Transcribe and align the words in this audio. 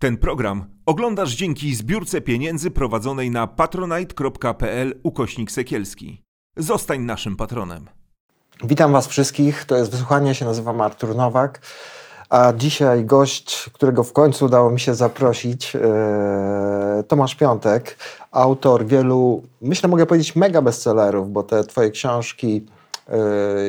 Ten 0.00 0.16
program 0.16 0.64
oglądasz 0.86 1.34
dzięki 1.34 1.74
zbiórce 1.74 2.20
pieniędzy 2.20 2.70
prowadzonej 2.70 3.30
na 3.30 3.46
patronite.pl 3.46 5.00
ukośnik 5.02 5.50
sekielski. 5.50 6.22
Zostań 6.56 7.00
naszym 7.00 7.36
patronem. 7.36 7.88
Witam 8.64 8.92
Was 8.92 9.06
wszystkich. 9.06 9.64
To 9.64 9.76
jest 9.76 9.90
wysłuchanie, 9.90 10.34
się 10.34 10.44
nazywam 10.44 10.80
Artur 10.80 11.16
Nowak. 11.16 11.60
A 12.30 12.52
dzisiaj 12.52 13.04
gość, 13.04 13.70
którego 13.72 14.04
w 14.04 14.12
końcu 14.12 14.44
udało 14.44 14.70
mi 14.70 14.80
się 14.80 14.94
zaprosić, 14.94 15.76
e, 15.76 17.04
Tomasz 17.08 17.34
Piątek, 17.34 17.96
autor 18.30 18.86
wielu, 18.86 19.42
myślę, 19.62 19.88
mogę 19.88 20.06
powiedzieć, 20.06 20.36
mega 20.36 20.62
bestsellerów, 20.62 21.32
bo 21.32 21.42
te 21.42 21.64
Twoje 21.64 21.90
książki 21.90 22.66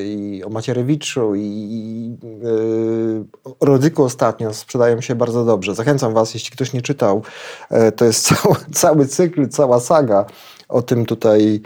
i 0.06 0.44
o 0.46 0.50
Macierewiczu 0.50 1.36
i 1.36 2.18
e, 2.24 3.50
o 3.50 3.66
Rodzyku 3.66 4.04
ostatnio 4.04 4.54
sprzedają 4.54 5.02
się 5.02 5.16
bardzo 5.16 5.46
dobrze. 5.46 5.76
Zachęcam 5.76 6.14
Was, 6.14 6.34
jeśli 6.34 6.52
ktoś 6.52 6.74
nie 6.74 6.82
czytał, 6.82 7.24
e, 7.70 7.92
to 7.92 8.06
jest 8.06 8.26
cały, 8.28 8.56
cały 8.74 9.08
cykl, 9.08 9.48
cała 9.48 9.80
saga 9.80 10.26
o 10.72 10.82
tym 10.82 11.06
tutaj 11.06 11.62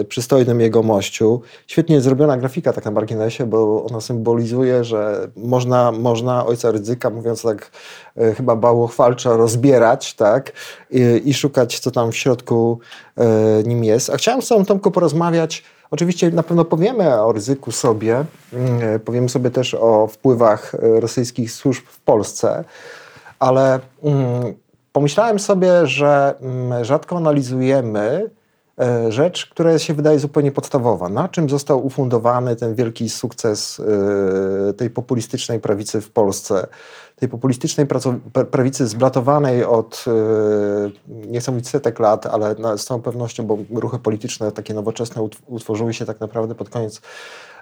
y, 0.00 0.04
przystojnym 0.04 0.60
jego 0.60 0.82
mościu. 0.82 1.40
Świetnie 1.66 2.00
zrobiona 2.00 2.36
grafika 2.36 2.72
tak 2.72 2.84
na 2.84 2.90
marginesie, 2.90 3.46
bo 3.46 3.84
ona 3.84 4.00
symbolizuje, 4.00 4.84
że 4.84 5.28
można, 5.36 5.92
można 5.92 6.46
ojca 6.46 6.70
ryzyka, 6.70 7.10
mówiąc 7.10 7.42
tak 7.42 7.70
y, 8.18 8.34
chyba 8.34 8.56
bałochwalczo, 8.56 9.36
rozbierać 9.36 10.14
tak? 10.14 10.52
I, 10.90 11.22
i, 11.24 11.34
szukać, 11.34 11.78
co 11.78 11.90
tam 11.90 12.12
w 12.12 12.16
środku 12.16 12.78
y, 13.18 13.68
nim 13.68 13.84
jest. 13.84 14.10
A 14.10 14.16
chciałem 14.16 14.42
z 14.42 14.48
Tobą, 14.48 14.64
Tomku, 14.64 14.90
porozmawiać 14.90 15.64
Oczywiście 15.90 16.30
na 16.30 16.42
pewno 16.42 16.64
powiemy 16.64 17.22
o 17.22 17.32
ryzyku 17.32 17.72
sobie, 17.72 18.24
powiemy 19.04 19.28
sobie 19.28 19.50
też 19.50 19.74
o 19.74 20.06
wpływach 20.06 20.72
rosyjskich 20.80 21.52
służb 21.52 21.84
w 21.86 22.00
Polsce, 22.00 22.64
ale 23.38 23.80
mm, 24.02 24.54
pomyślałem 24.92 25.38
sobie, 25.38 25.86
że 25.86 26.34
mm, 26.40 26.84
rzadko 26.84 27.16
analizujemy 27.16 28.00
e, 28.00 28.39
rzecz, 29.08 29.46
która 29.46 29.78
się 29.78 29.94
wydaje 29.94 30.18
zupełnie 30.18 30.52
podstawowa. 30.52 31.08
Na 31.08 31.28
czym 31.28 31.50
został 31.50 31.86
ufundowany 31.86 32.56
ten 32.56 32.74
wielki 32.74 33.08
sukces 33.08 33.80
e, 33.80 34.72
tej 34.72 34.90
populistycznej 34.90 35.60
prawicy 35.60 36.00
w 36.00 36.10
Polsce? 36.10 36.66
Tej 37.16 37.28
populistycznej 37.28 37.86
prawicy 38.50 38.86
zblatowanej 38.86 39.64
od, 39.64 40.04
e, 40.06 40.10
nie 41.08 41.40
chcę 41.40 41.52
mówić 41.52 41.68
setek 41.68 41.98
lat, 41.98 42.26
ale 42.26 42.54
z 42.78 42.84
całą 42.84 43.02
pewnością, 43.02 43.46
bo 43.46 43.58
ruchy 43.74 43.98
polityczne 43.98 44.52
takie 44.52 44.74
nowoczesne 44.74 45.28
utworzyły 45.46 45.94
się 45.94 46.04
tak 46.04 46.20
naprawdę 46.20 46.54
pod 46.54 46.70
koniec 46.70 47.00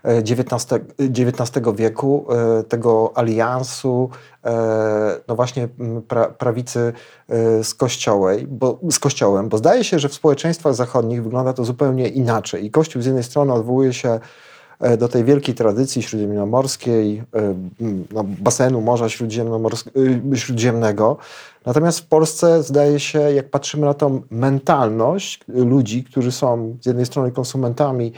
XIX, 0.05 1.51
wieku, 1.75 2.27
e, 2.31 2.63
tego 2.63 3.13
aliansu, 3.15 4.11
e, 4.45 5.21
no 5.29 5.37
właśnie 5.37 5.69
pra, 6.09 6.25
prawicy 6.29 6.93
e, 7.29 7.65
z, 7.65 7.75
kościołej, 7.75 8.47
bo, 8.47 8.79
z 8.91 8.99
Kościołem, 8.99 9.49
bo 9.49 9.59
zdaje 9.59 9.85
się, 9.85 9.99
że 9.99 10.09
w 10.09 10.15
społeczeństwach 10.15 10.75
zachodnich 10.75 11.23
wygląda 11.23 11.53
to 11.53 11.65
zupełnie 11.65 12.09
inaczej. 12.09 12.65
I 12.65 12.71
Kościół 12.71 13.03
z 13.03 13.07
jednej 13.07 13.25
strony 13.25 13.53
odwołuje 13.53 13.93
się 13.93 14.21
do 14.99 15.09
tej 15.09 15.25
wielkiej 15.25 15.55
tradycji 15.55 16.03
śródziemnomorskiej, 16.03 17.23
no, 18.11 18.25
basenu 18.25 18.81
Morza 18.81 19.09
Śródziemnego. 20.35 21.17
Natomiast 21.67 22.01
w 22.01 22.07
Polsce 22.07 22.63
zdaje 22.63 23.01
się, 23.01 23.19
jak 23.19 23.51
patrzymy 23.51 23.87
na 23.87 23.95
tą 23.95 24.23
mentalność 24.31 25.41
ludzi, 25.49 26.05
którzy 26.05 26.33
są 26.33 26.77
z 26.81 26.87
jednej 26.87 27.07
strony 27.07 27.33
konsumentami 27.33 28.13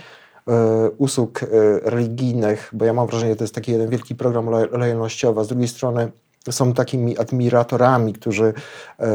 usług 0.98 1.42
e, 1.42 1.46
religijnych, 1.90 2.70
bo 2.72 2.84
ja 2.84 2.92
mam 2.92 3.06
wrażenie, 3.06 3.32
że 3.32 3.36
to 3.36 3.44
jest 3.44 3.54
taki 3.54 3.72
jeden 3.72 3.88
wielki 3.88 4.14
program 4.14 4.50
lojalnościowy, 4.72 5.40
a 5.40 5.44
z 5.44 5.48
drugiej 5.48 5.68
strony 5.68 6.12
są 6.50 6.72
takimi 6.72 7.18
admiratorami, 7.18 8.12
którzy 8.12 8.54
e, 9.00 9.06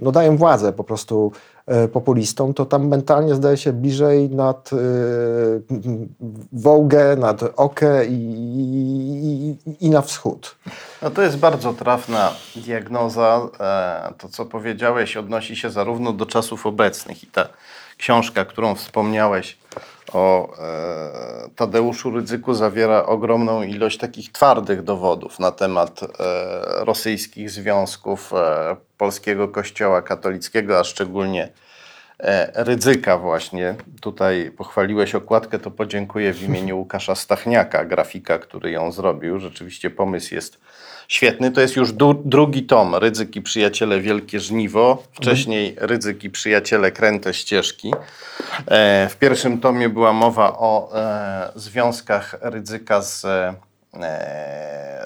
no, 0.00 0.12
dają 0.12 0.36
władzę 0.36 0.72
po 0.72 0.84
prostu 0.84 1.32
populistom, 1.92 2.54
to 2.54 2.66
tam 2.66 2.88
mentalnie 2.88 3.34
zdaje 3.34 3.56
się 3.56 3.72
bliżej 3.72 4.30
nad 4.30 4.70
Wołgę, 6.52 7.16
nad 7.16 7.42
Okę 7.56 8.06
i, 8.06 8.14
i, 9.70 9.86
i, 9.86 9.90
na 9.90 10.02
wschód. 10.02 10.56
No 11.02 11.10
to 11.10 11.22
jest 11.22 11.36
bardzo 11.36 11.72
trafna 11.72 12.32
diagnoza. 12.56 13.48
To, 14.18 14.28
co 14.28 14.46
powiedziałeś, 14.46 15.16
odnosi 15.16 15.56
się 15.56 15.70
zarówno 15.70 16.12
do 16.12 16.26
czasów 16.26 16.66
obecnych 16.66 17.24
i 17.24 17.26
ta 17.26 17.48
książka, 17.96 18.44
którą 18.44 18.74
wspomniałeś, 18.74 19.59
o 20.12 20.56
e, 20.58 21.48
Tadeuszu 21.56 22.10
Rydzyku 22.10 22.54
zawiera 22.54 23.06
ogromną 23.06 23.62
ilość 23.62 23.98
takich 23.98 24.32
twardych 24.32 24.82
dowodów 24.82 25.38
na 25.38 25.52
temat 25.52 26.00
e, 26.02 26.06
rosyjskich 26.84 27.50
związków 27.50 28.32
e, 28.32 28.76
polskiego 28.98 29.48
kościoła 29.48 30.02
katolickiego, 30.02 30.78
a 30.78 30.84
szczególnie 30.84 31.48
e, 32.22 32.64
Rydzyka 32.64 33.18
właśnie. 33.18 33.74
Tutaj 34.00 34.50
pochwaliłeś 34.56 35.14
okładkę, 35.14 35.58
to 35.58 35.70
podziękuję 35.70 36.32
w 36.32 36.42
imieniu 36.42 36.78
Łukasza 36.78 37.14
Stachniaka, 37.14 37.84
grafika, 37.84 38.38
który 38.38 38.70
ją 38.70 38.92
zrobił. 38.92 39.38
Rzeczywiście 39.38 39.90
pomysł 39.90 40.34
jest 40.34 40.60
świetny. 41.08 41.50
To 41.50 41.60
jest 41.60 41.76
już 41.76 41.92
drugi 42.24 42.62
tom 42.62 42.94
Rydzyk 42.94 43.36
i 43.36 43.42
Przyjaciele 43.42 44.00
Wielkie 44.00 44.40
Żniwo. 44.40 45.02
Wcześniej 45.12 45.76
Rydzyk 45.80 46.24
i 46.24 46.30
Przyjaciele 46.30 46.92
Kręte 46.92 47.34
Ścieżki. 47.34 47.94
E, 48.66 49.08
w 49.08 49.16
pierwszym 49.16 49.60
tomie 49.60 49.88
była 49.88 50.12
mowa 50.12 50.58
o 50.58 50.90
e, 50.94 51.52
związkach 51.54 52.38
Rydzyka 52.40 53.02
z, 53.02 53.24
e, 53.24 53.54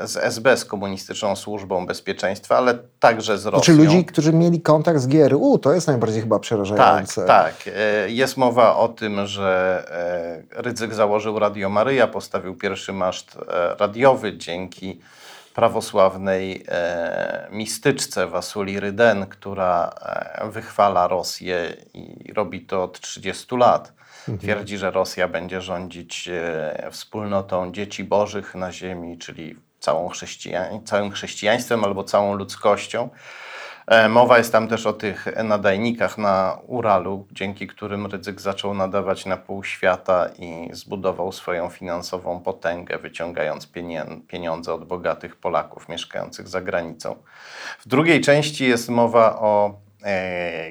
z 0.04 0.16
SB, 0.16 0.56
z 0.56 0.64
Komunistyczną 0.64 1.36
Służbą 1.36 1.86
Bezpieczeństwa, 1.86 2.56
ale 2.56 2.78
także 3.00 3.38
z 3.38 3.46
Rosją. 3.46 3.60
Czy 3.60 3.72
ludzi, 3.72 4.04
którzy 4.04 4.32
mieli 4.32 4.60
kontakt 4.60 5.00
z 5.00 5.06
GRU, 5.06 5.58
to 5.58 5.72
jest 5.72 5.86
najbardziej 5.86 6.20
chyba 6.20 6.38
przerażające. 6.38 7.26
Tak, 7.26 7.54
tak. 7.64 7.74
Jest 8.06 8.36
mowa 8.36 8.76
o 8.76 8.88
tym, 8.88 9.26
że 9.26 9.84
Rydzyk 10.50 10.94
założył 10.94 11.38
Radio 11.38 11.68
Maryja, 11.68 12.06
postawił 12.06 12.54
pierwszy 12.54 12.92
maszt 12.92 13.38
radiowy 13.78 14.36
dzięki 14.38 15.00
prawosławnej 15.54 16.64
e, 16.68 17.48
mistyczce 17.50 18.26
Wasuli 18.26 18.80
Ryden, 18.80 19.26
która 19.26 19.90
e, 20.00 20.50
wychwala 20.50 21.08
Rosję 21.08 21.76
i 21.94 22.32
robi 22.32 22.60
to 22.60 22.82
od 22.82 23.00
30 23.00 23.56
lat. 23.56 23.92
Mhm. 24.28 24.38
Twierdzi, 24.38 24.78
że 24.78 24.90
Rosja 24.90 25.28
będzie 25.28 25.60
rządzić 25.60 26.28
e, 26.28 26.88
wspólnotą 26.90 27.72
dzieci 27.72 28.04
bożych 28.04 28.54
na 28.54 28.72
ziemi, 28.72 29.18
czyli 29.18 29.56
całą 29.78 30.08
chrześcijan 30.08 30.84
całym 30.84 31.10
chrześcijaństwem 31.10 31.84
albo 31.84 32.04
całą 32.04 32.34
ludzkością. 32.34 33.08
E, 33.86 34.08
mowa 34.08 34.38
jest 34.38 34.52
tam 34.52 34.68
też 34.68 34.86
o 34.86 34.92
tych 34.92 35.26
nadajnikach 35.44 36.18
na 36.18 36.58
Uralu, 36.66 37.26
dzięki 37.32 37.66
którym 37.66 38.06
Rydzyk 38.06 38.40
zaczął 38.40 38.74
nadawać 38.74 39.26
na 39.26 39.36
pół 39.36 39.64
świata 39.64 40.28
i 40.38 40.68
zbudował 40.72 41.32
swoją 41.32 41.68
finansową 41.68 42.40
potęgę, 42.40 42.98
wyciągając 42.98 43.68
pieniądze 44.28 44.74
od 44.74 44.84
bogatych 44.84 45.36
Polaków 45.36 45.88
mieszkających 45.88 46.48
za 46.48 46.60
granicą. 46.60 47.16
W 47.78 47.88
drugiej 47.88 48.20
części 48.20 48.68
jest 48.68 48.88
mowa 48.88 49.38
o 49.38 49.83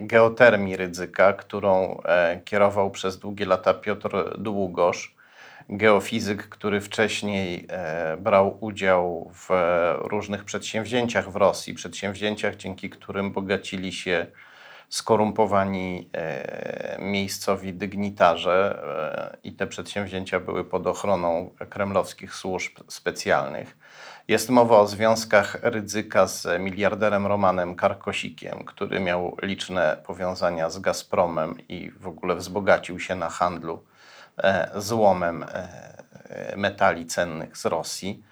geotermii 0.01 0.77
Rydzyka, 0.77 1.33
którą 1.33 2.01
e, 2.05 2.41
kierował 2.45 2.91
przez 2.91 3.19
długie 3.19 3.45
lata 3.45 3.73
Piotr 3.73 4.37
Długosz 4.37 5.15
geofizyk, 5.69 6.49
który 6.49 6.81
wcześniej 6.81 7.65
e, 7.69 8.17
brał 8.17 8.57
udział 8.59 9.31
w 9.33 9.49
różnych 9.97 10.43
przedsięwzięciach 10.43 11.31
w 11.31 11.35
Rosji, 11.35 11.73
przedsięwzięciach, 11.73 12.55
dzięki 12.55 12.89
którym 12.89 13.31
bogacili 13.31 13.93
się 13.93 14.25
skorumpowani 14.93 16.09
e, 16.13 16.97
miejscowi 16.99 17.73
dygnitarze 17.73 18.83
e, 19.33 19.37
i 19.43 19.53
te 19.53 19.67
przedsięwzięcia 19.67 20.39
były 20.39 20.65
pod 20.65 20.87
ochroną 20.87 21.49
kremlowskich 21.69 22.35
służb 22.35 22.79
specjalnych. 22.87 23.77
Jest 24.27 24.49
mowa 24.49 24.79
o 24.79 24.87
związkach 24.87 25.57
Rydzyka 25.61 26.27
z 26.27 26.47
miliarderem 26.61 27.27
Romanem 27.27 27.75
Karkosikiem, 27.75 28.63
który 28.65 28.99
miał 28.99 29.37
liczne 29.41 29.97
powiązania 30.05 30.69
z 30.69 30.79
Gazpromem 30.79 31.67
i 31.69 31.91
w 31.91 32.07
ogóle 32.07 32.35
wzbogacił 32.35 32.99
się 32.99 33.15
na 33.15 33.29
handlu 33.29 33.83
E, 34.37 34.81
złomem 34.81 35.45
metali 36.55 37.05
cennych 37.05 37.57
z 37.57 37.65
Rosji. 37.65 38.23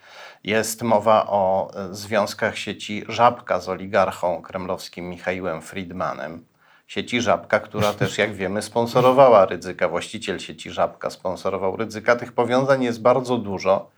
Jest 0.44 0.82
mowa 0.82 1.28
o 1.28 1.72
związkach 1.92 2.58
sieci 2.58 3.04
Żabka 3.08 3.60
z 3.60 3.70
oligarchą 3.70 4.42
kremlowskim 4.42 5.10
Michałem 5.10 5.62
Friedmanem. 5.62 6.46
Sieci 6.92 7.22
Żabka, 7.22 7.60
która 7.60 7.94
też, 7.94 8.18
jak 8.18 8.34
wiemy, 8.34 8.62
sponsorowała 8.62 9.46
Rydzyka. 9.46 9.90
Właściciel 9.90 10.40
sieci 10.40 10.72
Żabka 10.72 11.10
sponsorował 11.10 11.76
Rydzyka. 11.76 12.16
Tych 12.16 12.34
powiązań 12.34 12.84
jest 12.84 13.02
bardzo 13.02 13.38
dużo, 13.38 13.90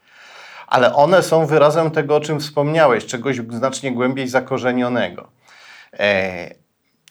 ale 0.68 0.94
one 0.94 1.24
są 1.24 1.46
wyrazem 1.46 1.92
tego, 1.92 2.16
o 2.16 2.20
czym 2.20 2.40
wspomniałeś, 2.40 3.06
czegoś 3.06 3.38
znacznie 3.50 3.92
głębiej 3.92 4.28
zakorzenionego 4.28 5.28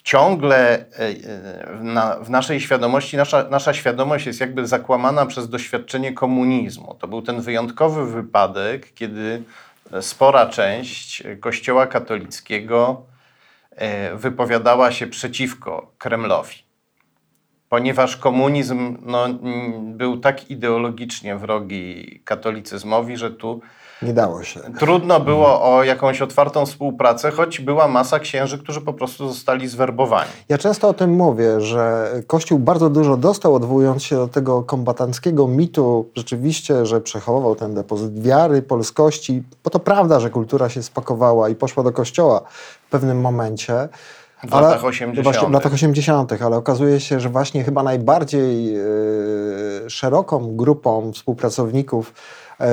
ciągle 0.05 0.58
e, 0.58 0.84
e, 0.99 2.25
w 2.25 2.31
naszej 2.31 2.61
świadomości, 2.61 3.17
nasza, 3.17 3.49
nasza 3.50 3.75
świadomość 3.75 4.26
jest 4.26 4.40
jakby 4.40 4.67
zakłamana 4.67 5.26
przez 5.26 5.49
doświadczenie 5.49 6.12
komunizmu. 6.12 6.96
To 7.00 7.08
był 7.08 7.23
ten 7.23 7.40
wyjątkowy 7.40 8.06
wypadek, 8.06 8.94
kiedy 8.94 9.43
spora 10.00 10.46
część 10.46 11.23
Kościoła 11.40 11.87
katolickiego 11.87 13.02
e, 13.08 13.11
wypowiadała 14.14 14.92
się 14.92 15.06
przeciwko 15.06 15.94
Kremlowi. 15.98 16.56
Ponieważ 17.69 18.16
komunizm 18.16 18.98
no, 19.02 19.28
był 19.80 20.16
tak 20.16 20.50
ideologicznie 20.50 21.36
wrogi 21.36 22.20
katolicyzmowi, 22.24 23.16
że 23.16 23.30
tu 23.30 23.60
Nie 24.02 24.12
dało 24.12 24.43
się. 24.43 24.60
trudno 24.78 25.20
było 25.20 25.75
o 25.75 25.84
jakąś 25.84 26.22
otwartą 26.22 26.66
współpracę, 26.66 27.31
choć 27.31 27.60
była 27.60 27.88
masa 27.88 28.19
księży, 28.19 28.58
którzy 28.58 28.81
po 28.81 28.93
prostu 28.93 29.28
zostali 29.28 29.69
zwerbowani. 29.69 30.31
Ja 30.49 30.58
często 30.58 30.88
o 30.88 30.94
tym 30.94 31.10
mówię, 31.10 31.60
że 31.60 32.12
Kościół 32.26 32.58
bardzo 32.58 32.90
dużo 32.90 33.16
dostał, 33.16 33.54
odwołując 33.54 34.02
się 34.02 34.16
do 34.16 34.28
tego 34.28 34.62
kombatanckiego 34.62 35.49
mitu, 35.49 36.10
rzeczywiście, 36.16 36.87
że 36.87 37.00
przechowywał 37.00 37.54
ten 37.54 37.75
depozyt 37.75 38.22
wiary, 38.22 38.62
polskości, 38.62 39.43
bo 39.64 39.70
to 39.70 39.78
prawda, 39.78 40.20
że 40.20 40.31
kultura 40.31 40.69
się 40.69 40.82
spakowała 40.82 41.48
i 41.48 41.55
poszła 41.55 41.82
do 41.82 41.93
Kościoła 41.93 42.40
w 42.87 42.90
pewnym 42.90 43.20
momencie. 43.20 43.88
W 44.44 44.52
latach 44.52 44.84
80. 44.84 45.25
Właśnie 45.25 45.48
w 45.48 45.50
latach 45.50 45.72
80., 45.72 46.43
ale 46.43 46.56
okazuje 46.56 47.00
się, 47.00 47.20
że 47.20 47.28
właśnie 47.28 47.64
chyba 47.64 47.82
najbardziej 47.82 48.76
e, 48.76 48.81
szeroką 49.90 50.56
grupą 50.56 51.12
współpracowników 51.12 52.14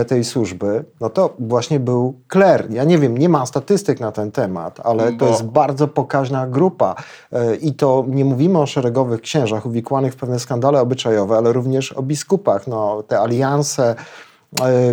tej 0.08 0.24
służby, 0.24 0.86
no 1.02 1.10
to 1.10 1.36
właśnie 1.40 1.80
był 1.80 2.14
kler. 2.28 2.68
Ja 2.70 2.84
nie 2.84 2.98
wiem, 2.98 3.18
nie 3.18 3.30
ma 3.30 3.46
statystyk 3.46 4.00
na 4.00 4.12
ten 4.12 4.32
temat, 4.32 4.80
ale 4.84 5.12
Bo- 5.12 5.18
to 5.18 5.32
jest 5.32 5.44
bardzo 5.44 5.88
pokaźna 5.88 6.48
grupa. 6.48 6.96
E, 7.32 7.56
I 7.56 7.74
to 7.74 8.06
nie 8.08 8.26
mówimy 8.26 8.60
o 8.60 8.66
szeregowych 8.66 9.22
księżach 9.22 9.66
uwikłanych 9.66 10.14
w 10.14 10.16
pewne 10.16 10.40
skandale 10.40 10.82
obyczajowe, 10.82 11.38
ale 11.38 11.54
również 11.54 11.92
o 11.94 12.02
biskupach. 12.02 12.68
No, 12.68 13.04
te 13.08 13.20
alianse 13.20 13.90
e, 13.92 14.29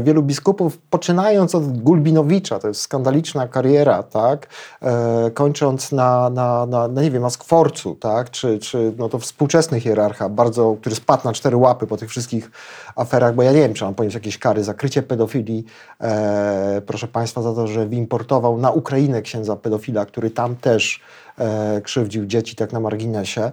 wielu 0.03 0.23
biskupów, 0.23 0.79
poczynając 0.91 1.55
od 1.55 1.79
Gulbinowicza, 1.79 2.59
to 2.59 2.69
jest 2.69 2.81
skandaliczna 2.81 3.49
kariera, 3.49 4.03
tak, 4.03 4.47
e, 4.83 5.31
kończąc 5.31 5.93
na, 5.93 6.31
na, 6.31 6.67
na, 6.67 6.89
na, 6.89 7.03
nie 7.03 7.11
wiem, 7.11 7.23
na 7.23 7.31
Skworcu, 7.31 7.95
tak, 7.95 8.31
czy, 8.31 8.59
czy 8.59 8.93
no 8.99 9.09
to 9.09 9.19
współczesny 9.19 9.81
hierarcha, 9.81 10.29
bardzo, 10.29 10.77
który 10.81 10.95
spadł 10.95 11.25
na 11.25 11.33
cztery 11.33 11.57
łapy 11.57 11.87
po 11.87 11.97
tych 11.97 12.11
wszystkich 12.11 12.51
aferach, 12.97 13.35
bo 13.35 13.43
ja 13.43 13.53
nie 13.53 13.59
wiem, 13.59 13.75
czy 13.75 13.87
on 13.87 13.95
poniósł 13.95 14.17
jakieś 14.17 14.39
kary 14.39 14.65
za 14.65 14.75
krycie 14.75 15.03
pedofilii, 15.03 15.65
e, 16.01 16.83
proszę 16.87 17.09
Państwa, 17.09 17.43
za 17.43 17.55
to, 17.55 17.67
że 17.67 17.87
wyimportował 17.87 18.59
na 18.59 18.71
Ukrainę 18.71 19.23
księdza 19.23 19.57
pedofila, 19.57 20.07
który 20.07 20.31
tam 20.31 20.57
też 20.57 21.01
e, 21.39 21.81
krzywdził 21.81 22.27
dzieci, 22.27 22.57
tak 22.57 22.73
na 22.73 22.81
marginesie. 22.81 23.53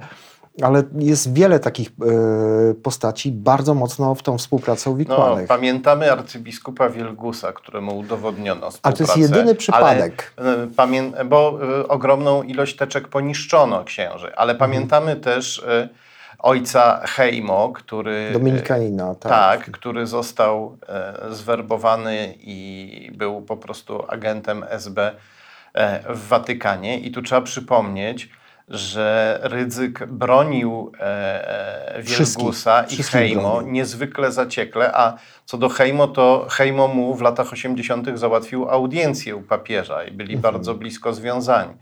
Ale 0.62 0.84
jest 1.00 1.34
wiele 1.34 1.60
takich 1.60 1.88
e, 1.90 2.74
postaci 2.74 3.32
bardzo 3.32 3.74
mocno 3.74 4.16
w 4.16 4.24
tą 4.24 4.38
współpracę 4.38 4.90
No, 4.90 4.94
uwikłanych. 4.94 5.48
pamiętamy 5.48 6.12
arcybiskupa 6.12 6.90
Wielgusa, 6.90 7.54
któremu 7.54 7.98
udowodniono 7.98 8.72
współpracę. 8.72 9.04
Ale 9.04 9.14
to 9.14 9.20
jest 9.20 9.32
jedyny 9.32 9.56
przypadek. 9.56 10.34
Ale, 10.38 10.68
pamię- 10.68 11.26
bo 11.26 11.60
e, 11.80 11.88
ogromną 11.88 12.44
ilość 12.44 12.76
teczek 12.76 13.08
poniszczono 13.08 13.84
księży, 13.84 14.14
Mhm. 14.28 14.34
ale 14.38 14.56
pamiętamy 14.56 15.16
też 15.16 15.64
e, 15.68 15.90
ojca 16.40 17.02
Heimo, 17.08 17.70
który... 17.76 18.30
Dominikanina, 18.34 19.16
tak. 19.16 19.32
Tak, 19.32 19.72
który 19.72 20.08
został 20.08 20.78
e, 20.90 21.14
zwerbowany 21.36 22.34
i 22.40 23.12
był 23.18 23.42
po 23.42 23.58
prostu 23.58 24.04
agentem 24.12 24.66
SB 24.70 25.12
e, 25.74 26.14
w 26.16 26.28
Watykanie. 26.28 27.00
I 27.00 27.12
tu 27.12 27.22
trzeba 27.22 27.42
przypomnieć, 27.42 28.30
że 28.74 29.40
Rydzyk 29.44 30.06
bronił 30.08 30.92
e, 31.00 31.96
e, 31.96 32.02
Wielgusa 32.04 32.84
i 32.84 32.96
bronił. 33.42 33.72
niezwykle 33.72 34.32
zaciekle, 34.32 34.92
a 34.94 35.14
co 35.46 35.58
do 35.58 35.70
Heimo, 35.70 36.08
to 36.08 36.48
Heimo 36.50 36.88
mu 36.88 37.16
w 37.16 37.22
latach 37.22 37.54
80. 37.54 38.08
załatwił 38.20 38.70
audiencję 38.70 39.36
u 39.36 39.42
papieża 39.42 40.04
i 40.04 40.12
byli 40.12 40.36
Mhm. 40.36 40.54
bardzo 40.54 40.74
blisko 40.74 41.14
związani. 41.14 41.74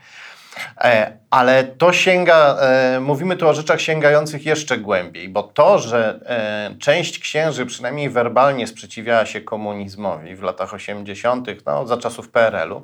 E, 0.77 1.17
ale 1.29 1.63
to 1.63 1.93
sięga, 1.93 2.57
e, 2.61 2.99
mówimy 2.99 3.37
tu 3.37 3.47
o 3.47 3.53
rzeczach 3.53 3.81
sięgających 3.81 4.45
jeszcze 4.45 4.77
głębiej, 4.77 5.29
bo 5.29 5.43
to, 5.43 5.79
że 5.79 6.19
e, 6.25 6.75
część 6.79 7.19
księży 7.19 7.65
przynajmniej 7.65 8.09
werbalnie 8.09 8.67
sprzeciwiała 8.67 9.25
się 9.25 9.41
komunizmowi 9.41 10.35
w 10.35 10.41
latach 10.41 10.73
80., 10.73 11.47
no, 11.65 11.87
za 11.87 11.97
czasów 11.97 12.29
PRL-u, 12.29 12.83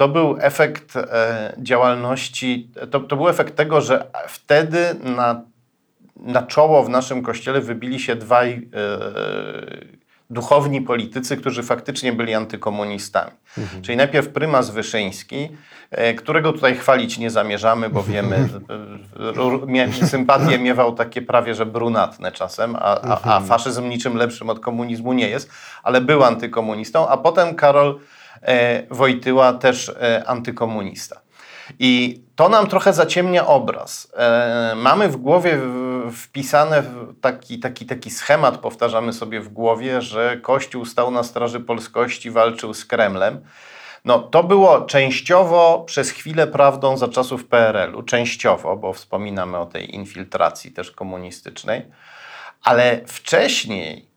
to 0.00 0.08
był 0.08 0.36
efekt 0.40 0.96
e, 0.96 1.54
działalności, 1.58 2.70
to, 2.90 3.00
to 3.00 3.16
był 3.16 3.28
efekt 3.28 3.56
tego, 3.56 3.80
że 3.80 4.06
wtedy 4.28 4.94
na, 5.02 5.42
na 6.16 6.42
czoło 6.42 6.82
w 6.82 6.88
naszym 6.88 7.22
kościele 7.22 7.60
wybili 7.60 8.00
się 8.00 8.16
dwaj 8.16 8.52
e, 8.52 8.60
duchowni 10.30 10.82
politycy, 10.82 11.36
którzy 11.36 11.62
faktycznie 11.62 12.12
byli 12.12 12.34
antykomunistami. 12.34 13.30
Czyli 13.82 13.96
najpierw 13.96 14.28
prymas 14.28 14.70
Wyszyński, 14.70 15.48
e, 15.90 16.14
którego 16.14 16.52
tutaj 16.52 16.76
chwalić 16.76 17.18
nie 17.18 17.30
zamierzamy, 17.30 17.90
bo 17.90 18.02
wiemy, 18.02 18.48
sympatię 20.06 20.58
miewał 20.58 20.94
takie 20.94 21.22
prawie, 21.22 21.54
że 21.54 21.66
brunatne 21.66 22.32
czasem, 22.32 22.76
a, 22.76 23.00
a, 23.00 23.36
a 23.36 23.40
faszyzm 23.40 23.88
niczym 23.88 24.16
lepszym 24.16 24.50
od 24.50 24.60
komunizmu 24.60 25.12
nie 25.12 25.28
jest, 25.28 25.50
ale 25.82 26.00
był 26.00 26.24
antykomunistą, 26.24 27.08
a 27.08 27.16
potem 27.16 27.54
Karol 27.54 28.00
Wojtyła 28.90 29.52
też 29.52 29.88
e, 29.88 30.24
antykomunista. 30.26 31.20
I 31.78 32.22
to 32.36 32.48
nam 32.48 32.66
trochę 32.66 32.92
zaciemnia 32.92 33.46
obraz. 33.46 34.12
E, 34.16 34.72
mamy 34.76 35.08
w 35.08 35.16
głowie 35.16 35.56
w- 35.56 36.12
wpisane 36.16 36.82
w 36.82 37.20
taki, 37.20 37.58
taki, 37.58 37.86
taki 37.86 38.10
schemat, 38.10 38.58
powtarzamy 38.58 39.12
sobie 39.12 39.40
w 39.40 39.48
głowie, 39.48 40.02
że 40.02 40.36
Kościół 40.36 40.84
stał 40.84 41.10
na 41.10 41.22
straży 41.22 41.60
polskości, 41.60 42.30
walczył 42.30 42.74
z 42.74 42.84
Kremlem. 42.84 43.40
No, 44.04 44.18
to 44.18 44.44
było 44.44 44.80
częściowo 44.80 45.84
przez 45.86 46.10
chwilę 46.10 46.46
prawdą 46.46 46.96
za 46.96 47.08
czasów 47.08 47.46
PRL-u, 47.46 48.02
częściowo, 48.02 48.76
bo 48.76 48.92
wspominamy 48.92 49.58
o 49.58 49.66
tej 49.66 49.94
infiltracji 49.94 50.72
też 50.72 50.90
komunistycznej, 50.90 51.82
ale 52.62 53.00
wcześniej, 53.06 54.08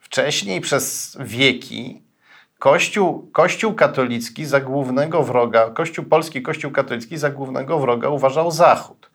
wcześniej 0.00 0.60
przez 0.60 1.16
wieki 1.20 2.03
Kościół, 2.64 3.30
Kościół 3.32 3.74
katolicki 3.74 4.44
za 4.46 4.60
głównego 4.60 5.22
wroga, 5.22 5.70
Kościół 5.70 6.04
polski, 6.04 6.42
Kościół 6.42 6.70
katolicki 6.70 7.18
za 7.18 7.30
głównego 7.30 7.78
wroga 7.78 8.08
uważał 8.08 8.50
Zachód. 8.50 9.10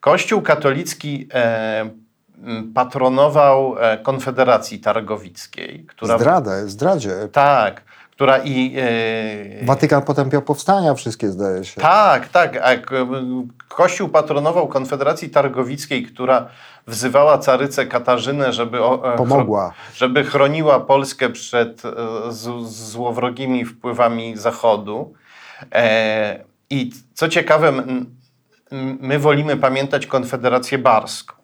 Kościół 0.00 0.42
katolicki 0.42 1.28
e, 1.34 1.90
patronował 2.74 3.76
e, 3.78 3.98
Konfederacji 3.98 4.80
Targowickiej, 4.80 5.84
która. 5.88 6.18
Zdradę, 6.18 6.68
zdradzie. 6.68 7.28
Tak, 7.32 7.82
która 8.18 8.38
i. 8.38 8.74
E, 9.62 9.64
Watykan 9.66 10.02
potępiał 10.02 10.42
powstania 10.42 10.94
wszystkie, 10.94 11.28
zdaje 11.30 11.64
się. 11.64 11.80
tak, 11.80 12.28
tak. 12.28 12.56
A 12.56 12.70
Kościół 13.68 14.08
patronował 14.08 14.68
Konfederacji 14.68 15.30
Targowickiej, 15.30 16.02
która 16.02 16.48
wzywała 16.86 17.38
carycę 17.38 17.86
Katarzynę, 17.86 18.52
żeby, 18.52 18.82
o, 18.82 19.14
e, 19.14 19.16
Pomogła. 19.16 19.72
żeby 19.94 20.24
chroniła 20.24 20.80
Polskę 20.80 21.30
przed 21.30 21.84
e, 21.84 21.90
z, 22.32 22.68
złowrogimi 22.68 23.64
wpływami 23.64 24.36
Zachodu. 24.36 25.14
E, 25.72 26.44
I 26.70 26.92
co 27.14 27.28
ciekawe, 27.28 27.72
my 29.00 29.18
wolimy 29.18 29.56
pamiętać 29.56 30.06
Konfederację 30.06 30.78
Barską, 30.78 31.34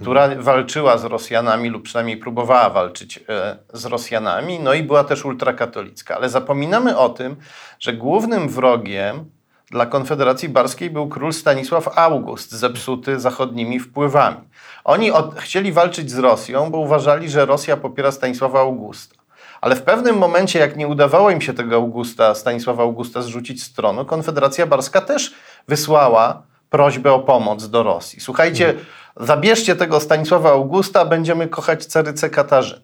która 0.00 0.28
walczyła 0.38 0.98
z 0.98 1.04
Rosjanami 1.04 1.68
lub 1.68 1.82
przynajmniej 1.82 2.16
próbowała 2.16 2.70
walczyć 2.70 3.20
e, 3.28 3.56
z 3.72 3.84
Rosjanami, 3.84 4.60
no 4.60 4.74
i 4.74 4.82
była 4.82 5.04
też 5.04 5.24
ultrakatolicka. 5.24 6.16
Ale 6.16 6.28
zapominamy 6.28 6.98
o 6.98 7.08
tym, 7.08 7.36
że 7.80 7.92
głównym 7.92 8.48
wrogiem 8.48 9.24
dla 9.70 9.86
Konfederacji 9.86 10.48
Barskiej 10.48 10.90
był 10.90 11.08
król 11.08 11.32
Stanisław 11.32 11.98
August, 11.98 12.52
zepsuty 12.52 13.20
zachodnimi 13.20 13.80
wpływami. 13.80 14.36
Oni 14.84 15.10
od, 15.10 15.34
chcieli 15.34 15.72
walczyć 15.72 16.10
z 16.10 16.18
Rosją, 16.18 16.70
bo 16.70 16.78
uważali, 16.78 17.30
że 17.30 17.46
Rosja 17.46 17.76
popiera 17.76 18.12
Stanisława 18.12 18.60
Augusta. 18.60 19.14
Ale 19.60 19.76
w 19.76 19.82
pewnym 19.82 20.18
momencie, 20.18 20.58
jak 20.58 20.76
nie 20.76 20.88
udawało 20.88 21.30
im 21.30 21.40
się 21.40 21.52
tego 21.52 21.76
Augusta, 21.76 22.34
Stanisława 22.34 22.82
Augusta 22.82 23.22
zrzucić 23.22 23.62
z 23.62 23.72
tronu, 23.72 24.04
Konfederacja 24.04 24.66
Barska 24.66 25.00
też 25.00 25.34
wysłała 25.68 26.42
prośbę 26.70 27.12
o 27.12 27.18
pomoc 27.20 27.68
do 27.68 27.82
Rosji. 27.82 28.20
Słuchajcie, 28.20 28.74
zabierzcie 29.20 29.76
tego 29.76 30.00
Stanisława 30.00 30.50
Augusta, 30.50 31.04
będziemy 31.04 31.48
kochać 31.48 31.86
carycę 31.86 32.30
Katarzynę. 32.30 32.80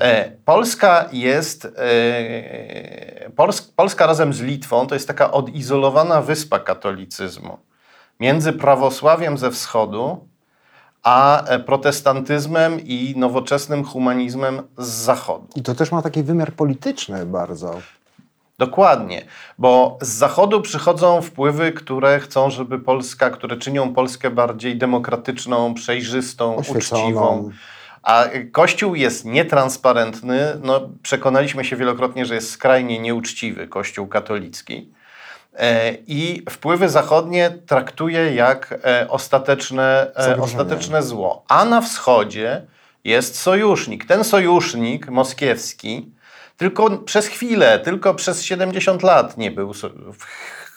E, 0.00 0.30
Polska 0.44 1.08
jest, 1.12 1.64
e, 1.64 3.30
Pols, 3.36 3.62
Polska 3.62 4.06
razem 4.06 4.32
z 4.32 4.40
Litwą 4.40 4.86
to 4.86 4.94
jest 4.94 5.08
taka 5.08 5.32
odizolowana 5.32 6.22
wyspa 6.22 6.58
katolicyzmu 6.58 7.58
między 8.20 8.52
prawosławiem 8.52 9.38
ze 9.38 9.50
wschodu, 9.50 10.28
a 11.02 11.44
e, 11.44 11.58
protestantyzmem 11.58 12.80
i 12.80 13.14
nowoczesnym 13.16 13.84
humanizmem 13.84 14.62
z 14.78 14.88
zachodu. 14.88 15.46
I 15.56 15.62
to 15.62 15.74
też 15.74 15.92
ma 15.92 16.02
taki 16.02 16.22
wymiar 16.22 16.52
polityczny 16.52 17.26
bardzo. 17.26 17.80
Dokładnie, 18.58 19.24
bo 19.58 19.98
z 20.00 20.08
zachodu 20.08 20.60
przychodzą 20.62 21.22
wpływy, 21.22 21.72
które 21.72 22.20
chcą, 22.20 22.50
żeby 22.50 22.78
Polska, 22.78 23.30
które 23.30 23.56
czynią 23.56 23.94
Polskę 23.94 24.30
bardziej 24.30 24.76
demokratyczną, 24.76 25.74
przejrzystą, 25.74 26.56
Oświeconą. 26.56 27.02
uczciwą. 27.02 27.50
A 28.02 28.24
Kościół 28.52 28.94
jest 28.94 29.24
nietransparentny. 29.24 30.40
No, 30.62 30.80
przekonaliśmy 31.02 31.64
się 31.64 31.76
wielokrotnie, 31.76 32.26
że 32.26 32.34
jest 32.34 32.50
skrajnie 32.50 32.98
nieuczciwy 32.98 33.68
Kościół 33.68 34.06
katolicki. 34.06 34.92
e, 35.56 35.92
i 36.06 36.42
wpływy 36.50 36.88
zachodnie 36.88 37.50
traktuje 37.66 38.34
jak 38.34 38.80
e, 38.84 39.08
ostateczne, 39.08 40.10
e, 40.14 40.22
Zagrożenie. 40.22 40.42
ostateczne 40.44 41.02
zło. 41.02 41.44
A 41.48 41.64
na 41.64 41.80
wschodzie 41.80 42.62
jest 43.04 43.38
sojusznik. 43.38 44.06
Ten 44.06 44.24
sojusznik 44.24 45.08
moskiewski 45.08 46.10
tylko 46.58 46.98
przez 46.98 47.26
chwilę, 47.26 47.78
tylko 47.78 48.14
przez 48.14 48.44
70 48.44 49.02
lat 49.02 49.36
nie 49.36 49.50
był. 49.50 49.72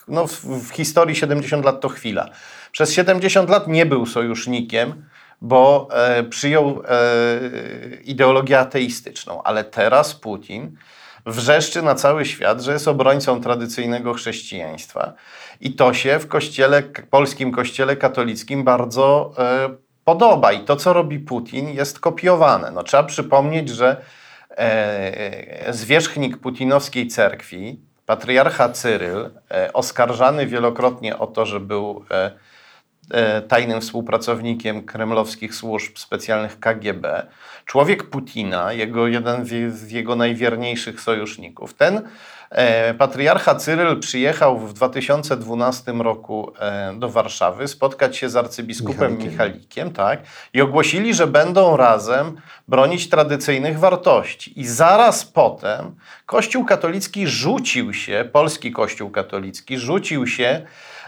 No, 0.08 0.28
w, 0.28 0.70
historii 0.74 1.16
70 1.16 1.66
lat 1.66 1.82
to 1.82 1.90
chwila. 1.90 2.30
Przez 2.72 2.94
70 2.94 3.50
lat 3.50 3.68
nie 3.68 3.86
był 3.86 4.06
sojusznikiem, 4.06 5.06
bo 5.42 5.88
e, 5.94 6.24
przyjął 6.24 6.84
e, 6.88 7.00
ideologię 8.04 8.60
ateistyczną. 8.60 9.44
Ale 9.44 9.64
teraz 9.64 10.16
Putin 10.16 10.78
wrzeszczy 11.26 11.82
na 11.82 11.96
cały 11.96 12.26
świat, 12.26 12.62
że 12.62 12.74
jest 12.74 12.88
obrońcą 12.88 13.42
tradycyjnego 13.42 14.14
chrześcijaństwa. 14.14 15.14
I 15.62 15.74
to 15.74 15.94
się 15.94 16.20
w 16.20 16.28
kościele, 16.28 16.84
polskim 17.10 17.52
kościele 17.52 17.96
katolickim 17.96 18.64
bardzo 18.64 19.34
e, 19.38 19.70
podoba. 20.06 20.52
I 20.52 20.66
to, 20.66 20.76
co 20.76 20.94
robi 20.94 21.20
Putin, 21.20 21.70
jest 21.70 22.00
kopiowane. 22.00 22.72
No, 22.72 22.84
trzeba 22.84 23.04
przypomnieć, 23.04 23.70
że 23.70 24.02
zwierzchnik 25.72 26.38
putinowskiej 26.38 27.08
cerkwi, 27.08 27.80
patriarcha 28.12 28.70
Cyryl, 28.70 29.30
e, 29.52 29.74
oskarżany 29.74 30.48
wielokrotnie 30.48 31.18
o 31.20 31.28
to, 31.28 31.46
że 31.46 31.60
był 31.60 32.06
e, 32.12 32.16
e, 32.16 32.32
tajnym 33.48 33.82
współpracownikiem 33.82 34.84
kremlowskich 34.86 35.56
służb 35.56 35.98
specjalnych 35.98 36.60
KGB, 36.60 37.28
człowiek 37.66 38.04
Putina, 38.10 38.74
jego, 38.74 39.08
jeden 39.08 39.46
z- 39.46 39.74
z 39.74 39.92
jego 39.92 40.16
najwierniejszych 40.16 41.02
sojuszników. 41.02 41.74
Ten 41.74 42.02
e, 42.50 42.94
patriarcha 42.94 43.56
Cyryl 43.56 44.00
przyjechał 44.00 44.60
w 44.60 44.74
2012 44.74 45.92
roku 45.92 46.54
e, 46.60 46.94
do 47.00 47.10
Warszawy 47.10 47.68
spotkać 47.68 48.18
się 48.18 48.30
z 48.30 48.36
arcybiskupem 48.36 49.12
Michalikiem. 49.12 49.32
Michalikiem, 49.32 49.92
tak, 49.92 50.20
i 50.54 50.62
ogłosili, 50.62 51.14
że 51.14 51.28
będą 51.28 51.78
razem 51.78 52.38
bronić 52.68 53.10
tradycyjnych 53.10 53.80
wartości. 53.80 54.60
I 54.60 54.68
zaraz 54.68 55.26
potem 55.26 55.96
Kościół 56.26 56.66
katolicki 56.66 57.28
rzucił 57.28 57.94
się, 57.94 58.30
polski 58.32 58.72
Kościół 58.72 59.10
katolicki 59.10 59.78
rzucił 59.80 60.28
się 60.28 60.44
e, 60.46 60.62
e, 60.66 61.01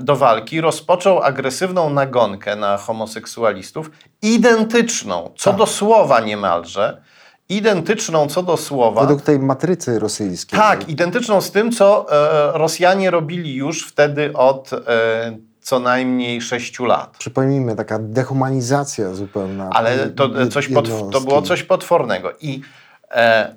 do 0.00 0.16
walki, 0.16 0.60
rozpoczął 0.60 1.22
agresywną 1.22 1.90
nagonkę 1.90 2.56
na 2.56 2.76
homoseksualistów, 2.76 3.90
identyczną, 4.22 5.30
co 5.36 5.50
Tak. 5.50 5.58
do 5.58 5.66
słowa 5.66 6.20
niemalże, 6.20 7.02
identyczną 7.48 8.26
co 8.26 8.42
do 8.42 8.56
słowa. 8.56 9.00
Według 9.00 9.22
tej 9.22 9.38
matrycy 9.38 9.98
rosyjskiej. 9.98 10.58
Tak, 10.58 10.88
identyczną 10.88 11.40
z 11.40 11.50
tym, 11.50 11.72
co 11.72 12.06
e, 12.54 12.58
Rosjanie 12.58 13.10
robili 13.10 13.54
już 13.54 13.86
wtedy 13.88 14.32
od 14.32 14.72
e, 14.72 14.78
co 15.60 15.80
najmniej 15.80 16.40
sześciu 16.42 16.84
lat. 16.84 17.16
Przypomnijmy, 17.18 17.76
taka 17.76 17.98
dehumanizacja 17.98 19.14
zupełna. 19.14 19.70
Ale 19.74 20.10
to, 20.10 20.28
jed- 20.28 20.52
coś 20.52 20.68
to 21.12 21.20
było 21.20 21.42
coś 21.42 21.62
potwornego. 21.62 22.32
I, 22.40 22.60
e, 23.10 23.54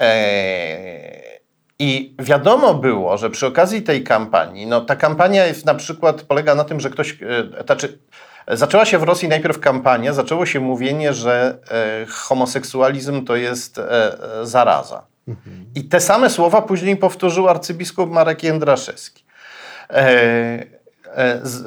e, 0.00 1.37
I 1.78 2.14
wiadomo 2.18 2.74
było, 2.74 3.18
że 3.18 3.30
przy 3.30 3.46
okazji 3.46 3.82
tej 3.82 4.04
kampanii, 4.04 4.66
no 4.66 4.80
ta 4.80 4.96
kampania 4.96 5.46
jest 5.46 5.66
na 5.66 5.74
przykład 5.74 6.22
polega 6.22 6.54
na 6.54 6.64
tym, 6.64 6.80
że 6.80 6.90
ktoś, 6.90 7.18
e, 7.22 7.64
znaczy, 7.64 7.98
zaczęła 8.48 8.84
się 8.84 8.98
w 8.98 9.02
Rosji 9.02 9.28
najpierw 9.28 9.60
kampania, 9.60 10.12
zaczęło 10.12 10.46
się 10.46 10.60
mówienie, 10.60 11.12
że 11.12 11.58
e, 11.70 12.06
homoseksualizm 12.06 13.24
to 13.24 13.36
jest 13.36 13.78
e, 13.78 14.16
zaraza. 14.42 15.02
I 15.74 15.84
te 15.84 16.00
same 16.00 16.30
słowa 16.30 16.62
później 16.62 16.96
powtórzył 16.96 17.48
arcybiskup 17.48 18.10
Marek 18.10 18.42
Jędraszewski. 18.42 19.24
E, 19.90 20.66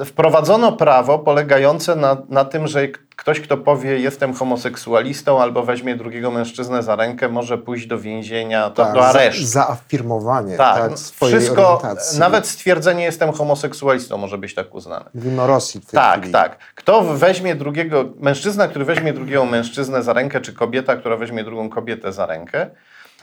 wprowadzono 0.04 0.72
prawo 0.72 1.18
polegające 1.18 1.96
na, 1.96 2.16
na 2.28 2.44
tym, 2.44 2.66
że 2.66 2.88
ktoś, 3.16 3.40
kto 3.40 3.56
powie 3.56 3.98
jestem 3.98 4.34
homoseksualistą 4.34 5.42
albo 5.42 5.62
weźmie 5.62 5.96
drugiego 5.96 6.30
mężczyznę 6.30 6.82
za 6.82 6.96
rękę, 6.96 7.28
może 7.28 7.58
pójść 7.58 7.86
do 7.86 7.98
więzienia, 7.98 8.70
do, 8.70 8.84
Tak, 8.84 8.94
do 8.94 9.06
aresztu. 9.06 9.44
Za, 9.44 9.48
zaafirmowanie 9.66 10.56
tak, 10.56 10.76
tak, 10.78 10.90
no, 10.90 10.96
swojej 10.96 11.38
wszystko, 11.40 11.78
orientacji. 11.78 12.18
nawet 12.18 12.46
stwierdzenie 12.46 13.04
jestem 13.04 13.32
homoseksualistą 13.32 14.16
może 14.18 14.38
być 14.38 14.54
tak 14.54 14.74
uznane. 14.74 15.04
Mówimy 15.14 15.42
o 15.42 15.46
Rosji 15.46 15.80
w 15.80 15.86
tej 15.86 15.98
Tak, 16.00 16.18
chwili. 16.18 16.32
tak. 16.32 16.58
Kto 16.74 17.02
weźmie 17.02 17.54
drugiego, 17.54 18.04
mężczyzna, 18.20 18.68
który 18.68 18.84
weźmie 18.84 19.12
drugiego 19.12 19.44
mężczyznę 19.46 20.02
za 20.02 20.12
rękę, 20.12 20.40
czy 20.40 20.52
kobieta, 20.52 20.96
która 20.96 21.16
weźmie 21.16 21.44
drugą 21.44 21.68
kobietę 21.70 22.12
za 22.12 22.26
rękę, 22.26 22.70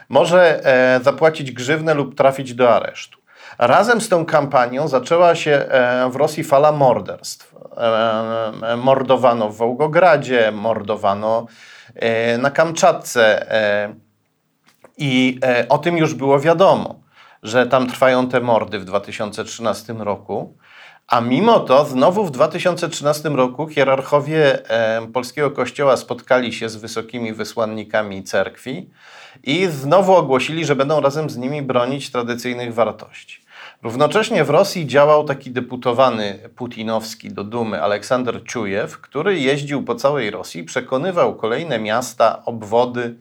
może 0.10 0.66
e, 0.66 1.00
zapłacić 1.04 1.52
grzywnę 1.52 1.94
lub 1.94 2.16
trafić 2.16 2.54
do 2.54 2.76
aresztu. 2.76 3.19
Razem 3.58 4.02
z 4.02 4.10
tą 4.10 4.26
kampanią 4.26 4.88
zaczęła 4.88 5.36
się 5.36 5.52
e, 5.52 6.10
w 6.10 6.16
Rosji 6.16 6.44
fala 6.44 6.72
morderstw. 6.72 7.56
E, 7.78 8.72
e, 8.72 8.78
mordowano 8.78 9.50
w 9.50 9.56
Wołgogradzie, 9.56 10.52
mordowano 10.52 11.46
na 12.40 12.52
Kamczatce. 12.52 13.46
I 14.98 15.40
o 15.70 15.78
tym 15.78 15.98
już 15.98 16.14
było 16.14 16.40
wiadomo, 16.40 16.96
że 17.44 17.68
tam 17.68 17.88
trwają 17.88 18.28
te 18.28 18.40
mordy 18.40 18.80
w 18.80 18.86
2013 18.86 19.94
roku. 19.94 20.58
A 21.08 21.22
mimo 21.22 21.60
to 21.60 21.86
znowu 21.86 22.26
w 22.26 22.32
2013 22.32 23.30
roku 23.30 23.68
hierarchowie 23.68 24.60
polskiego 25.14 25.52
kościoła 25.52 25.98
spotkali 25.98 26.54
się 26.54 26.70
z 26.70 26.76
wysokimi 26.76 27.34
wysłannikami 27.34 28.24
cerkwi 28.24 28.90
i 29.44 29.68
znowu 29.68 30.16
ogłosili, 30.16 30.66
że 30.66 30.76
będą 30.76 31.02
razem 31.02 31.30
z 31.30 31.38
nimi 31.38 31.62
bronić 31.62 32.12
tradycyjnych 32.12 32.74
wartości. 32.74 33.39
Równocześnie 33.84 34.44
w 34.44 34.50
Rosji 34.50 34.88
działał 34.88 35.24
taki 35.24 35.52
deputowany 35.52 36.40
putinowski 36.56 37.32
do 37.32 37.44
Dumy 37.44 37.82
Aleksander 37.82 38.44
Czujew, 38.44 39.02
który 39.02 39.40
jeździł 39.40 39.84
po 39.84 39.96
całej 39.96 40.32
Rosji, 40.32 40.64
przekonywał 40.64 41.36
kolejne 41.36 41.80
miasta, 41.80 42.46
obwody, 42.46 43.16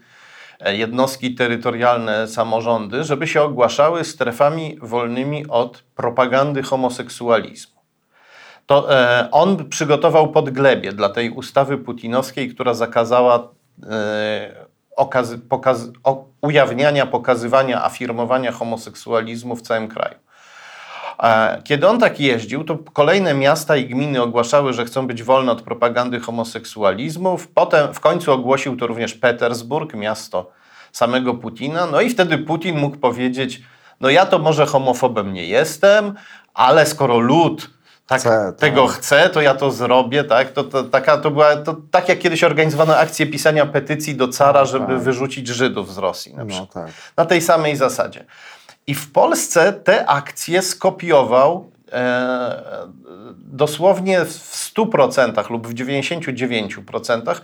e, 0.61 0.77
jednostki 0.77 1.35
terytorialne, 1.35 2.29
samorządy, 2.29 3.05
żeby 3.05 3.27
się 3.27 3.43
ogłaszały 3.43 4.05
strefami 4.05 4.79
wolnymi 4.83 5.47
od 5.47 5.83
propagandy 5.95 6.63
homoseksualizmu. 6.63 7.81
To 8.67 8.95
e, 8.95 9.29
on 9.31 9.69
przygotował 9.69 10.33
podglebie 10.33 10.93
dla 10.93 11.09
tej 11.09 11.31
ustawy 11.31 11.79
putinowskiej, 11.79 12.55
która 12.55 12.75
zakazała 12.75 13.49
e, 13.91 14.67
okazy, 14.97 15.39
pokaz, 15.39 15.89
o, 16.05 16.25
ujawniania, 16.41 17.07
pokazywania, 17.07 17.85
afirmowania 17.85 18.53
homoseksualizmu 18.53 19.57
w 19.57 19.63
całym 19.63 19.89
kraju. 19.89 20.15
Kiedy 21.65 21.89
on 21.89 21.99
tak 21.99 22.21
jeździł, 22.21 22.65
to 22.65 22.79
kolejne 22.93 23.35
miasta 23.35 23.77
i 23.77 23.87
gminy 23.87 24.23
ogłaszały, 24.23 24.73
że 24.73 24.85
chcą 24.85 25.07
być 25.07 25.23
wolne 25.23 25.53
od 25.53 25.63
propagandy 25.63 26.21
homoseksualizmu. 26.21 27.39
Potem 27.55 27.95
w 27.95 28.01
końcu 28.01 28.33
ogłosił 28.33 28.77
to 28.77 28.87
również 28.87 29.15
Petersburg, 29.15 29.95
miasto 29.95 30.51
samego 30.93 31.35
Putina. 31.35 31.87
No 31.87 32.01
i 32.01 32.11
wtedy 32.11 32.39
Putin 32.39 32.79
mógł 32.79 32.97
powiedzieć: 32.97 33.63
No, 34.01 34.11
ja 34.11 34.27
to 34.27 34.39
może 34.39 34.67
homofobem 34.67 35.33
nie 35.33 35.47
jestem, 35.47 36.15
ale 36.55 36.87
skoro 36.87 37.19
lud 37.19 37.71
tak, 38.07 38.23
tak. 38.23 38.57
tego 38.57 38.87
chce, 38.87 39.31
to 39.31 39.41
ja 39.41 39.55
to 39.55 39.71
zrobię. 39.71 40.25
Tak, 40.25 40.53
to, 40.53 40.65
to, 40.65 40.85
taka, 40.85 41.19
to 41.19 41.31
była 41.31 41.57
to, 41.57 41.77
tak 41.91 42.09
jak 42.09 42.19
kiedyś 42.19 42.45
organizowano 42.45 42.97
akcję 42.97 43.27
pisania 43.27 43.67
petycji 43.67 44.15
do 44.15 44.29
cara, 44.29 44.65
żeby 44.65 44.87
tak. 44.87 44.99
wyrzucić 45.03 45.49
Żydów 45.49 45.95
z 45.95 45.99
Rosji. 45.99 46.35
Na 46.35 46.45
No 46.45 46.51
przykład 46.51 46.73
tak. 46.73 46.95
na 47.17 47.25
tej 47.25 47.41
samej 47.43 47.77
zasadzie. 47.77 48.25
I 48.89 48.95
w 48.95 49.13
Polsce 49.13 49.73
te 49.73 50.07
akcje 50.07 50.63
skopiował 50.63 51.71
e, 51.93 52.63
dosłownie 53.37 54.25
w 54.25 54.73
100% 54.77 55.51
lub 55.51 55.67
w 55.67 55.75
99% 55.75 57.41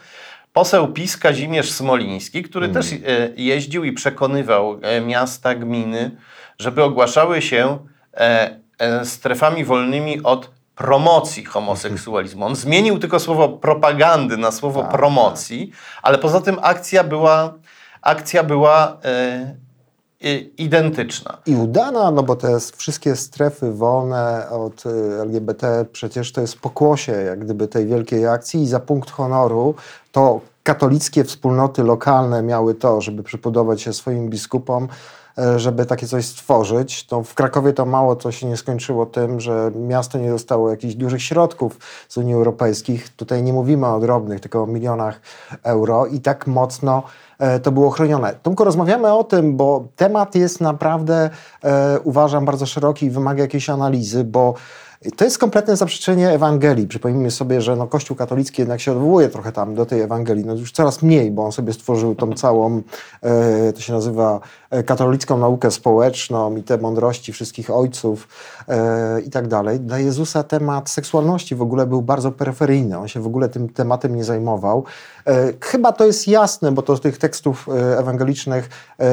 poseł 0.53 0.89
PiS 0.89 1.17
Kazimierz 1.17 1.73
Smoliński, 1.73 2.43
który 2.43 2.69
też 2.69 2.93
e, 2.93 2.97
jeździł 3.37 3.85
i 3.85 3.93
przekonywał 3.93 4.79
e, 4.83 5.01
miasta, 5.01 5.55
gminy, 5.55 6.17
żeby 6.59 6.83
ogłaszały 6.83 7.43
się 7.43 7.79
e, 8.15 8.57
e, 8.79 9.05
strefami 9.05 9.65
wolnymi 9.65 10.23
od 10.23 10.51
promocji 10.75 11.45
homoseksualizmu. 11.45 12.47
On 12.47 12.57
zmienił 12.57 12.99
tylko 12.99 13.21
słowo 13.21 13.49
propagandy 13.49 14.37
na 14.37 14.53
słowo 14.53 14.83
Tak, 14.83 14.91
promocji, 14.91 15.71
ale 16.03 16.19
poza 16.19 16.41
tym 16.41 16.59
akcja 16.63 17.05
była, 17.05 17.55
akcja 18.03 18.43
była 18.43 18.97
e, 19.05 19.64
identyczna. 20.59 21.39
I 21.47 21.57
udana, 21.57 22.11
no 22.11 22.23
bo 22.23 22.37
te 22.37 22.59
wszystkie 22.77 23.17
strefy 23.17 23.73
wolne 23.73 24.49
od 24.51 24.87
y, 24.87 24.91
LGBT 25.21 25.85
przecież 25.93 26.33
to 26.33 26.41
jest 26.41 26.59
pokłosie 26.59 27.13
jak 27.13 27.45
gdyby 27.45 27.69
tej 27.69 27.87
wielkiej 27.87 28.27
akcji 28.27 28.63
i 28.63 28.69
za 28.69 28.81
punkt 28.81 29.11
honoru 29.11 29.75
to 30.13 30.41
katolickie 30.63 31.25
wspólnoty 31.25 31.83
lokalne 31.83 32.43
miały 32.43 32.75
to, 32.75 33.01
żeby 33.01 33.23
przypodobać 33.23 33.83
się 33.83 33.93
swoim 33.93 34.31
biskupom, 34.31 34.89
e, 35.39 35.59
żeby 35.59 35.87
takie 35.87 36.07
coś 36.07 36.25
stworzyć. 36.25 37.07
To 37.07 37.23
w 37.23 37.35
Krakowie 37.35 37.73
to 37.73 37.87
mało 37.87 38.17
co 38.17 38.33
się 38.33 38.47
nie 38.47 38.57
skończyło 38.57 39.07
tym, 39.07 39.41
że 39.41 39.71
miasto 39.77 40.19
nie 40.19 40.31
dostało 40.31 40.71
jakichś 40.71 40.95
dużych 40.95 41.23
środków 41.23 41.79
z 42.09 42.17
Unii 42.17 42.35
Europejskich. 42.35 43.09
Tutaj 43.09 43.43
nie 43.43 43.53
mówimy 43.53 43.87
o 43.87 44.01
drobnych, 44.01 44.41
tylko 44.41 44.63
o 44.63 44.67
milionach 44.67 45.21
euro 45.63 46.07
i 46.07 46.21
tak 46.21 46.47
mocno 46.47 47.03
to 47.63 47.73
było 47.73 47.91
chronione. 47.91 48.35
Tomku, 48.43 48.65
rozmawiamy 48.65 49.13
o 49.13 49.25
tym, 49.25 49.57
bo 49.57 49.89
temat 49.97 50.35
jest 50.35 50.61
naprawdę, 50.61 51.31
e, 51.65 52.01
uważam, 52.01 52.45
bardzo 52.45 52.67
szeroki 52.67 53.07
i 53.07 53.11
wymaga 53.11 53.43
jakiejś 53.43 53.71
analizy, 53.71 54.25
bo 54.25 54.55
to 55.11 55.25
jest 55.25 55.39
kompletne 55.39 55.77
zaprzeczenie 55.77 56.31
Ewangelii. 56.31 56.87
Przypomnijmy 56.87 57.31
sobie, 57.31 57.61
że 57.61 57.77
no, 57.77 57.87
Kościół 57.87 58.17
katolicki 58.17 58.63
jednak 58.63 58.81
się 58.81 58.93
odwołuje 58.93 59.29
trochę 59.29 59.53
tam 59.53 59.75
do 59.75 59.87
tej 59.87 60.01
Ewangelii. 60.01 60.45
No 60.45 60.55
już 60.55 60.73
coraz 60.73 61.03
mniej, 61.03 61.31
bo 61.31 61.45
on 61.45 61.53
sobie 61.53 61.73
stworzył 61.73 62.15
tą 62.15 62.33
całą, 62.43 62.83
e, 63.23 63.73
to 63.73 63.81
się 63.81 63.93
nazywa 63.93 64.41
e, 64.71 64.83
katolicką 64.83 65.39
naukę 65.39 65.71
społeczną 65.71 66.57
i 66.57 66.63
te 66.63 66.79
mądrości 66.79 67.33
wszystkich 67.33 67.71
ojców 67.71 68.29
e, 68.69 69.21
i 69.21 69.31
tak 69.31 69.49
dalej. 69.49 69.81
Dla 69.81 69.99
Jezusa 69.99 70.43
temat 70.43 70.91
seksualności 70.91 71.55
w 71.55 71.63
ogóle 71.63 71.87
był 71.87 72.03
bardzo 72.03 72.33
peryferyjny. 72.33 72.99
On 72.99 73.09
się 73.09 73.21
w 73.21 73.27
ogóle 73.27 73.49
tym 73.49 73.69
tematem 73.69 74.17
nie 74.17 74.25
zajmował. 74.25 74.85
E, 75.27 75.53
chyba 75.61 75.93
to 75.93 76.07
jest 76.07 76.29
jasne, 76.29 76.73
bo 76.73 76.83
to 76.83 76.97
z 76.97 77.01
tych 77.01 77.19
tekstów 77.19 77.69
e, 77.69 77.99
ewangelicznych 77.99 78.69
e, 79.01 79.07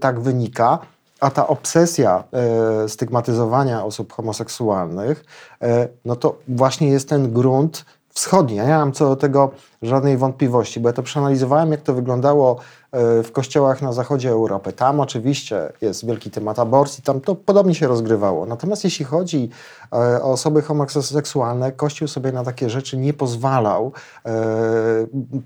tak 0.00 0.20
wynika. 0.20 0.78
A 1.22 1.30
ta 1.30 1.46
obsesja 1.46 2.24
e, 2.32 2.88
stygmatyzowania 2.88 3.84
osób 3.84 4.12
homoseksualnych, 4.12 5.24
e, 5.62 5.88
no 6.04 6.16
to 6.16 6.38
właśnie 6.48 6.88
jest 6.88 7.08
ten 7.08 7.32
grunt 7.32 7.84
wschodni. 8.08 8.56
Ja 8.56 8.64
nie 8.64 8.72
mam 8.72 8.92
co 8.92 9.08
do 9.08 9.16
tego 9.16 9.50
żadnej 9.82 10.16
wątpliwości, 10.16 10.80
bo 10.80 10.88
ja 10.88 10.92
to 10.92 11.02
przeanalizowałem, 11.02 11.70
jak 11.70 11.82
to 11.82 11.94
wyglądało 11.94 12.56
e, 12.92 13.22
w 13.22 13.32
kościołach 13.32 13.82
na 13.82 13.92
zachodzie 13.92 14.30
Europy. 14.30 14.72
Tam 14.72 15.00
oczywiście 15.00 15.72
jest 15.80 16.06
wielki 16.06 16.30
temat 16.30 16.58
aborcji, 16.58 17.02
tam 17.02 17.20
to 17.20 17.34
podobnie 17.34 17.74
się 17.74 17.88
rozgrywało. 17.88 18.46
Natomiast 18.46 18.84
jeśli 18.84 19.04
chodzi 19.04 19.50
e, 19.92 19.96
o 20.22 20.32
osoby 20.32 20.62
homoseksualne, 20.62 21.72
Kościół 21.72 22.08
sobie 22.08 22.32
na 22.32 22.44
takie 22.44 22.70
rzeczy 22.70 22.96
nie 22.96 23.14
pozwalał. 23.14 23.92
E, 24.26 24.32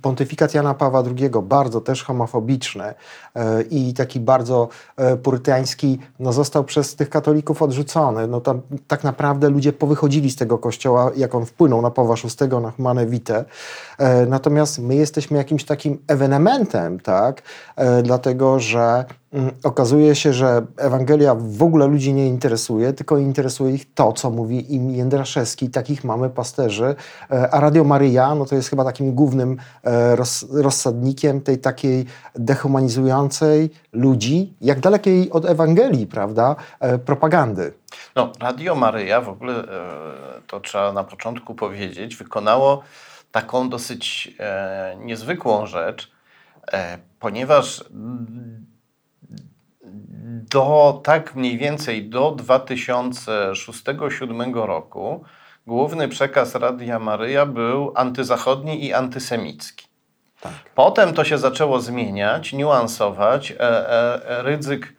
Pontyfikat 0.03 0.55
Jana 0.55 0.75
Pawła 0.75 1.03
II, 1.19 1.31
bardzo 1.43 1.81
też 1.81 2.05
homofobiczny 2.05 2.95
i 3.71 3.95
taki 3.95 4.21
bardzo 4.21 4.69
purytański, 5.23 5.99
no 6.19 6.33
został 6.33 6.65
przez 6.65 6.97
tych 6.97 7.11
katolików 7.11 7.63
odrzucony. 7.63 8.27
No 8.27 8.41
tam 8.41 8.61
tak 8.89 9.05
naprawdę 9.05 9.51
ludzie 9.51 9.73
powychodzili 9.73 10.31
z 10.31 10.37
tego 10.37 10.59
kościoła, 10.59 11.11
jak 11.17 11.35
on 11.35 11.47
wpłynął 11.47 11.83
na 11.83 11.91
Pawła 11.91 12.15
VI, 12.17 12.49
na 12.63 12.71
Humanę 12.71 13.07
Vitae. 13.07 13.45
Natomiast 14.29 14.79
my 14.79 14.95
jesteśmy 14.95 15.39
jakimś 15.39 15.65
takim 15.65 15.99
ewenementem, 16.09 17.01
tak? 17.01 17.43
E, 17.77 18.03
Dlatego, 18.03 18.61
że 18.61 19.05
mm, 19.33 19.51
okazuje 19.65 20.15
się, 20.15 20.33
że 20.33 20.67
Ewangelia 20.77 21.35
w 21.39 21.63
ogóle 21.63 21.87
ludzi 21.87 22.13
nie 22.15 22.27
interesuje, 22.27 22.93
tylko 22.93 23.19
interesuje 23.19 23.75
ich 23.75 23.95
to, 23.95 24.13
co 24.13 24.31
mówi 24.31 24.75
im 24.75 24.91
Jędraszewski. 24.91 25.71
Takich 25.71 26.05
mamy 26.05 26.31
pasterzy. 26.31 26.95
E, 27.31 27.51
A 27.55 27.61
Radio 27.61 27.85
Maryja, 27.85 28.35
no 28.35 28.45
to 28.45 28.55
jest 28.55 28.71
chyba 28.71 28.85
takim 28.85 29.15
głównym 29.15 29.57
e, 29.85 30.17
roz, 30.17 30.47
rozsadnikiem 30.53 31.41
tej 31.41 31.59
takiej 31.59 32.07
dehumanizującej 32.35 33.71
ludzi, 33.93 34.55
jak 34.61 34.81
dalekiej 34.81 35.31
od 35.31 35.45
Ewangelii, 35.45 36.07
prawda, 36.07 36.57
propagandy. 37.05 37.73
No, 38.17 38.33
Radio 38.41 38.75
Maryja 38.75 39.21
w 39.21 39.29
ogóle, 39.29 39.55
to 40.47 40.61
trzeba 40.61 40.93
na 40.93 41.05
początku 41.05 41.55
powiedzieć, 41.55 42.17
wykonało 42.17 42.83
taką 43.37 43.69
dosyć 43.69 44.35
e, 44.41 44.97
niezwykłą 45.01 45.67
rzecz, 45.67 46.11
e, 46.73 46.99
ponieważ 47.21 47.85
do 50.51 51.01
tak 51.05 51.35
mniej 51.35 51.59
więcej 51.59 52.09
do 52.09 52.31
2006-2007 52.31 54.65
roku 54.65 55.25
główny 55.67 56.09
przekaz 56.09 56.55
Radia 56.55 56.99
Maryja 56.99 57.47
był 57.47 57.93
antyzachodni 57.95 58.85
i 58.85 58.95
antysemicki. 58.95 59.87
Tak. 60.41 60.53
Potem 60.75 61.15
to 61.15 61.25
się 61.25 61.39
zaczęło 61.39 61.81
zmieniać, 61.81 62.53
niuansować. 62.53 63.53
E, 63.53 63.61
e, 63.61 64.43
Rydzyk 64.43 64.93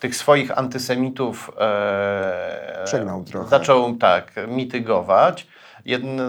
tych 0.00 0.16
swoich 0.16 0.58
antysemitów 0.58 1.50
e, 1.60 2.82
Przegnał 2.84 3.24
trochę. 3.24 3.48
zaczął 3.48 3.96
tak 3.96 4.32
mitygować. 4.48 5.46
Jeden, 5.84 6.20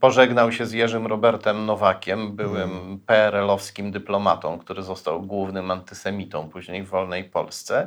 pożegnał 0.00 0.52
się 0.52 0.66
z 0.66 0.72
Jerzym 0.72 1.06
Robertem 1.06 1.66
Nowakiem, 1.66 2.36
byłym 2.36 2.70
Hmm. 2.70 2.98
PRL-owskim 3.06 3.90
dyplomatą, 3.90 4.58
który 4.58 4.82
został 4.82 5.22
głównym 5.22 5.70
antysemitą 5.70 6.48
później 6.48 6.82
w 6.82 6.88
wolnej 6.88 7.24
Polsce. 7.24 7.86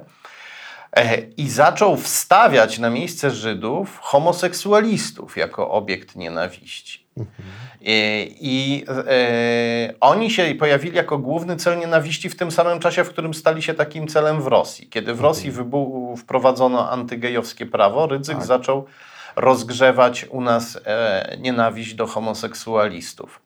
E, 0.96 1.18
I 1.38 1.50
zaczął 1.50 1.98
wstawiać 1.98 2.80
na 2.80 2.90
miejsce 2.90 3.32
Żydów 3.32 4.00
homoseksualistów 4.02 5.38
jako 5.38 5.72
obiekt 5.72 6.16
nienawiści. 6.16 7.08
I, 7.82 8.36
i 8.42 8.86
e, 8.90 9.94
oni 10.00 10.32
się 10.32 10.56
pojawili 10.60 10.96
jako 10.96 11.18
główny 11.18 11.56
cel 11.56 11.80
nienawiści 11.80 12.30
w 12.30 12.36
tym 12.36 12.52
samym 12.52 12.80
czasie, 12.80 13.04
w 13.04 13.10
którym 13.10 13.34
stali 13.34 13.62
się 13.64 13.74
takim 13.74 14.08
celem 14.08 14.42
w 14.42 14.48
Rosji. 14.48 14.88
Kiedy 14.90 15.14
w 15.14 15.22
Rosji 15.22 15.52
wybu- 15.52 16.18
wprowadzono 16.18 16.90
antygejowskie 16.92 17.66
prawo, 17.66 18.08
Rydzyk 18.08 18.44
zaczął 18.44 18.86
rozgrzewać 19.38 20.26
u 20.30 20.42
nas 20.42 20.80
e, 20.86 21.38
nienawiść 21.42 21.94
do 21.94 22.08
homoseksualistów. 22.08 23.40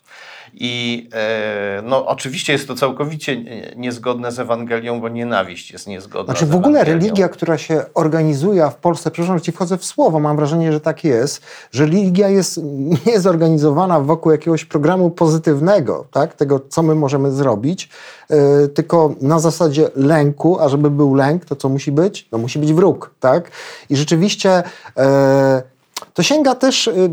I 0.54 1.10
e, 1.14 1.82
no, 1.84 2.06
oczywiście 2.06 2.54
jest 2.54 2.68
to 2.68 2.76
całkowicie 2.76 3.44
nie- 3.44 3.74
niezgodne 3.76 4.32
z 4.32 4.40
Ewangelią, 4.40 5.02
bo 5.02 5.10
nienawiść 5.10 5.72
jest 5.72 5.88
niezgodna 5.88 6.34
Znaczy 6.34 6.46
w 6.46 6.56
ogóle 6.56 6.84
religia, 6.84 7.30
która 7.30 7.58
się 7.58 7.84
organizuje 7.94 8.70
w 8.70 8.76
Polsce, 8.76 9.12
przepraszam, 9.12 9.38
że 9.38 9.42
ci 9.42 9.52
wchodzę 9.52 9.78
w 9.78 9.86
słowo, 9.86 10.20
mam 10.20 10.36
wrażenie, 10.36 10.72
że 10.72 10.80
tak 10.80 11.04
jest, 11.04 11.42
że 11.72 11.86
religia 11.86 12.30
jest 12.30 12.60
nie 13.06 13.20
zorganizowana 13.20 14.00
wokół 14.00 14.32
jakiegoś 14.32 14.66
programu 14.66 15.10
pozytywnego, 15.10 16.06
tak? 16.12 16.34
tego 16.34 16.60
co 16.70 16.84
my 16.84 16.96
możemy 16.96 17.32
zrobić, 17.32 17.90
yy, 18.30 18.38
tylko 18.68 19.16
na 19.22 19.40
zasadzie 19.40 19.90
lęku, 19.96 20.60
a 20.60 20.70
żeby 20.70 20.90
był 20.90 21.16
lęk, 21.16 21.46
to 21.46 21.56
co 21.56 21.70
musi 21.70 21.92
być? 21.92 22.28
No 22.32 22.38
musi 22.38 22.60
być 22.60 22.74
wróg. 22.74 23.12
Tak? 23.20 23.52
I 23.90 23.96
rzeczywiście... 23.96 24.64
Yy, 24.98 25.71
to 26.14 26.24
sięga 26.24 26.56
też, 26.56 26.88
y, 26.88 27.10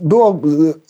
było 0.00 0.40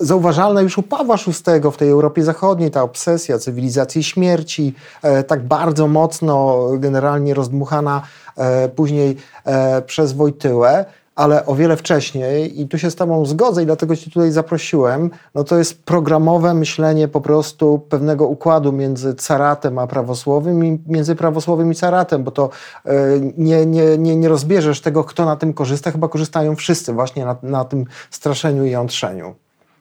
y, 0.01 0.07
zauważalne 0.07 0.62
już 0.62 0.79
u 0.79 0.83
Pawła 0.83 1.16
VI 1.16 1.70
w 1.72 1.77
tej 1.77 1.90
Europie 1.90 2.22
Zachodniej, 2.22 2.70
ta 2.70 2.83
obsesja 2.83 3.38
cywilizacji 3.38 4.05
śmierci, 4.05 4.75
e, 5.03 5.22
tak 5.22 5.42
bardzo 5.42 5.87
mocno 5.87 6.66
generalnie 6.79 7.35
rozdmuchana 7.35 8.03
e, 8.37 8.68
później 8.68 9.16
e, 9.44 9.83
przez 9.83 10.12
Wojtyłę, 10.12 10.85
ale 11.16 11.46
o 11.46 11.55
wiele 11.55 11.76
wcześniej 11.76 12.61
i 12.61 12.68
tu 12.68 12.79
się 12.79 12.90
z 12.90 12.94
Tobą 12.94 13.26
zgodzę 13.26 13.62
i 13.62 13.66
dlatego 13.66 13.96
Cię 13.96 14.11
tutaj 14.11 14.31
zaprosiłem, 14.31 15.11
no 15.35 15.44
to 15.44 15.59
jest 15.59 15.85
programowe 15.85 16.55
myślenie 16.55 17.09
po 17.09 17.20
prostu 17.20 17.79
pewnego 17.79 18.26
układu 18.26 18.72
między 18.72 19.14
caratem 19.14 19.79
a 19.79 19.87
prawosłowiem 19.87 20.64
i 20.64 20.79
między 20.87 21.16
prawosłowiem 21.16 21.72
i 21.72 21.74
caratem, 21.74 22.24
bo 22.24 22.31
to 22.31 22.50
e, 22.85 22.92
nie, 23.37 23.66
nie, 23.66 23.98
nie, 23.98 24.16
nie 24.16 24.29
rozbierzesz 24.29 24.81
tego, 24.81 25.05
kto 25.05 25.24
na 25.24 25.37
tym 25.37 25.55
korzysta, 25.55 25.90
chyba 25.90 26.09
korzystają 26.09 26.57
wszyscy 26.57 26.92
właśnie 26.92 27.24
na, 27.24 27.37
na 27.42 27.64
tym 27.64 27.85
straszeniu 28.11 28.64
i 28.64 28.70
jątrzeniu. 28.70 29.35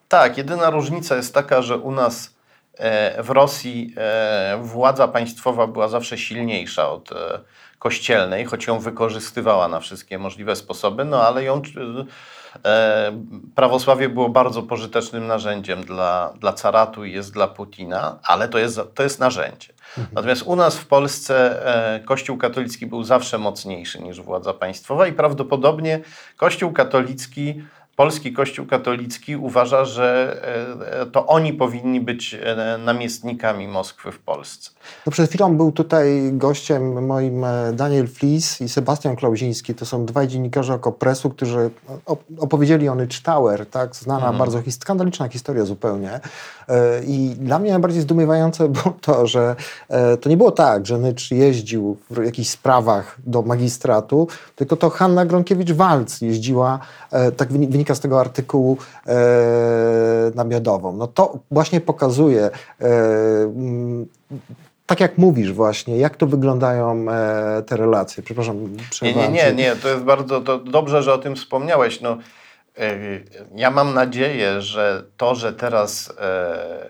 Tak, 0.07 0.37
jedyna 0.37 0.69
różnica 0.69 1.15
jest 1.15 1.33
taka, 1.33 1.61
że 1.61 1.77
u 1.77 1.91
nas 1.91 2.35
e, 2.77 3.23
w 3.23 3.29
Rosji 3.29 3.93
e, 3.97 4.59
władza 4.61 5.07
państwowa 5.07 5.67
była 5.67 5.87
zawsze 5.87 6.17
silniejsza 6.17 6.89
od 6.89 7.11
e, 7.11 7.15
kościelnej, 7.85 8.45
choć 8.45 8.67
ją 8.67 8.79
wykorzystywała 8.79 9.67
na 9.67 9.79
wszystkie 9.79 10.17
możliwe 10.17 10.55
sposoby, 10.55 11.05
no 11.05 11.21
ale 11.21 11.43
ją, 11.43 11.61
e, 12.65 13.21
prawosławie 13.55 14.09
było 14.09 14.29
bardzo 14.29 14.63
pożytecznym 14.63 15.27
narzędziem 15.27 15.83
dla, 15.83 16.33
dla 16.39 16.53
caratu 16.53 17.05
i 17.05 17.11
jest 17.11 17.33
dla 17.33 17.47
Putina, 17.47 18.19
ale 18.23 18.49
to 18.49 18.57
jest, 18.57 18.79
to 18.95 19.03
jest 19.03 19.19
narzędzie. 19.19 19.73
Natomiast 20.13 20.41
u 20.41 20.55
nas 20.55 20.77
w 20.77 20.87
Polsce 20.87 21.65
e, 21.95 21.99
Kościół 21.99 22.37
katolicki 22.37 22.85
był 22.85 23.03
zawsze 23.03 23.37
mocniejszy 23.37 24.01
niż 24.01 24.21
władza 24.21 24.53
państwowa 24.53 25.07
i 25.07 25.13
prawdopodobnie 25.13 25.99
Kościół 26.37 26.71
katolicki 26.71 27.63
Polski 27.95 28.33
Kościół 28.33 28.65
katolicki 28.65 29.35
uważa, 29.35 29.85
że 29.85 30.37
e, 31.01 31.05
to 31.05 31.27
oni 31.27 31.53
powinni 31.53 32.01
być 32.01 32.33
e, 32.33 32.77
namiestnikami 32.77 33.67
Moskwy 33.67 34.11
w 34.11 34.19
Polsce. 34.19 34.71
No 35.05 35.11
przed 35.11 35.29
chwilą 35.29 35.57
był 35.57 35.71
tutaj 35.71 36.29
gościem 36.33 37.05
moim 37.05 37.43
e, 37.43 37.73
Daniel 37.73 38.07
Flis 38.07 38.61
i 38.61 38.69
Sebastian 38.69 39.15
Klauziński. 39.15 39.75
To 39.75 39.85
są 39.85 40.05
dwaj 40.05 40.27
dziennikarze 40.27 40.73
Okopresu, 40.73 41.29
którzy 41.29 41.69
op- 42.05 42.23
opowiedzieli 42.39 42.89
o 42.89 42.95
Nycz 42.95 43.21
Tower, 43.21 43.65
tak? 43.65 43.95
znana 43.95 44.33
bardzo 44.33 44.61
his- 44.61 44.77
skandaliczna 44.81 45.27
historia 45.29 45.65
zupełnie. 45.65 46.19
E, 46.69 47.03
I 47.03 47.35
dla 47.39 47.59
mnie 47.59 47.71
najbardziej 47.71 48.01
zdumiewające 48.01 48.69
było 48.83 48.95
to, 49.01 49.27
że 49.27 49.55
e, 49.89 50.17
to 50.17 50.29
nie 50.29 50.37
było 50.37 50.51
tak, 50.51 50.85
że 50.85 50.97
Nycz 50.97 51.31
jeździł 51.31 51.97
w 52.09 52.23
jakichś 52.25 52.49
sprawach 52.49 53.17
do 53.25 53.41
magistratu, 53.41 54.27
tylko 54.55 54.75
to 54.75 54.89
Hanna 54.89 55.25
Gronkiewicz-Walc 55.25 56.25
jeździła, 56.25 56.79
e, 57.11 57.31
tak 57.31 57.49
wyni- 57.49 57.67
wynika 57.67 57.95
z 57.95 57.99
tego 57.99 58.19
artykułu, 58.19 58.77
na. 60.35 60.45
No 60.97 61.07
to 61.07 61.39
właśnie 61.51 61.81
pokazuje 61.81 62.49
tak 64.85 64.99
jak 64.99 65.17
mówisz 65.17 65.53
właśnie, 65.53 65.97
jak 65.97 66.17
to 66.17 66.27
wyglądają 66.27 67.05
te 67.65 67.77
relacje. 67.77 68.23
Przepraszam, 68.23 68.55
Nie, 69.01 69.13
nie, 69.13 69.29
nie, 69.29 69.53
nie, 69.53 69.75
to 69.75 69.89
jest 69.89 70.03
bardzo 70.03 70.41
to 70.41 70.57
dobrze, 70.59 71.03
że 71.03 71.13
o 71.13 71.17
tym 71.17 71.35
wspomniałeś. 71.35 72.01
No, 72.01 72.17
ja 73.55 73.71
mam 73.71 73.93
nadzieję, 73.93 74.61
że 74.61 75.03
to, 75.17 75.35
że 75.35 75.53
teraz 75.53 76.13
e, 76.19 76.89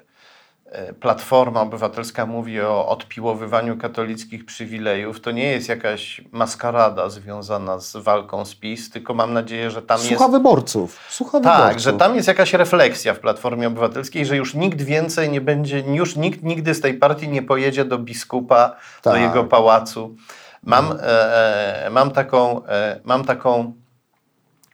e, 0.72 0.94
Platforma 0.94 1.62
Obywatelska 1.62 2.26
mówi 2.26 2.62
o 2.62 2.88
odpiłowywaniu 2.88 3.78
katolickich 3.78 4.46
przywilejów, 4.46 5.22
to 5.22 5.32
nie 5.32 5.52
jest 5.52 5.70
jakaś 5.70 6.22
maskarada 6.32 7.10
związana 7.10 7.80
z 7.80 7.96
walką 7.96 8.46
z 8.46 8.56
PiS, 8.56 8.90
tylko 8.90 9.14
mam 9.14 9.34
nadzieję, 9.34 9.72
że 9.72 9.82
tam 9.82 10.00
Słucha 10.00 10.24
jest... 10.24 10.32
wyborców. 10.32 11.00
Słucha 11.10 11.40
Tak, 11.40 11.58
wyborców. 11.62 11.82
że 11.82 11.94
tam 11.94 12.16
jest 12.16 12.28
jakaś 12.28 12.54
refleksja 12.54 13.14
w 13.14 13.20
Platformie 13.20 13.68
Obywatelskiej, 13.68 14.26
że 14.26 14.38
już 14.38 14.54
nikt 14.54 14.82
więcej 14.82 15.30
nie 15.30 15.42
będzie, 15.42 15.80
już 15.80 16.16
nikt 16.16 16.44
nigdy 16.44 16.74
z 16.74 16.82
tej 16.82 16.94
partii 16.94 17.30
nie 17.30 17.42
pojedzie 17.42 17.86
do 17.86 17.98
biskupa, 17.98 18.70
do 19.04 19.10
Tak. 19.12 19.14
No. 19.20 19.28
jego 19.28 19.44
pałacu. 19.44 20.16
Mam, 20.64 20.92
e, 20.92 21.86
e, 21.86 21.90
mam 21.90 22.12
taką, 22.12 22.66
e, 22.66 23.00
mam 23.04 23.26
taką, 23.26 23.74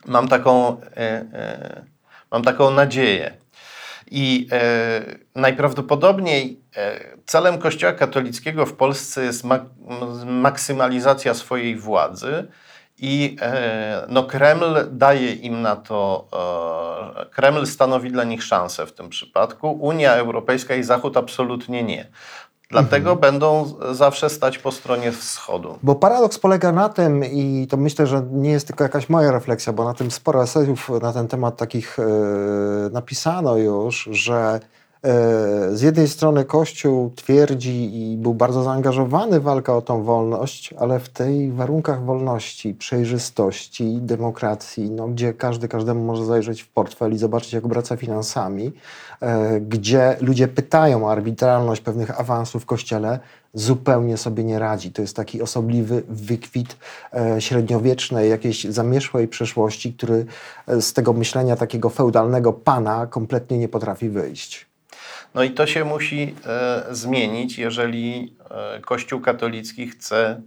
mam 0.05 0.27
taką, 0.27 0.81
e, 0.81 0.97
e, 0.97 1.85
mam 2.31 2.43
taką 2.43 2.71
nadzieję. 2.71 3.37
I 4.11 4.47
e, 4.51 5.01
najprawdopodobniej 5.35 6.61
celem 7.25 7.57
Kościoła 7.57 7.93
katolickiego 7.93 8.65
w 8.65 8.73
Polsce 8.73 9.23
jest 9.23 9.43
mak- 9.43 9.69
maksymalizacja 10.25 11.33
swojej 11.33 11.75
władzy. 11.75 12.47
I 12.97 13.37
no, 14.07 14.23
Kreml 14.23 14.87
daje 14.91 15.33
im 15.33 15.61
na 15.61 15.75
to, 15.75 16.27
Kreml 17.31 17.67
stanowi 17.67 18.11
dla 18.11 18.23
nich 18.23 18.43
szansę 18.43 18.85
w 18.85 18.93
tym 18.93 19.09
przypadku. 19.09 19.71
Unia 19.71 20.13
Europejska 20.13 20.75
i 20.75 20.83
Zachód 20.83 21.17
absolutnie 21.17 21.83
nie. 21.83 22.07
Dlatego 22.71 23.15
będą 23.15 23.65
z- 23.65 23.97
zawsze 23.97 24.29
stać 24.29 24.57
po 24.57 24.71
stronie 24.71 25.11
wschodu. 25.11 25.77
Bo 25.83 25.95
paradoks 25.95 26.39
polega 26.39 26.71
na 26.71 26.89
tym, 26.89 27.25
i 27.25 27.67
to 27.69 27.77
myślę, 27.77 28.07
że 28.07 28.23
nie 28.31 28.51
jest 28.51 28.67
tylko 28.67 28.83
jakaś 28.83 29.09
moja 29.09 29.31
refleksja, 29.31 29.73
bo 29.73 29.83
na 29.85 29.93
tym 29.93 30.11
sporo 30.11 30.43
esejów 30.43 30.89
na 31.01 31.13
ten 31.13 31.27
temat 31.27 31.57
takich 31.57 31.99
e, 31.99 32.03
napisano 32.91 33.57
już, 33.57 34.09
że 34.11 34.59
z 35.73 35.81
jednej 35.81 36.07
strony 36.07 36.45
Kościół 36.45 37.11
twierdzi 37.15 38.11
i 38.11 38.17
był 38.17 38.33
bardzo 38.33 38.63
zaangażowany 38.63 39.39
w 39.39 39.43
walkę 39.43 39.73
o 39.73 39.81
tą 39.81 40.03
wolność, 40.03 40.73
ale 40.73 40.99
w 40.99 41.09
tej 41.09 41.51
warunkach 41.51 42.05
wolności, 42.05 42.73
przejrzystości, 42.73 43.97
demokracji, 44.01 44.91
no, 44.91 45.07
gdzie 45.07 45.33
każdy 45.33 45.67
każdemu 45.67 46.03
może 46.03 46.25
zajrzeć 46.25 46.61
w 46.61 46.67
portfel 46.67 47.13
i 47.13 47.17
zobaczyć, 47.17 47.53
jak 47.53 47.65
obraca 47.65 47.97
finansami, 47.97 48.71
e, 49.21 49.59
gdzie 49.59 50.17
ludzie 50.21 50.47
pytają 50.47 51.05
o 51.05 51.11
arbitralność 51.11 51.81
pewnych 51.81 52.19
awansów 52.19 52.63
w 52.63 52.65
Kościele, 52.65 53.19
zupełnie 53.53 54.17
sobie 54.17 54.43
nie 54.43 54.59
radzi. 54.59 54.91
To 54.91 55.01
jest 55.01 55.15
taki 55.15 55.41
osobliwy 55.41 56.03
wykwit 56.09 56.77
e, 57.13 57.41
średniowiecznej, 57.41 58.29
jakiejś 58.29 58.63
zamieszłej 58.63 59.27
przeszłości, 59.27 59.93
który 59.93 60.25
e, 60.67 60.81
z 60.81 60.93
tego 60.93 61.13
myślenia 61.13 61.55
takiego 61.55 61.89
feudalnego 61.89 62.53
pana 62.53 63.07
kompletnie 63.07 63.57
nie 63.57 63.67
potrafi 63.67 64.09
wyjść. 64.09 64.70
No 65.35 65.43
i 65.43 65.51
to 65.51 65.67
się 65.67 65.85
musi 65.85 66.35
e, 66.45 66.83
zmienić, 66.91 67.57
jeżeli 67.57 68.35
e, 68.49 68.79
Kościół 68.79 69.21
katolicki 69.21 69.87
chce 69.87 70.41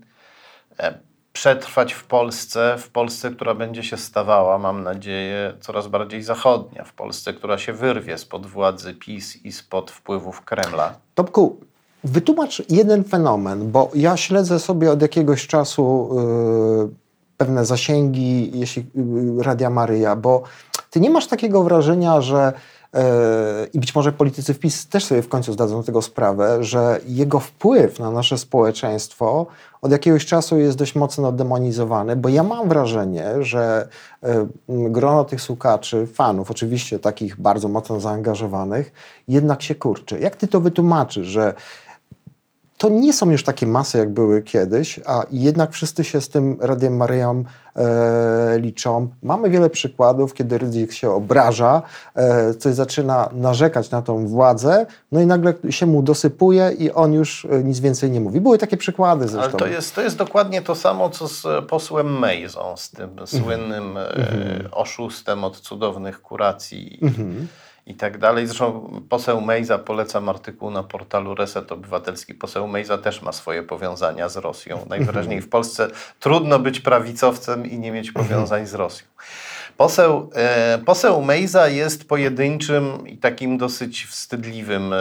e, 0.78 0.98
przetrwać 1.32 1.92
w 1.92 2.04
Polsce, 2.04 2.76
w 2.78 2.88
Polsce, 2.88 3.30
która 3.30 3.54
będzie 3.54 3.82
się 3.82 3.96
stawała, 3.96 4.58
mam 4.58 4.82
nadzieję, 4.82 5.52
coraz 5.60 5.86
bardziej 5.86 6.22
zachodnia, 6.22 6.84
w 6.84 6.92
Polsce, 6.92 7.32
która 7.32 7.58
się 7.58 7.72
wyrwie 7.72 8.18
spod 8.18 8.46
władzy 8.46 8.94
PiS 8.94 9.44
i 9.44 9.52
spod 9.52 9.90
wpływów 9.90 10.40
Kremla. 10.40 10.94
Topku, 11.14 11.60
wytłumacz 12.04 12.62
jeden 12.70 13.04
fenomen, 13.04 13.70
bo 13.70 13.90
ja 13.94 14.16
śledzę 14.16 14.58
sobie 14.58 14.90
od 14.90 15.02
jakiegoś 15.02 15.46
czasu 15.46 16.10
y, 16.90 16.94
pewne 17.36 17.64
zasięgi, 17.64 18.58
jeśli 18.58 18.82
y, 18.82 19.42
Radia 19.42 19.70
Maryja, 19.70 20.16
bo 20.16 20.42
ty 20.90 21.00
nie 21.00 21.10
masz 21.10 21.26
takiego 21.26 21.62
wrażenia, 21.62 22.20
że 22.20 22.52
i 23.72 23.80
być 23.80 23.94
może 23.94 24.12
politycy 24.12 24.54
w 24.54 24.58
PiS 24.58 24.88
też 24.88 25.04
sobie 25.04 25.22
w 25.22 25.28
końcu 25.28 25.52
zdadzą 25.52 25.82
tego 25.82 26.02
sprawę, 26.02 26.64
że 26.64 27.00
jego 27.06 27.40
wpływ 27.40 27.98
na 27.98 28.10
nasze 28.10 28.38
społeczeństwo 28.38 29.46
od 29.82 29.92
jakiegoś 29.92 30.26
czasu 30.26 30.58
jest 30.58 30.78
dość 30.78 30.94
mocno 30.94 31.32
demonizowany, 31.32 32.16
bo 32.16 32.28
ja 32.28 32.42
mam 32.42 32.68
wrażenie, 32.68 33.26
że 33.40 33.88
y, 34.24 34.28
grono 34.68 35.24
tych 35.24 35.40
słuchaczy, 35.40 36.06
fanów, 36.06 36.50
oczywiście 36.50 36.98
takich 36.98 37.40
bardzo 37.40 37.68
mocno 37.68 38.00
zaangażowanych, 38.00 38.92
jednak 39.28 39.62
się 39.62 39.74
kurczy. 39.74 40.18
Jak 40.18 40.36
ty 40.36 40.48
to 40.48 40.60
wytłumaczysz, 40.60 41.26
że 41.26 41.54
to 42.78 42.88
nie 42.88 43.12
są 43.12 43.30
już 43.30 43.44
takie 43.44 43.66
masy, 43.66 43.98
jak 43.98 44.10
były 44.10 44.42
kiedyś, 44.42 45.00
a 45.06 45.22
jednak 45.30 45.72
wszyscy 45.72 46.04
się 46.04 46.20
z 46.20 46.28
tym 46.28 46.56
Radiem 46.60 46.96
Maryją 46.96 47.44
e, 47.76 48.58
liczą. 48.58 49.08
Mamy 49.22 49.50
wiele 49.50 49.70
przykładów, 49.70 50.34
kiedy 50.34 50.58
Rydzik 50.58 50.92
się 50.92 51.10
obraża, 51.10 51.82
e, 52.14 52.54
coś 52.54 52.74
zaczyna 52.74 53.28
narzekać 53.32 53.90
na 53.90 54.02
tą 54.02 54.26
władzę, 54.26 54.86
no 55.12 55.20
i 55.20 55.26
nagle 55.26 55.54
się 55.70 55.86
mu 55.86 56.02
dosypuje 56.02 56.72
i 56.78 56.92
on 56.92 57.12
już 57.12 57.44
e, 57.44 57.64
nic 57.64 57.80
więcej 57.80 58.10
nie 58.10 58.20
mówi. 58.20 58.40
Były 58.40 58.58
takie 58.58 58.76
przykłady 58.76 59.28
zresztą. 59.28 59.50
Ale 59.50 59.58
to 59.58 59.66
jest, 59.66 59.94
to 59.94 60.02
jest 60.02 60.16
dokładnie 60.16 60.62
to 60.62 60.74
samo, 60.74 61.10
co 61.10 61.28
z 61.28 61.46
e, 61.46 61.62
posłem 61.62 62.18
Mejzą, 62.18 62.74
z 62.76 62.90
tym 62.90 63.10
słynnym 63.26 63.96
e, 63.96 64.70
oszustem 64.70 65.44
od 65.44 65.60
cudownych 65.60 66.22
kuracji 66.22 66.98
Mhm. 67.02 67.48
I 67.86 67.94
tak 67.94 68.18
dalej. 68.18 68.46
Zresztą 68.46 69.00
poseł 69.08 69.40
Mejza, 69.40 69.78
polecam 69.78 70.28
artykuł 70.28 70.70
na 70.70 70.82
portalu 70.82 71.34
Reset 71.34 71.72
Obywatelski. 71.72 72.34
Poseł 72.34 72.68
Mejza 72.68 72.98
też 72.98 73.22
ma 73.22 73.32
swoje 73.32 73.62
powiązania 73.62 74.28
z 74.28 74.36
Rosją. 74.36 74.86
Najwyraźniej 74.88 75.40
w 75.40 75.48
Polsce 75.48 75.88
trudno 76.20 76.58
być 76.58 76.80
prawicowcem 76.80 77.66
i 77.70 77.78
nie 77.78 77.92
mieć 77.92 78.12
powiązań 78.12 78.66
z 78.66 78.74
Rosją. 78.74 79.06
Poseł, 79.76 80.30
e, 80.34 80.78
poseł 80.86 81.22
Mejza 81.22 81.68
jest 81.68 82.08
pojedynczym 82.08 83.08
i 83.08 83.18
takim 83.18 83.58
dosyć 83.58 84.04
wstydliwym 84.04 84.92
e, 84.92 84.96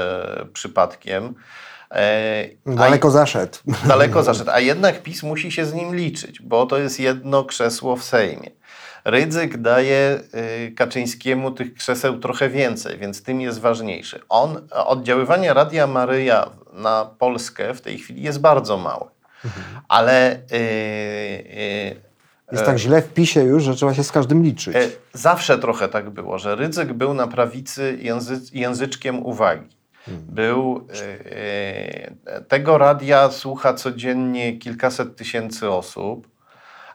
przypadkiem. 0.54 1.34
E, 1.92 2.50
a- 2.68 2.72
Daleko 2.76 3.12
zaszedł. 3.12 3.58
daleko 3.88 4.24
zaszedł. 4.24 4.52
A 4.52 4.60
jednak 4.60 5.04
PiS 5.04 5.24
musi 5.24 5.52
się 5.52 5.66
z 5.66 5.74
nim 5.74 5.96
liczyć, 5.96 6.42
bo 6.42 6.66
to 6.66 6.78
jest 6.78 7.00
jedno 7.00 7.44
krzesło 7.44 7.96
w 7.96 8.04
Sejmie. 8.04 8.52
Rydzyk 9.06 9.58
daje 9.58 10.20
y, 10.68 10.72
Kaczyńskiemu 10.72 11.52
tych 11.52 11.74
krzeseł 11.74 12.20
trochę 12.20 12.50
więcej, 12.50 12.98
więc 12.98 13.24
tym 13.24 13.42
jest 13.42 13.60
ważniejszy. 13.60 14.20
On, 14.30 14.68
oddziaływanie 14.72 15.54
Radia 15.54 15.88
Maryja 15.88 16.50
na 16.74 17.10
Polskę 17.20 17.74
w 17.74 17.82
tej 17.82 17.98
chwili 17.98 18.22
jest 18.22 18.42
bardzo 18.42 18.78
małe. 18.78 19.06
Ale 19.88 20.36
y, 20.36 20.56
y, 20.56 21.96
Jest 22.52 22.66
tak 22.66 22.78
źle 22.78 23.02
w 23.02 23.14
PiSie 23.14 23.40
już, 23.40 23.64
że 23.64 23.76
trzeba 23.76 23.94
się 23.94 24.04
z 24.04 24.12
każdym 24.12 24.44
liczyć. 24.44 24.76
E, 24.76 24.90
Zawsze 25.14 25.58
trochę 25.58 25.88
tak 25.88 26.10
było, 26.10 26.40
że 26.40 26.56
Rydzyk 26.56 26.94
był 26.94 27.14
na 27.14 27.28
prawicy 27.28 27.98
języ, 28.02 28.42
języczkiem 28.54 29.26
uwagi. 29.26 29.70
Był, 30.08 30.88
e, 32.26 32.36
e, 32.36 32.42
tego 32.42 32.78
radia 32.78 33.32
słucha 33.32 33.74
codziennie 33.74 34.58
kilkaset 34.58 35.16
tysięcy 35.16 35.70
osób, 35.70 36.28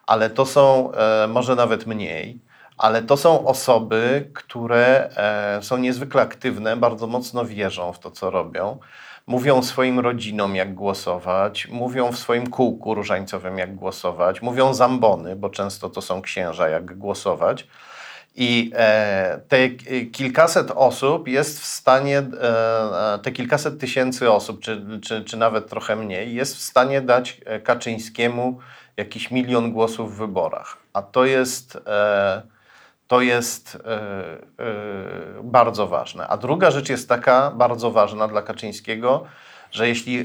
ale 0.09 0.31
to 0.31 0.47
są, 0.47 0.93
e, 0.93 1.27
może 1.27 1.55
nawet 1.57 1.87
mniej, 1.87 2.39
ale 2.79 3.03
to 3.03 3.17
są 3.17 3.47
osoby, 3.47 4.31
które 4.35 5.11
e, 5.17 5.63
są 5.63 5.77
niezwykle 5.77 6.23
aktywne, 6.23 6.77
bardzo 6.77 7.07
mocno 7.07 7.45
wierzą 7.45 7.93
w 7.93 7.99
to, 7.99 8.11
co 8.11 8.31
robią. 8.31 8.79
Mówią 9.27 9.63
swoim 9.63 10.01
rodzinom, 10.01 10.57
jak 10.57 10.75
głosować, 10.75 11.69
mówią 11.69 12.13
w 12.13 12.19
swoim 12.19 12.51
kółku 12.51 12.95
różańcowym, 12.95 13.59
jak 13.59 13.75
głosować, 13.75 14.43
mówią 14.43 14.75
zambony, 14.75 15.37
bo 15.37 15.51
często 15.51 15.91
to 15.91 16.03
są 16.03 16.23
księża, 16.23 16.69
jak 16.69 16.99
głosować. 16.99 17.67
I 18.37 18.71
e, 18.75 19.41
te 19.49 19.69
kilkaset 20.13 20.71
osób 20.71 21.29
jest 21.29 21.61
w 21.61 21.65
stanie, 21.65 22.23
te 23.23 23.33
kilkaset 23.33 23.81
tysięcy 23.81 24.31
osób, 24.33 24.61
czy, 24.61 25.01
czy, 25.03 25.25
czy 25.25 25.37
nawet 25.37 25.69
trochę 25.69 25.97
mniej, 25.97 26.35
jest 26.35 26.57
w 26.57 26.61
stanie 26.61 27.01
dać 27.01 27.41
Kaczyńskiemu 27.65 28.59
jakiś 28.99 29.31
milion 29.31 29.73
głosów 29.73 30.15
w 30.15 30.19
wyborach. 30.19 30.77
A 30.93 31.03
to 31.03 31.25
jest, 31.25 31.79
e, 31.87 32.43
to 33.07 33.21
jest 33.21 33.75
e, 33.75 33.79
e, 33.79 35.43
bardzo 35.43 35.87
ważne. 35.87 36.29
A 36.29 36.37
druga 36.37 36.71
rzecz 36.71 36.89
jest 36.89 37.09
taka 37.09 37.51
bardzo 37.51 37.91
ważna 37.91 38.29
dla 38.29 38.43
Kaczyńskiego, 38.43 39.25
że 39.71 39.89
jeśli 39.89 40.25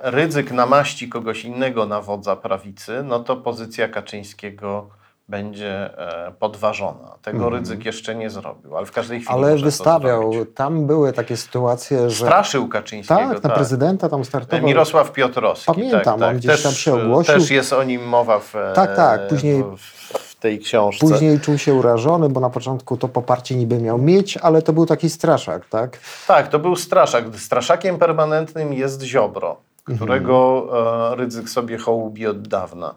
Rydzyk 0.00 0.52
namaści 0.52 1.08
kogoś 1.08 1.44
innego 1.44 1.86
na 1.86 2.00
wodza 2.00 2.36
prawicy, 2.36 3.02
no 3.04 3.20
to 3.20 3.36
pozycja 3.36 3.88
Kaczyńskiego 3.88 4.90
będzie 5.28 5.98
e, 5.98 6.32
podważona. 6.38 7.16
Tego 7.22 7.50
Rydzyk 7.50 7.84
jeszcze 7.84 8.14
nie 8.14 8.30
zrobił, 8.30 8.76
ale 8.76 8.86
w 8.86 8.92
każdej 8.92 9.20
chwili 9.20 9.34
Ale 9.38 9.56
wystawiał, 9.56 10.32
tam 10.54 10.86
były 10.86 11.12
takie 11.12 11.36
sytuacje, 11.36 12.10
że... 12.10 12.26
Straszył 12.26 12.68
Kaczyńskiego. 12.68 13.20
tak, 13.34 13.42
na 13.44 13.50
prezydenta 13.50 14.08
tam 14.08 14.24
startował. 14.24 14.66
Mirosław 14.66 15.12
Piotrowski. 15.12 15.66
Pamiętam, 15.66 16.00
tak, 16.02 16.14
on 16.14 16.20
tak. 16.20 16.36
gdzieś 16.36 16.52
też, 16.52 16.62
tam 16.62 16.72
się 16.72 16.94
ogłosił. 16.94 17.34
Też 17.34 17.50
jest 17.50 17.72
o 17.72 17.82
nim 17.84 18.08
mowa 18.08 18.38
w, 18.38 18.56
e, 18.56 18.72
Tak, 18.74 18.96
tak, 18.96 19.28
później- 19.28 19.64
w, 19.78 20.34
tej 20.40 20.58
książce. 20.58 21.06
Później 21.06 21.40
czuł 21.40 21.58
się 21.58 21.74
urażony, 21.74 22.28
bo 22.28 22.40
na 22.40 22.50
początku 22.50 22.96
to 22.96 23.08
poparcie 23.08 23.56
niby 23.56 23.78
miał 23.78 23.98
mieć, 23.98 24.36
ale 24.36 24.62
to 24.62 24.72
był 24.72 24.86
taki 24.86 25.10
straszak, 25.10 25.68
tak? 25.68 25.98
Tak, 26.26 26.48
to 26.48 26.58
był 26.58 26.76
straszak. 26.76 27.24
Straszakiem 27.36 27.98
permanentnym 27.98 28.72
jest 28.72 29.02
Ziobro, 29.02 29.56
którego 29.96 30.62
Mhm. 30.62 31.12
e, 31.12 31.16
Rydzyk 31.16 31.48
sobie 31.50 31.78
hołubi 31.78 32.26
od 32.26 32.48
dawna. 32.48 32.94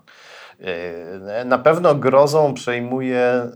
E, 0.61 1.45
Na 1.45 1.57
pewno 1.57 1.95
grozą 1.95 2.53
przejmuje 2.53 3.19
e, 3.19 3.49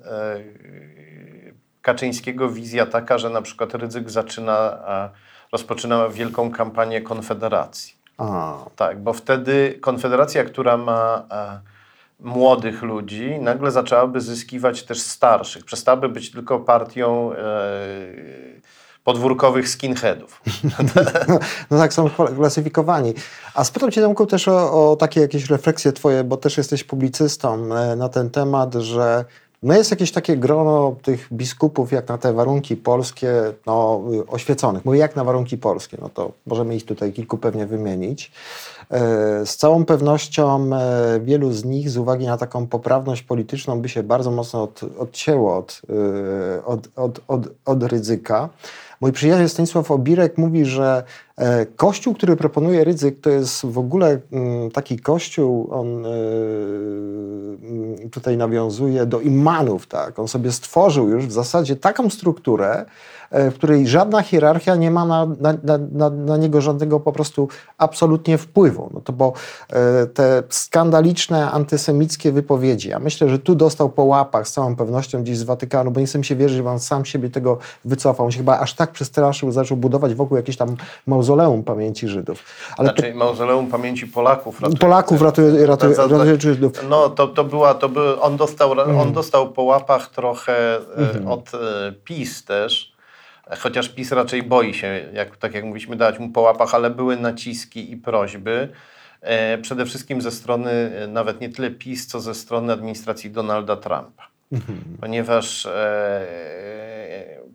Kaczyńskiego 1.82 2.50
wizja 2.50 2.86
taka, 2.86 3.18
że 3.18 3.30
na 3.30 3.42
przykład 3.42 3.74
Rydzyk 3.76 4.10
zaczyna, 4.10 4.80
rozpoczynała 5.52 6.10
wielką 6.10 6.52
kampanię 6.52 7.02
Konfederacji. 7.02 7.96
A, 8.18 8.58
Tak, 8.76 9.00
bo 9.00 9.14
wtedy 9.14 9.78
Konfederacja, 9.82 10.44
która 10.44 10.78
ma 10.78 11.24
e, 11.32 11.60
młodych 12.20 12.82
ludzi, 12.82 13.40
nagle 13.42 13.72
zaczęłaby 13.72 14.22
zyskiwać 14.22 14.84
też 14.84 15.00
starszych. 15.02 15.66
Przestałaby 15.66 16.10
być 16.10 16.32
tylko 16.32 16.60
partią 16.60 17.32
podwórkowych 19.04 19.70
skinheadów. 19.70 20.42
no 21.72 21.78
tak, 21.78 21.94
są 21.94 22.10
klasyfikowani. 22.10 23.14
A 23.54 23.64
spytam 23.64 23.92
Cię, 23.92 24.02
Tomku, 24.02 24.26
też 24.26 24.48
o, 24.48 24.92
o 24.92 24.96
takie 24.96 25.22
jakieś 25.22 25.50
refleksje 25.50 25.92
Twoje, 25.92 26.24
bo 26.24 26.38
też 26.38 26.58
jesteś 26.58 26.84
publicystą 26.84 27.76
e, 27.76 27.96
na 27.96 28.10
ten 28.10 28.30
temat, 28.30 28.74
że 28.74 29.26
no 29.64 29.74
jest 29.74 29.92
jakieś 29.92 30.12
takie 30.12 30.38
grono 30.38 30.96
tych 31.02 31.28
biskupów, 31.34 31.92
jak 31.92 32.10
na 32.10 32.18
te 32.18 32.34
warunki 32.34 32.76
polskie, 32.76 33.34
no, 33.66 34.02
oświeconych. 34.28 34.86
Mówię, 34.86 35.00
jak 35.00 35.16
na 35.16 35.24
warunki 35.24 35.58
polskie, 35.58 35.98
no 36.02 36.10
to 36.10 36.32
możemy 36.46 36.76
ich 36.76 36.86
tutaj 36.86 37.14
kilku 37.14 37.38
pewnie 37.38 37.66
wymienić. 37.66 38.32
E, 38.92 39.46
Z 39.46 39.58
całą 39.58 39.86
pewnością 39.86 40.70
e, 40.76 41.20
wielu 41.20 41.52
z 41.52 41.66
nich 41.66 41.90
z 41.90 41.98
uwagi 41.98 42.26
na 42.26 42.38
taką 42.38 42.68
poprawność 42.68 43.22
polityczną 43.22 43.82
by 43.82 43.90
się 43.90 44.04
bardzo 44.04 44.32
mocno 44.32 44.64
od, 44.64 44.82
odcięło 45.00 45.58
od, 45.58 45.82
od, 46.66 46.88
od, 46.96 47.20
od, 47.28 47.48
od 47.66 47.84
ryzyka. 47.84 48.50
Mój 49.04 49.12
przyjaciel 49.12 49.50
Stanisław 49.50 49.92
Obirek 49.92 50.38
mówi, 50.38 50.66
że 50.66 51.04
kościół, 51.76 52.14
który 52.14 52.36
proponuje 52.36 52.84
ryzyk, 52.84 53.20
to 53.22 53.30
jest 53.30 53.66
w 53.66 53.78
ogóle 53.78 54.20
mm, 54.32 54.72
taki 54.72 55.00
kościół, 55.00 55.68
on 55.72 56.06
e, 56.06 56.10
mm, 56.10 58.10
tutaj 58.10 58.38
nawiązuje 58.38 59.06
do 59.06 59.20
imanów, 59.20 59.88
tak? 59.88 60.20
On 60.20 60.28
sobie 60.28 60.52
stworzył 60.52 61.10
już 61.10 61.28
w 61.28 61.32
zasadzie 61.32 61.76
taką 61.76 62.10
strukturę, 62.10 62.86
e, 63.32 63.52
w 63.52 63.54
której 63.54 63.88
żadna 63.88 64.22
hierarchia 64.22 64.76
nie 64.76 64.92
ma 64.92 65.06
na, 65.06 65.26
na, 65.26 65.78
na, 65.92 66.10
na, 66.10 66.38
niego 66.38 66.62
żadnego 66.62 67.00
po 67.00 67.12
prostu 67.12 67.48
absolutnie 67.78 68.38
wpływu. 68.38 68.90
No 68.94 69.02
to 69.02 69.14
bo 69.14 69.34
e, 69.70 70.08
te 70.08 70.44
skandaliczne 70.50 71.52
antysemickie 71.52 72.32
wypowiedzi, 72.32 72.90
ja 72.90 73.00
myślę, 73.00 73.30
że 73.30 73.40
tu 73.40 73.56
dostał 73.56 73.90
po 73.90 74.04
łapach 74.04 74.48
z 74.48 74.52
całą 74.52 74.76
pewnością 74.76 75.24
gdzieś 75.24 75.38
z 75.38 75.44
Watykanu, 75.44 75.92
bo 75.92 76.00
nie 76.00 76.08
mi 76.16 76.26
się 76.26 76.36
wierzyć, 76.36 76.58
że 76.58 76.70
on 76.70 76.80
sam 76.80 77.06
siebie 77.06 77.30
tego 77.30 77.58
wycofał. 77.86 78.26
On 78.26 78.32
się 78.32 78.38
chyba 78.38 78.60
aż 78.60 78.74
tak 78.74 78.92
przestraszył, 78.92 79.52
zaczął 79.52 79.78
budować 79.78 80.16
wokół 80.16 80.38
jakieś 80.38 80.58
tam 80.58 80.76
mauzoleum 81.24 81.64
pamięci 81.64 82.08
Żydów. 82.08 82.44
Ale 82.78 82.90
Znaczy 82.90 83.14
Mauzoleum 83.14 83.68
Pamięci 83.68 84.08
Polaków. 84.08 84.62
pe- 84.62 84.78
Polaków 84.78 85.22
ratuje, 85.22 85.66
ratuje, 85.66 85.96
Za- 85.96 86.08
ratuje 86.08 86.38
Żydów. 86.42 86.72
No 86.90 87.10
to, 87.10 87.28
to 87.28 87.44
była, 87.44 87.74
to 87.74 87.90
był, 87.90 88.22
on, 88.22 88.38
dostał, 88.38 88.72
Mhm. 88.72 88.98
on 89.00 89.14
dostał 89.14 89.52
po 89.52 89.64
łapach 89.64 90.10
trochę 90.10 90.76
e, 90.76 91.30
od 91.30 91.52
e, 91.54 91.58
PiS 92.04 92.46
też, 92.46 92.94
chociaż 93.60 93.90
PiS 93.90 94.12
raczej 94.12 94.44
boi 94.44 94.74
się, 94.74 95.06
jak, 95.14 95.38
tak 95.38 95.54
jak 95.54 95.64
mówiliśmy, 95.64 95.96
dać 95.96 96.20
mu 96.20 96.30
po 96.30 96.42
łapach, 96.42 96.76
ale 96.76 96.90
były 96.90 97.18
naciski 97.18 97.92
i 97.92 97.98
prośby. 97.98 98.70
E, 99.22 99.58
przede 99.58 99.86
wszystkim 99.86 100.22
ze 100.22 100.32
strony 100.32 100.92
nawet 101.08 101.42
nie 101.42 101.50
tyle 101.50 101.72
PiS, 101.72 102.08
co 102.08 102.20
ze 102.20 102.34
strony 102.36 102.74
administracji 102.74 103.32
Donalda 103.32 103.76
Trumpa. 103.76 104.24
Ponieważ 105.02 105.66
e, 105.66 106.28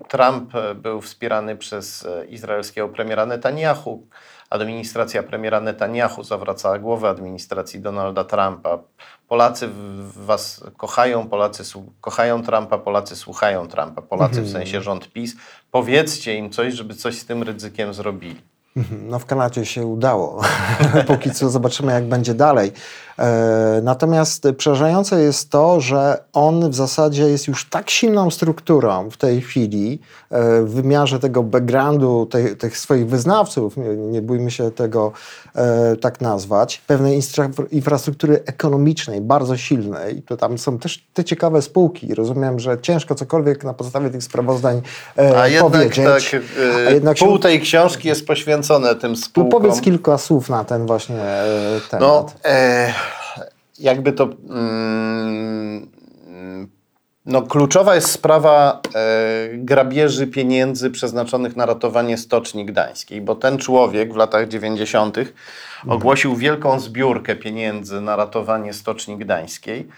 Trump 0.09 0.53
był 0.75 1.01
wspierany 1.01 1.57
przez 1.57 2.09
izraelskiego 2.29 2.89
premiera 2.89 3.27
Netanyahu, 3.27 4.07
administracja 4.51 5.23
premiera 5.23 5.61
Netanyahu 5.61 6.25
zawracała 6.25 6.79
głowę 6.79 7.09
administracji 7.09 7.81
Donalda 7.81 8.25
Trumpa. 8.25 8.79
Polacy 9.29 9.69
was 10.17 10.65
kochają, 10.77 11.29
Polacy 11.29 11.63
kochają 12.01 12.43
Trumpa, 12.43 12.79
Polacy 12.79 13.17
słuchają 13.17 13.69
Trumpa, 13.69 14.03
Polacy 14.03 14.43
w 14.43 14.51
sensie 14.51 14.83
rząd 14.83 15.13
PiS. 15.13 15.37
Powiedzcie 15.71 16.35
im 16.35 16.51
coś, 16.51 16.75
żeby 16.75 16.95
coś 16.95 17.19
z 17.19 17.27
tym 17.27 17.43
ryzykiem 17.43 17.95
zrobili. 17.95 18.41
No 18.91 19.19
w 19.19 19.27
Kanadzie 19.27 19.67
się 19.67 19.87
udało. 19.87 20.43
Póki 21.07 21.31
co 21.31 21.51
zobaczymy, 21.51 21.93
jak 21.93 22.05
będzie 22.05 22.35
dalej. 22.35 22.73
E, 23.19 23.81
natomiast 23.83 24.43
przerażające 24.57 25.21
jest 25.23 25.51
to, 25.51 25.81
że 25.81 26.23
on 26.33 26.71
w 26.71 26.75
zasadzie 26.75 27.23
jest 27.29 27.49
już 27.49 27.69
tak 27.71 27.91
silną 27.91 28.31
strukturą 28.31 29.11
w 29.11 29.17
tej 29.17 29.41
chwili 29.41 30.01
e, 30.31 30.63
w 30.63 30.71
wymiarze 30.75 31.19
tego 31.19 31.43
backgroundu 31.43 32.27
tej, 32.27 32.57
tych 32.57 32.79
swoich 32.79 33.07
wyznawców, 33.09 33.77
nie, 33.77 33.97
nie 33.97 34.23
bójmy 34.23 34.51
się 34.51 34.71
tego 34.71 35.13
e, 35.55 35.97
tak 35.97 36.21
nazwać, 36.21 36.83
pewnej 36.87 37.21
infrastruktury 37.71 38.43
ekonomicznej 38.47 39.21
bardzo 39.21 39.57
silnej. 39.57 40.23
To 40.23 40.37
tam 40.37 40.59
są 40.59 40.79
też 40.79 41.05
te 41.15 41.25
ciekawe 41.25 41.63
spółki. 41.63 42.15
Rozumiem, 42.15 42.61
że 42.61 42.79
ciężko 42.83 43.15
cokolwiek 43.15 43.65
na 43.65 43.75
podstawie 43.75 44.11
tych 44.11 44.23
sprawozdań 44.23 44.83
e, 45.19 45.41
A 45.41 45.49
jednak 45.49 45.73
powiedzieć. 45.73 46.05
tak, 46.05 46.43
A 46.87 46.91
jednak 46.91 47.19
się- 47.19 47.27
pół 47.27 47.39
tej 47.39 47.61
książki 47.61 48.09
jest 48.09 48.27
poświęcone 48.27 48.95
tym 48.95 49.17
spółkom. 49.17 49.51
powiedz 49.51 49.81
kilka 49.81 50.19
słów 50.19 50.49
na 50.51 50.65
ten 50.65 50.87
właśnie 50.87 51.17
e, 51.23 51.81
temat. 51.91 52.01
No, 52.01 52.27
e, 52.45 52.93
jakby 53.79 54.13
to. 54.13 54.25
Mm, 54.25 55.91
no, 57.27 57.43
kluczowa 57.43 57.95
jest 57.95 58.11
sprawa 58.11 58.81
e, 58.95 59.49
grabieży 59.53 60.27
pieniędzy 60.27 60.91
przeznaczonych 60.91 61.57
na 61.57 61.67
ratowanie 61.67 62.19
Stoczni 62.19 62.67
Gdańskiej, 62.67 63.21
bo 63.21 63.35
ten 63.35 63.59
człowiek 63.59 64.13
w 64.13 64.17
latach 64.17 64.49
90. 64.49 65.17
ogłosił 65.89 66.37
wielką 66.37 66.81
zbiórkę 66.81 67.37
pieniędzy 67.37 68.01
na 68.01 68.17
ratowanie 68.17 68.73
Stoczni 68.73 69.17
Gdańskiej. 69.17 69.89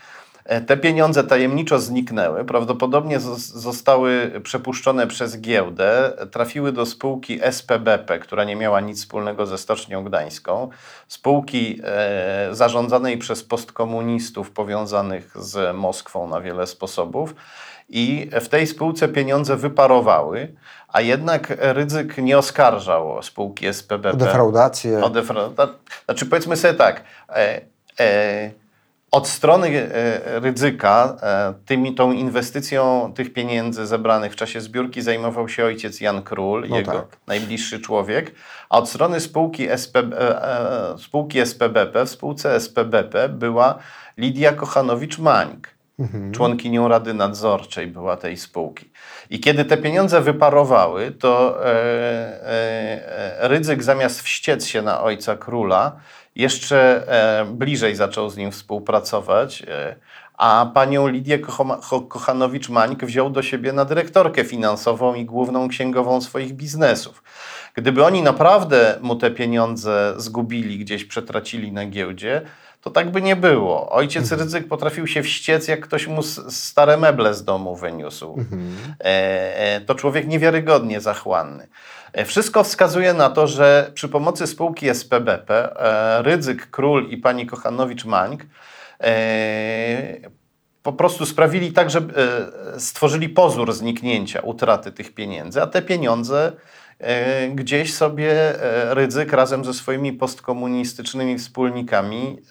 E, 0.44 0.61
Te 0.61 0.76
pieniądze 0.76 1.24
tajemniczo 1.24 1.79
zniknęły, 1.79 2.44
prawdopodobnie 2.44 3.20
zos- 3.20 3.37
zostały 3.59 4.40
przepuszczone 4.42 5.07
przez 5.07 5.40
giełdę, 5.40 6.12
trafiły 6.31 6.72
do 6.72 6.87
spółki 6.87 7.40
SPBP, 7.42 8.18
która 8.18 8.44
nie 8.44 8.57
miała 8.57 8.81
nic 8.81 8.98
wspólnego 8.98 9.46
ze 9.46 9.59
Stocznią 9.59 10.05
Gdańską, 10.05 10.68
spółki 11.09 11.81
e, 11.85 12.48
zarządzanej 12.55 13.18
przez 13.18 13.44
postkomunistów 13.44 14.50
powiązanych 14.50 15.33
z 15.37 15.76
Moskwą 15.76 16.29
na 16.29 16.40
wiele 16.40 16.66
sposobów. 16.66 17.35
I 17.92 18.31
w 18.40 18.48
tej 18.48 18.66
spółce 18.66 19.09
pieniądze 19.09 19.57
wyparowały, 19.57 20.55
a 20.88 21.00
jednak 21.00 21.55
Rydzyk 21.59 22.18
nie 22.18 22.38
oskarżał 22.38 23.22
spółki 23.22 23.66
SPBP 23.66 24.14
O 24.14 24.16
defraudację. 24.16 25.05
o 25.05 25.11
defra- 25.11 25.68
Znaczy 26.05 26.26
powiedzmy 26.26 26.57
sobie 26.57 26.74
tak, 26.74 27.05
e, 27.29 27.61
e, 28.00 28.50
od 29.10 29.28
strony 29.28 29.68
e, 29.68 30.40
Rydzyka 30.40 31.16
e, 31.22 31.54
tymi, 31.66 31.94
tą 31.94 32.12
inwestycją 32.12 33.12
tych 33.14 33.32
pieniędzy 33.32 33.86
zebranych 33.86 34.32
w 34.32 34.36
czasie 34.36 34.60
zbiórki 34.60 35.02
zajmował 35.02 35.48
się 35.48 35.64
ojciec 35.64 36.00
Jan 36.00 36.22
Król, 36.22 36.68
No 36.68 36.76
jego 36.76 36.92
tak. 36.92 37.16
najbliższy 37.26 37.80
człowiek, 37.80 38.34
a 38.68 38.78
od 38.78 38.88
strony 38.88 39.20
spółki, 39.20 39.68
SP, 39.82 39.94
e, 39.98 40.98
spółki 40.98 41.38
SPBP, 41.40 42.06
w 42.06 42.10
spółce 42.10 42.54
SPBP 42.60 43.28
była 43.28 43.78
Lidia 44.18 44.52
Kochanowicz-Mańk. 44.52 45.80
Członkinią 46.32 46.88
Rady 46.88 47.14
Nadzorczej 47.14 47.86
była 47.86 48.16
tej 48.16 48.36
spółki. 48.36 48.90
I 49.30 49.40
kiedy 49.40 49.64
te 49.64 49.76
pieniądze 49.76 50.20
wyparowały, 50.20 51.10
to 51.10 51.64
e, 51.66 51.72
e, 52.48 53.48
Rydzyk 53.48 53.82
zamiast 53.82 54.22
wściec 54.22 54.66
się 54.66 54.82
na 54.82 55.02
ojca 55.02 55.36
króla, 55.36 55.96
jeszcze 56.36 57.08
e, 57.08 57.44
bliżej 57.44 57.96
zaczął 57.96 58.30
z 58.30 58.36
nim 58.36 58.52
współpracować, 58.52 59.62
e, 59.62 59.96
a 60.40 60.70
panią 60.74 61.08
Lidię 61.08 61.38
Kochanowicz-Mańk 62.08 63.04
wziął 63.04 63.30
do 63.30 63.42
siebie 63.42 63.72
na 63.72 63.84
dyrektorkę 63.84 64.44
finansową 64.44 65.14
i 65.14 65.24
główną 65.24 65.68
księgową 65.68 66.20
swoich 66.20 66.52
biznesów. 66.52 67.22
Gdyby 67.74 68.04
oni 68.04 68.22
naprawdę 68.22 68.98
mu 69.00 69.16
te 69.16 69.30
pieniądze 69.30 70.14
zgubili, 70.16 70.78
gdzieś 70.78 71.04
przetracili 71.04 71.72
na 71.72 71.86
giełdzie, 71.86 72.42
to 72.80 72.90
tak 72.90 73.10
by 73.10 73.22
nie 73.22 73.36
było. 73.36 73.90
Ojciec 73.90 74.32
Rydzyk 74.32 74.68
potrafił 74.68 75.06
się 75.06 75.22
wściec, 75.22 75.68
jak 75.68 75.80
ktoś 75.80 76.06
mu 76.06 76.22
stare 76.22 76.96
meble 76.96 77.34
z 77.34 77.44
domu 77.44 77.76
wyniósł. 77.76 78.36
E, 79.00 79.04
e, 79.56 79.80
to 79.80 79.94
człowiek 79.94 80.26
niewiarygodnie 80.26 81.00
zachłanny. 81.00 81.68
E, 82.12 82.24
Wszystko 82.24 82.64
wskazuje 82.64 83.14
na 83.14 83.30
to, 83.30 83.46
że 83.46 83.90
przy 83.94 84.08
pomocy 84.08 84.46
spółki 84.46 84.88
SPBP 84.88 85.76
e, 85.76 86.22
Rydzyk, 86.22 86.70
Król 86.70 87.08
i 87.08 87.16
pani 87.16 87.46
Kochanowicz-Mańk 87.46 88.46
e, 89.00 90.30
po 90.82 90.92
prostu 90.92 91.26
sprawili 91.26 91.72
tak, 91.72 91.90
że 91.90 92.00
stworzyli 92.78 93.28
pozór 93.28 93.72
zniknięcia, 93.72 94.40
utraty 94.40 94.92
tych 94.92 95.14
pieniędzy, 95.14 95.62
a 95.62 95.66
te 95.66 95.82
pieniądze 95.82 96.52
gdzieś 97.54 97.94
sobie 97.94 98.54
Rydzyk 98.90 99.32
razem 99.32 99.64
ze 99.64 99.74
swoimi 99.74 100.12
postkomunistycznymi 100.12 101.38
wspólnikami 101.38 102.42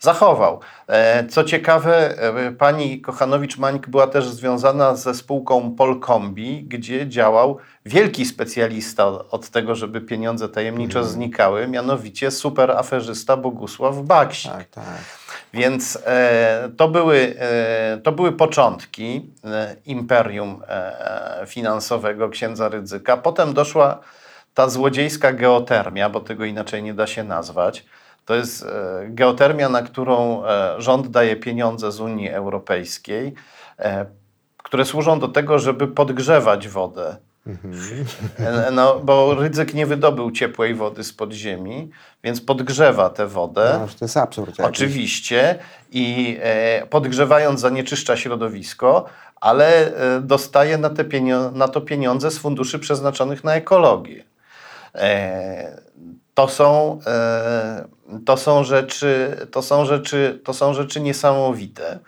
zachował. 0.00 0.60
E, 0.88 1.26
Co 1.26 1.44
ciekawe, 1.44 2.18
e, 2.18 2.52
pani 2.52 3.02
Kochanowicz-Mańk 3.02 3.88
była 3.88 4.06
też 4.06 4.28
związana 4.28 4.96
ze 4.96 5.14
spółką 5.14 5.74
Polkombi, 5.76 6.64
gdzie 6.64 7.08
działał 7.08 7.58
wielki 7.86 8.26
specjalista 8.26 9.06
od 9.06 9.48
tego, 9.48 9.74
żeby 9.74 10.00
pieniądze 10.00 10.48
tajemniczo 10.48 11.04
znikały, 11.04 11.68
mianowicie 11.68 12.30
superaferzysta 12.30 13.36
Bogusław 13.36 14.02
Baksik. 14.02 14.52
Tak, 14.52 14.68
tak. 14.68 14.84
Więc 15.54 15.98
e, 16.06 16.70
to, 16.76 16.88
były, 16.88 17.34
e, 17.38 18.00
to 18.04 18.12
były 18.12 18.32
początki 18.32 19.30
e, 19.44 19.76
imperium 19.86 20.62
e, 20.68 21.44
finansowego 21.46 22.28
księdza 22.28 22.68
Rydzyka. 22.68 23.16
Potem 23.16 23.54
doszła 23.54 23.98
ta 24.54 24.68
złodziejska 24.68 25.32
geotermia, 25.32 26.10
bo 26.10 26.20
tego 26.20 26.44
inaczej 26.44 26.82
nie 26.82 26.94
da 26.94 27.06
się 27.06 27.24
nazwać, 27.24 27.84
to 28.30 28.34
jest 28.34 28.62
e, 28.62 28.66
geotermia, 29.08 29.68
na 29.68 29.82
którą 29.82 30.44
e, 30.44 30.74
rząd 30.78 31.08
daje 31.08 31.36
pieniądze 31.36 31.92
z 31.92 32.00
Unii 32.00 32.30
Europejskiej, 32.30 33.34
e, 33.78 34.06
które 34.56 34.84
służą 34.84 35.20
do 35.20 35.28
tego, 35.28 35.58
żeby 35.58 35.88
podgrzewać 35.88 36.68
wodę. 36.68 37.16
E, 38.38 38.70
No, 38.70 39.00
bo 39.00 39.34
Rydzyk 39.34 39.74
nie 39.74 39.86
wydobył 39.86 40.30
ciepłej 40.30 40.74
wody 40.74 41.04
z 41.04 41.12
podziemi, 41.12 41.90
więc 42.24 42.40
podgrzewa 42.40 43.10
tę 43.10 43.26
wodę. 43.26 43.78
No, 43.80 43.86
to 43.98 44.04
jest 44.04 44.16
absurd. 44.16 44.60
Oczywiście 44.60 45.58
i 45.90 46.36
e, 46.42 46.86
podgrzewając 46.86 47.60
zanieczyszcza 47.60 48.16
środowisko, 48.16 49.04
ale 49.36 49.96
e, 50.16 50.20
dostaje 50.20 50.78
na, 50.78 50.90
te 50.90 51.04
na 51.52 51.68
to 51.68 51.80
pieniądze 51.80 52.30
z 52.30 52.38
funduszy 52.38 52.78
przeznaczonych 52.78 53.44
na 53.44 53.54
ekologię. 53.54 54.24
E, 54.94 55.80
to, 56.34 56.48
są, 56.48 56.98
e, 57.06 57.84
to, 58.26 58.36
są 58.36 58.64
rzeczy, 58.64 59.36
to, 59.50 59.62
są 59.62 59.84
rzeczy, 59.84 60.40
to 60.44 60.54
są 60.54 60.74
rzeczy 60.74 61.00
niesamowite. 61.00 61.98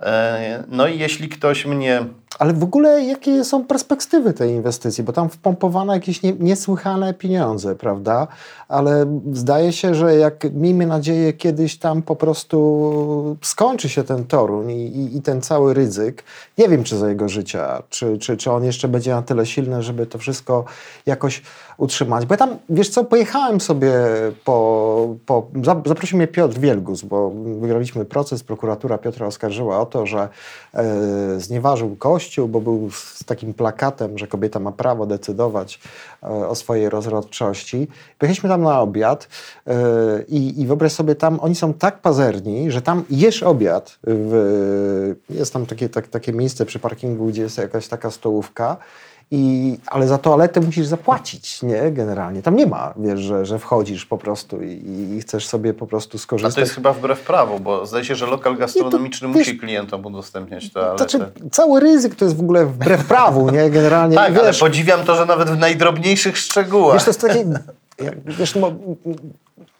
E, 0.00 0.64
no 0.68 0.86
i 0.86 0.98
jeśli 0.98 1.28
ktoś 1.28 1.66
mnie 1.66 2.04
Ale 2.38 2.52
w 2.52 2.62
ogóle 2.62 3.04
jakie 3.04 3.44
są 3.44 3.64
perspektywy 3.64 4.32
tej 4.32 4.50
inwestycji? 4.50 5.04
Bo 5.04 5.12
tam 5.12 5.28
wpompowano 5.30 5.94
jakieś 5.94 6.22
nie, 6.22 6.32
niesłychane 6.32 7.14
pieniądze, 7.14 7.74
prawda? 7.74 8.26
Ale 8.68 9.20
zdaje 9.32 9.72
się, 9.72 9.94
że 9.94 10.16
jak 10.16 10.52
miejmy 10.52 10.86
nadzieję 10.86 11.32
kiedyś 11.32 11.78
tam 11.78 12.02
po 12.02 12.16
prostu 12.16 13.36
skończy 13.42 13.88
się 13.88 14.04
ten 14.04 14.24
Toruń 14.24 14.70
i, 14.70 14.86
i, 14.86 15.16
i 15.16 15.22
ten 15.22 15.42
cały 15.42 15.74
ryzyk, 15.74 16.24
nie 16.58 16.68
wiem 16.68 16.84
czy 16.84 16.96
za 16.96 17.08
jego 17.08 17.28
życia, 17.28 17.82
czy, 17.88 18.18
czy, 18.18 18.36
czy 18.36 18.50
on 18.50 18.64
jeszcze 18.64 18.88
będzie 18.88 19.10
na 19.10 19.22
tyle 19.22 19.46
silny, 19.46 19.82
żeby 19.82 20.06
to 20.06 20.18
wszystko 20.18 20.64
jakoś 21.06 21.42
utrzymać. 21.80 22.26
Bo 22.26 22.34
ja 22.34 22.38
tam, 22.38 22.58
wiesz 22.68 22.88
co, 22.88 23.04
pojechałem 23.04 23.60
sobie 23.60 23.92
po, 24.44 25.16
po 25.26 25.46
za- 25.64 25.82
zaprosił 25.86 26.18
mnie 26.18 26.26
Piotr 26.26 26.58
Wielgus, 26.58 27.02
bo 27.02 27.30
wygraliśmy 27.60 28.04
proces, 28.04 28.42
prokuratura 28.42 28.98
Piotra 28.98 29.26
oskarżyła 29.26 29.80
o 29.80 29.86
to, 29.86 30.06
że 30.06 30.28
e, 30.74 31.40
znieważył 31.40 31.96
Kościół, 31.96 32.48
bo 32.48 32.60
był 32.60 32.90
z 32.90 33.24
takim 33.24 33.54
plakatem, 33.54 34.18
że 34.18 34.26
kobieta 34.26 34.60
ma 34.60 34.72
prawo 34.72 35.06
decydować 35.06 35.80
e, 36.22 36.26
o 36.48 36.54
swojej 36.54 36.90
rozrodczości. 36.90 37.88
Pojechaliśmy 38.18 38.48
tam 38.48 38.62
na 38.62 38.80
obiad 38.80 39.28
e, 39.66 39.74
i, 40.28 40.60
i 40.60 40.66
wyobraź 40.66 40.92
sobie 40.92 41.14
tam, 41.14 41.40
oni 41.40 41.54
są 41.54 41.74
tak 41.74 41.98
pazerni, 41.98 42.70
że 42.70 42.82
tam 42.82 43.04
jesz 43.10 43.42
obiad, 43.42 43.98
w, 44.04 45.14
jest 45.30 45.52
tam 45.52 45.66
takie, 45.66 45.88
tak, 45.88 46.08
takie 46.08 46.32
miejsce 46.32 46.66
przy 46.66 46.78
parkingu, 46.78 47.26
gdzie 47.26 47.42
jest 47.42 47.58
jakaś 47.58 47.88
taka 47.88 48.10
stołówka, 48.10 48.76
i, 49.32 49.76
ale 49.86 50.08
za 50.08 50.18
toaletę 50.18 50.60
musisz 50.60 50.86
zapłacić, 50.86 51.62
nie? 51.62 51.90
Generalnie. 51.90 52.42
Tam 52.42 52.56
nie 52.56 52.66
ma, 52.66 52.94
wiesz, 52.96 53.20
że, 53.20 53.46
że 53.46 53.58
wchodzisz 53.58 54.06
po 54.06 54.18
prostu 54.18 54.62
i, 54.62 55.14
i 55.16 55.20
chcesz 55.20 55.46
sobie 55.48 55.74
po 55.74 55.86
prostu 55.86 56.16
A 56.16 56.20
skorzystać. 56.20 56.54
to 56.54 56.60
jest 56.60 56.74
chyba 56.74 56.92
wbrew 56.92 57.20
prawu, 57.20 57.60
bo 57.60 57.86
zdaje 57.86 58.04
się, 58.04 58.14
że 58.14 58.26
lokal 58.26 58.56
gastronomiczny 58.56 59.28
to 59.28 59.34
wiesz- 59.34 59.46
musi 59.48 59.58
klientom 59.58 60.06
udostępniać 60.06 60.72
toaletę. 60.72 60.96
Znaczy, 60.98 61.18
cały 61.52 61.80
ryzyk 61.80 62.14
to 62.14 62.24
jest 62.24 62.36
w 62.36 62.40
ogóle 62.40 62.66
wbrew 62.66 63.04
prawu, 63.04 63.50
nie? 63.50 63.70
Generalnie, 63.70 64.16
tak, 64.26 64.36
ale 64.38 64.46
wiesz, 64.48 64.60
podziwiam 64.60 65.04
to, 65.04 65.14
że 65.16 65.26
nawet 65.26 65.50
w 65.50 65.58
najdrobniejszych 65.58 66.38
szczegółach. 66.38 66.94
wiesz, 66.94 67.04
to 67.04 67.10
jest 67.10 67.20
takie, 67.20 67.44
jak- 68.00 68.32
wiesz, 68.38 68.54
no, 68.54 68.72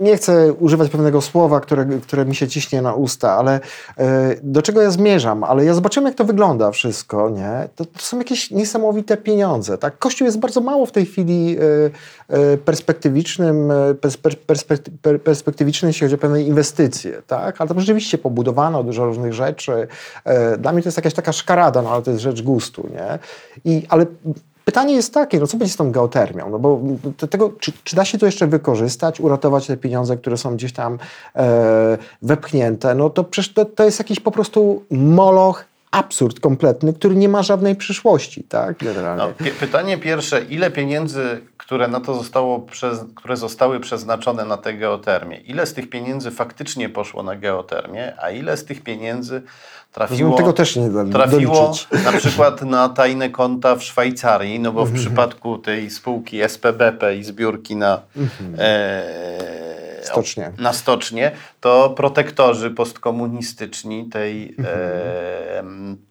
nie 0.00 0.16
chcę 0.16 0.52
używać 0.52 0.90
pewnego 0.90 1.20
słowa, 1.20 1.60
które, 1.60 1.86
które 2.02 2.24
mi 2.24 2.34
się 2.34 2.48
ciśnie 2.48 2.82
na 2.82 2.94
usta, 2.94 3.32
ale 3.32 3.60
e, 3.98 4.34
do 4.42 4.62
czego 4.62 4.82
ja 4.82 4.90
zmierzam? 4.90 5.44
Ale 5.44 5.64
ja 5.64 5.74
zobaczymy, 5.74 6.08
jak 6.08 6.18
to 6.18 6.24
wygląda 6.24 6.70
wszystko, 6.70 7.30
nie? 7.30 7.68
To, 7.76 7.84
to 7.84 7.98
są 7.98 8.18
jakieś 8.18 8.50
niesamowite 8.50 9.16
pieniądze, 9.16 9.78
tak? 9.78 9.98
Kościół 9.98 10.24
jest 10.24 10.38
bardzo 10.38 10.60
mało 10.60 10.86
w 10.86 10.92
tej 10.92 11.06
chwili 11.06 11.56
e, 11.58 12.36
e, 12.36 12.56
perspektywicznym, 12.56 13.68
perspe- 14.00 14.36
perspekty- 14.46 14.90
per- 15.02 15.22
perspektywiczny, 15.22 15.88
jeśli 15.88 16.04
chodzi 16.04 16.14
o 16.14 16.18
pewne 16.18 16.42
inwestycje, 16.42 17.22
tak? 17.26 17.60
Ale 17.60 17.68
tam 17.68 17.80
rzeczywiście 17.80 18.18
pobudowano 18.18 18.82
dużo 18.82 19.04
różnych 19.06 19.32
rzeczy. 19.32 19.86
Dla 20.58 20.72
mnie 20.72 20.82
to 20.82 20.88
jest 20.88 20.98
jakaś 20.98 21.14
taka 21.14 21.32
szkarada, 21.32 21.82
no 21.82 21.90
ale 21.90 22.02
to 22.02 22.10
jest 22.10 22.22
rzecz 22.22 22.42
gustu, 22.42 22.88
nie? 22.92 23.18
I, 23.64 23.86
ale 23.88 24.06
Pytanie 24.64 24.94
jest 24.94 25.14
takie, 25.14 25.40
no 25.40 25.46
co 25.46 25.56
będzie 25.56 25.74
z 25.74 25.76
tą 25.76 25.90
geotermią? 25.90 26.50
No 26.50 26.58
bo 26.58 26.80
tego, 27.30 27.52
czy, 27.60 27.72
czy 27.84 27.96
da 27.96 28.04
się 28.04 28.18
to 28.18 28.26
jeszcze 28.26 28.46
wykorzystać, 28.46 29.20
uratować 29.20 29.66
te 29.66 29.76
pieniądze, 29.76 30.16
które 30.16 30.36
są 30.36 30.56
gdzieś 30.56 30.72
tam 30.72 30.98
e, 31.36 31.98
wepchnięte? 32.22 32.94
No 32.94 33.10
to 33.10 33.24
przecież 33.24 33.54
to, 33.54 33.64
to 33.64 33.84
jest 33.84 33.98
jakiś 33.98 34.20
po 34.20 34.30
prostu 34.30 34.82
moloch, 34.90 35.64
absurd 35.90 36.40
kompletny, 36.40 36.92
który 36.92 37.16
nie 37.16 37.28
ma 37.28 37.42
żadnej 37.42 37.76
przyszłości, 37.76 38.44
tak? 38.44 38.78
Generalnie. 38.78 39.22
No, 39.24 39.46
pie- 39.46 39.50
pytanie 39.60 39.98
pierwsze, 39.98 40.42
ile 40.44 40.70
pieniędzy, 40.70 41.40
które 41.56 41.88
na 41.88 42.00
to 42.00 42.14
zostało, 42.14 42.58
przez, 42.58 42.98
które 43.14 43.36
zostały 43.36 43.80
przeznaczone 43.80 44.44
na 44.44 44.56
tę 44.56 44.74
geotermię, 44.74 45.36
ile 45.36 45.66
z 45.66 45.74
tych 45.74 45.90
pieniędzy 45.90 46.30
faktycznie 46.30 46.88
poszło 46.88 47.22
na 47.22 47.36
geotermię, 47.36 48.12
a 48.22 48.30
ile 48.30 48.56
z 48.56 48.64
tych 48.64 48.82
pieniędzy 48.82 49.42
trafiło, 49.92 50.36
tego 50.36 50.52
też 50.52 50.76
nie 50.76 50.90
da 50.90 51.04
trafiło 51.04 51.54
doliczyć. 51.54 51.88
na 52.04 52.12
przykład 52.12 52.62
na 52.62 52.88
tajne 52.88 53.30
konta 53.30 53.76
w 53.76 53.82
Szwajcarii, 53.84 54.60
no 54.60 54.72
bo 54.72 54.84
w 54.84 54.92
przypadku 54.92 55.58
tej 55.58 55.90
spółki 55.90 56.40
SPBP 56.48 57.16
i 57.16 57.24
zbiórki 57.24 57.76
na 57.76 58.00
e, 58.58 59.02
Stocznie. 60.02 60.52
na 60.58 60.72
stocznie, 60.72 61.32
to 61.60 61.90
protektorzy 61.90 62.70
postkomunistyczni 62.70 64.08
tej, 64.08 64.56
e, 64.64 65.64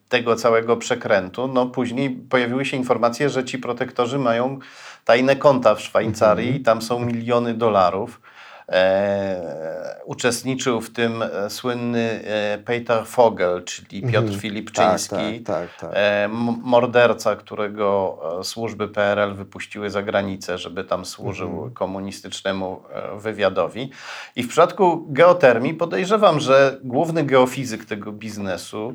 tego 0.08 0.36
całego 0.36 0.76
przekrętu, 0.76 1.48
no 1.48 1.66
później 1.66 2.10
pojawiły 2.10 2.64
się 2.64 2.76
informacje, 2.76 3.30
że 3.30 3.44
ci 3.44 3.58
protektorzy 3.58 4.18
mają 4.18 4.58
tajne 5.04 5.36
konta 5.36 5.74
w 5.74 5.80
Szwajcarii 5.80 6.56
i 6.56 6.60
tam 6.60 6.82
są 6.82 6.98
miliony 6.98 7.54
dolarów. 7.54 8.20
E, 8.68 9.59
uczestniczył 10.04 10.80
w 10.80 10.90
tym 10.90 11.22
e, 11.22 11.50
słynny 11.50 12.20
e, 12.24 12.58
Peter 12.58 13.06
Fogel, 13.06 13.64
czyli 13.64 14.02
Piotr 14.02 14.34
Filipczyński, 14.34 15.40
Tak, 15.44 15.68
tak, 15.70 15.76
tak, 15.80 15.90
e, 15.94 16.28
morderca, 16.62 17.36
którego 17.36 18.18
służby 18.42 18.88
PRL 18.88 19.34
wypuściły 19.34 19.90
za 19.90 20.02
granicę, 20.02 20.58
żeby 20.58 20.84
tam 20.84 21.04
służył 21.04 21.50
Mhm. 21.50 21.70
komunistycznemu 21.74 22.82
wywiadowi. 23.16 23.90
I 24.36 24.42
w 24.42 24.48
przypadku 24.48 25.06
geotermii 25.08 25.74
podejrzewam, 25.74 26.40
że 26.40 26.78
główny 26.84 27.24
geofizyk 27.24 27.84
tego 27.84 28.12
biznesu, 28.12 28.94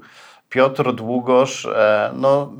Piotr 0.49 0.93
Długosz, 0.93 1.67
no, 2.13 2.53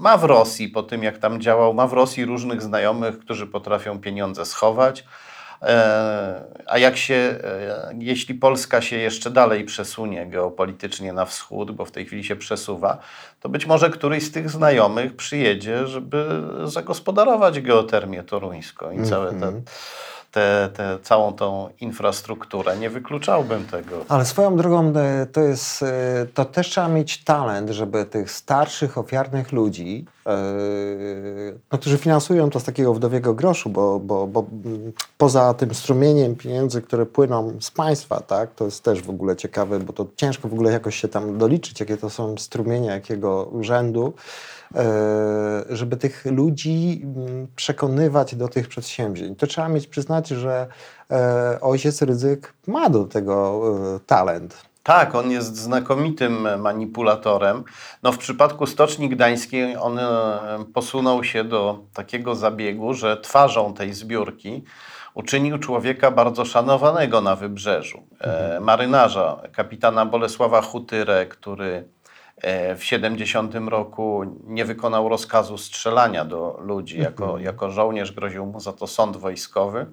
ma 0.00 0.16
w 0.16 0.24
Rosji, 0.24 0.68
po 0.68 0.82
tym 0.82 1.02
jak 1.02 1.18
tam 1.18 1.40
działał, 1.40 1.74
ma 1.74 1.86
w 1.86 1.92
Rosji 1.92 2.24
różnych 2.24 2.62
znajomych, 2.62 3.18
którzy 3.18 3.46
potrafią 3.46 4.00
pieniądze 4.00 4.46
schować. 4.46 5.04
E, 5.62 6.44
A 6.66 6.78
jak 6.78 6.96
się, 6.96 7.14
e, 7.14 7.94
jeśli 7.98 8.34
Polska 8.34 8.80
się 8.80 8.96
jeszcze 8.96 9.30
dalej 9.30 9.64
przesunie 9.64 10.26
geopolitycznie 10.26 11.12
na 11.12 11.24
wschód, 11.24 11.70
bo 11.70 11.84
w 11.84 11.90
tej 11.90 12.06
chwili 12.06 12.24
się 12.24 12.36
przesuwa, 12.36 12.98
to 13.40 13.48
być 13.48 13.66
może 13.66 13.90
któryś 13.90 14.24
z 14.24 14.32
tych 14.32 14.50
znajomych 14.50 15.16
przyjedzie, 15.16 15.86
żeby 15.86 16.42
zagospodarować 16.64 17.60
geotermię 17.60 18.22
toruńską 18.22 18.90
i 18.90 19.04
całe 19.04 19.32
te, 19.32 19.62
te, 20.32 20.98
całą 21.02 21.32
tą 21.32 21.68
infrastrukturę. 21.80 22.76
Nie 22.76 22.90
wykluczałbym 22.90 23.66
tego. 23.66 24.04
Ale 24.08 24.24
swoją 24.24 24.56
drogą 24.56 24.92
e, 24.96 25.26
to 25.26 25.40
jest, 25.40 25.82
e, 25.82 26.26
to 26.34 26.44
też 26.44 26.68
trzeba 26.68 26.88
mieć 26.88 27.24
talent, 27.24 27.70
żeby 27.70 28.04
tych 28.04 28.30
starszych, 28.30 28.98
ofiarnych 28.98 29.52
ludzi, 29.52 30.04
e, 30.26 30.32
no, 31.72 31.78
którzy 31.78 31.98
finansują 31.98 32.50
to 32.50 32.60
z 32.60 32.64
takiego 32.64 32.94
wdowiego 32.94 33.34
groszu, 33.34 33.70
bo, 33.70 34.00
bo, 34.00 34.26
bo 34.26 34.44
mm, 34.64 34.92
poza 35.18 35.54
tym 35.54 35.74
strumieniem 35.74 36.36
pieniędzy, 36.36 36.82
które 36.82 37.06
płyną 37.06 37.52
z 37.60 37.70
państwa, 37.70 38.20
tak, 38.20 38.54
to 38.54 38.64
jest 38.64 38.84
też 38.84 39.02
w 39.02 39.10
ogóle 39.10 39.36
ciekawe, 39.36 39.78
bo 39.78 39.92
to 39.92 40.06
ciężko 40.16 40.48
w 40.48 40.52
ogóle 40.52 40.72
jakoś 40.72 40.96
się 40.96 41.08
tam 41.08 41.38
doliczyć, 41.38 41.80
jakie 41.80 41.96
to 41.96 42.10
są 42.10 42.38
strumienia, 42.38 42.94
jakiego 42.94 43.44
urzędu, 43.44 44.14
żeby 45.70 45.96
tych 45.96 46.24
ludzi 46.24 47.02
mm, 47.04 47.46
przekonywać 47.56 48.34
do 48.34 48.48
tych 48.48 48.68
przedsięwzięć. 48.68 49.38
To 49.38 49.46
trzeba 49.46 49.68
mieć 49.68 49.86
przyznać, 49.86 50.28
że 50.28 50.66
e, 51.10 51.58
ojciec 51.60 52.02
Rydzyk 52.02 52.54
ma 52.66 52.90
do 52.90 53.04
tego 53.04 53.62
e, 53.96 54.00
talent. 54.00 54.72
Tak, 54.82 55.14
on 55.14 55.30
jest 55.30 55.56
znakomitym 55.56 56.60
manipulatorem. 56.60 57.64
No, 58.02 58.12
w 58.12 58.18
przypadku 58.18 58.66
Stoczni 58.66 59.08
Gdańskiej 59.08 59.76
on 59.76 59.98
e, 59.98 60.04
posunął 60.74 61.24
się 61.24 61.44
do 61.44 61.78
takiego 61.94 62.34
zabiegu, 62.34 62.94
że 62.94 63.16
twarzą 63.16 63.74
tej 63.74 63.92
zbiórki 63.94 64.64
uczynił 65.14 65.58
człowieka 65.58 66.10
bardzo 66.10 66.44
szanowanego 66.44 67.20
na 67.20 67.36
wybrzeżu. 67.36 68.02
E, 68.20 68.60
marynarza, 68.60 69.42
kapitana 69.52 70.06
Bolesława 70.06 70.62
Hutyrę, 70.62 71.26
który 71.26 71.66
e, 71.74 72.01
w 72.76 72.84
70 72.84 73.54
roku 73.68 74.22
nie 74.44 74.64
wykonał 74.64 75.08
rozkazu 75.08 75.58
strzelania 75.58 76.24
do 76.24 76.58
ludzi. 76.60 76.98
Jako, 76.98 77.38
jako 77.38 77.70
żołnierz 77.70 78.12
groził 78.12 78.46
mu 78.46 78.60
za 78.60 78.72
to 78.72 78.86
sąd 78.86 79.16
wojskowy. 79.16 79.86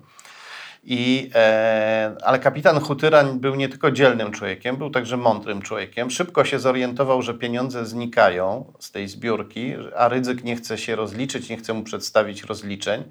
I, 0.83 1.29
e, 1.35 2.15
ale 2.23 2.39
kapitan 2.39 2.79
Hutyran 2.79 3.39
był 3.39 3.55
nie 3.55 3.69
tylko 3.69 3.91
dzielnym 3.91 4.31
człowiekiem, 4.31 4.77
był 4.77 4.89
także 4.89 5.17
mądrym 5.17 5.61
człowiekiem. 5.61 6.11
Szybko 6.11 6.45
się 6.45 6.59
zorientował, 6.59 7.21
że 7.21 7.33
pieniądze 7.33 7.85
znikają 7.85 8.73
z 8.79 8.91
tej 8.91 9.07
zbiórki, 9.07 9.73
a 9.95 10.07
Rydzyk 10.07 10.43
nie 10.43 10.55
chce 10.55 10.77
się 10.77 10.95
rozliczyć, 10.95 11.49
nie 11.49 11.57
chce 11.57 11.73
mu 11.73 11.83
przedstawić 11.83 12.43
rozliczeń. 12.43 13.03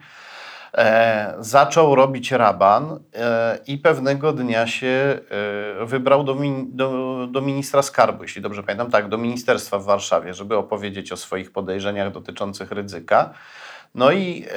E, 0.75 1.35
zaczął 1.39 1.95
robić 1.95 2.33
raban 2.33 2.99
e, 3.15 3.59
i 3.67 3.79
pewnego 3.79 4.33
dnia 4.33 4.67
się 4.67 5.19
e, 5.81 5.87
wybrał 5.87 6.25
do, 6.25 6.37
do, 6.67 7.29
do 7.31 7.41
ministra 7.41 7.83
skarbu, 7.83 8.23
jeśli 8.23 8.43
dobrze 8.43 8.63
pamiętam, 8.63 8.91
tak, 8.91 9.09
do 9.09 9.19
ministerstwa 9.19 9.79
w 9.79 9.85
Warszawie, 9.85 10.35
żeby 10.35 10.57
opowiedzieć 10.57 11.13
o 11.13 11.17
swoich 11.17 11.53
podejrzeniach 11.53 12.13
dotyczących 12.13 12.73
ryzyka. 12.73 13.35
No 13.95 14.11
i 14.13 14.45
e, 14.45 14.55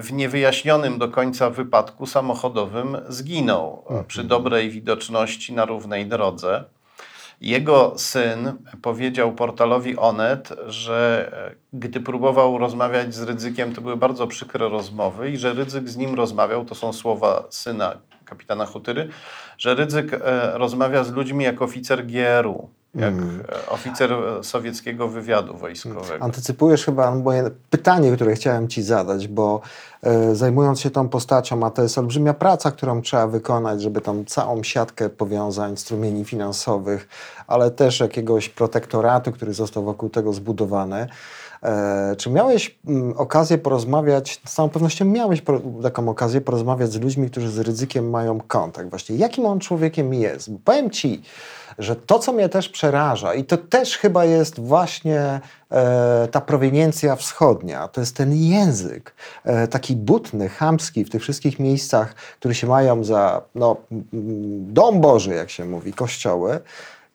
w 0.00 0.12
niewyjaśnionym 0.12 0.98
do 0.98 1.08
końca 1.08 1.50
wypadku 1.50 2.06
samochodowym 2.06 2.96
zginął 3.08 3.84
e, 3.90 4.04
przy 4.04 4.24
dobrej 4.24 4.70
widoczności 4.70 5.52
na 5.52 5.64
równej 5.64 6.06
drodze. 6.06 6.64
Jego 7.40 7.94
syn 7.96 8.52
powiedział 8.82 9.32
portalowi 9.32 9.96
Onet, 9.96 10.48
że 10.66 11.30
e, 11.50 11.54
gdy 11.72 12.00
próbował 12.00 12.58
rozmawiać 12.58 13.14
z 13.14 13.22
Rydzykiem, 13.22 13.74
to 13.74 13.80
były 13.80 13.96
bardzo 13.96 14.26
przykre 14.26 14.68
rozmowy 14.68 15.30
i 15.30 15.36
że 15.36 15.52
Rydzyk 15.52 15.88
z 15.88 15.96
nim 15.96 16.14
rozmawiał, 16.14 16.64
to 16.64 16.74
są 16.74 16.92
słowa 16.92 17.44
syna 17.50 17.96
kapitana 18.24 18.66
Hutyry, 18.66 19.08
że 19.58 19.74
Rydzyk 19.74 20.12
e, 20.12 20.18
rozmawia 20.58 21.04
z 21.04 21.12
ludźmi 21.12 21.44
jak 21.44 21.62
oficer 21.62 22.06
GRU, 22.06 22.70
jak 22.94 23.14
e, 23.14 23.68
oficer 23.68 24.16
sowieckiego 24.42 25.08
wywiadu 25.08 25.56
wojskowego. 25.56 26.24
Antycypujesz 26.24 26.84
chyba 26.84 27.14
moje 27.14 27.50
pytanie, 27.70 28.12
które 28.12 28.34
chciałem 28.34 28.68
Ci 28.68 28.82
zadać, 28.82 29.28
bo 29.28 29.60
e, 30.02 30.34
zajmując 30.34 30.80
się 30.80 30.90
tą 30.90 31.08
postacią, 31.08 31.66
a 31.66 31.70
to 31.70 31.82
jest 31.82 31.98
olbrzymia 31.98 32.34
praca, 32.34 32.70
którą 32.70 33.02
trzeba 33.02 33.26
wykonać, 33.26 33.82
żeby 33.82 34.00
tą 34.00 34.24
całą 34.24 34.62
siatkę 34.62 35.10
powiązań, 35.10 35.76
strumieni 35.76 36.24
finansowych, 36.24 37.08
ale 37.46 37.70
też 37.70 38.00
jakiegoś 38.00 38.48
protektoratu, 38.48 39.32
który 39.32 39.54
został 39.54 39.84
wokół 39.84 40.08
tego 40.08 40.32
zbudowany. 40.32 41.06
E, 41.64 42.16
czy 42.16 42.30
miałeś 42.30 42.78
mm, 42.86 43.14
okazję 43.16 43.58
porozmawiać, 43.58 44.40
z 44.44 44.52
całą 44.52 44.68
pewnością 44.68 45.04
miałeś 45.04 45.42
taką 45.82 46.08
okazję 46.08 46.40
porozmawiać 46.40 46.92
z 46.92 47.00
ludźmi, 47.00 47.30
którzy 47.30 47.50
z 47.50 47.58
ryzykiem 47.58 48.10
mają 48.10 48.40
kontakt. 48.40 48.90
Właśnie 48.90 49.16
jakim 49.16 49.46
on 49.46 49.60
człowiekiem 49.60 50.14
jest? 50.14 50.52
Bo 50.52 50.58
powiem 50.64 50.90
Ci, 50.90 51.22
że 51.78 51.96
to, 51.96 52.18
co 52.18 52.32
mnie 52.32 52.48
też 52.48 52.68
przeraża, 52.68 53.34
i 53.34 53.44
to 53.44 53.56
też 53.56 53.98
chyba 53.98 54.24
jest 54.24 54.60
właśnie 54.60 55.40
e, 55.70 56.28
ta 56.30 56.40
proweniencja 56.40 57.16
wschodnia, 57.16 57.88
to 57.88 58.00
jest 58.00 58.16
ten 58.16 58.34
język 58.34 59.14
e, 59.44 59.68
taki 59.68 59.96
butny, 59.96 60.48
chamski 60.48 61.04
w 61.04 61.10
tych 61.10 61.22
wszystkich 61.22 61.58
miejscach, 61.58 62.14
które 62.14 62.54
się 62.54 62.66
mają 62.66 63.04
za 63.04 63.42
no, 63.54 63.76
dom 64.58 65.00
Boży, 65.00 65.34
jak 65.34 65.50
się 65.50 65.64
mówi, 65.64 65.92
kościoły, 65.92 66.60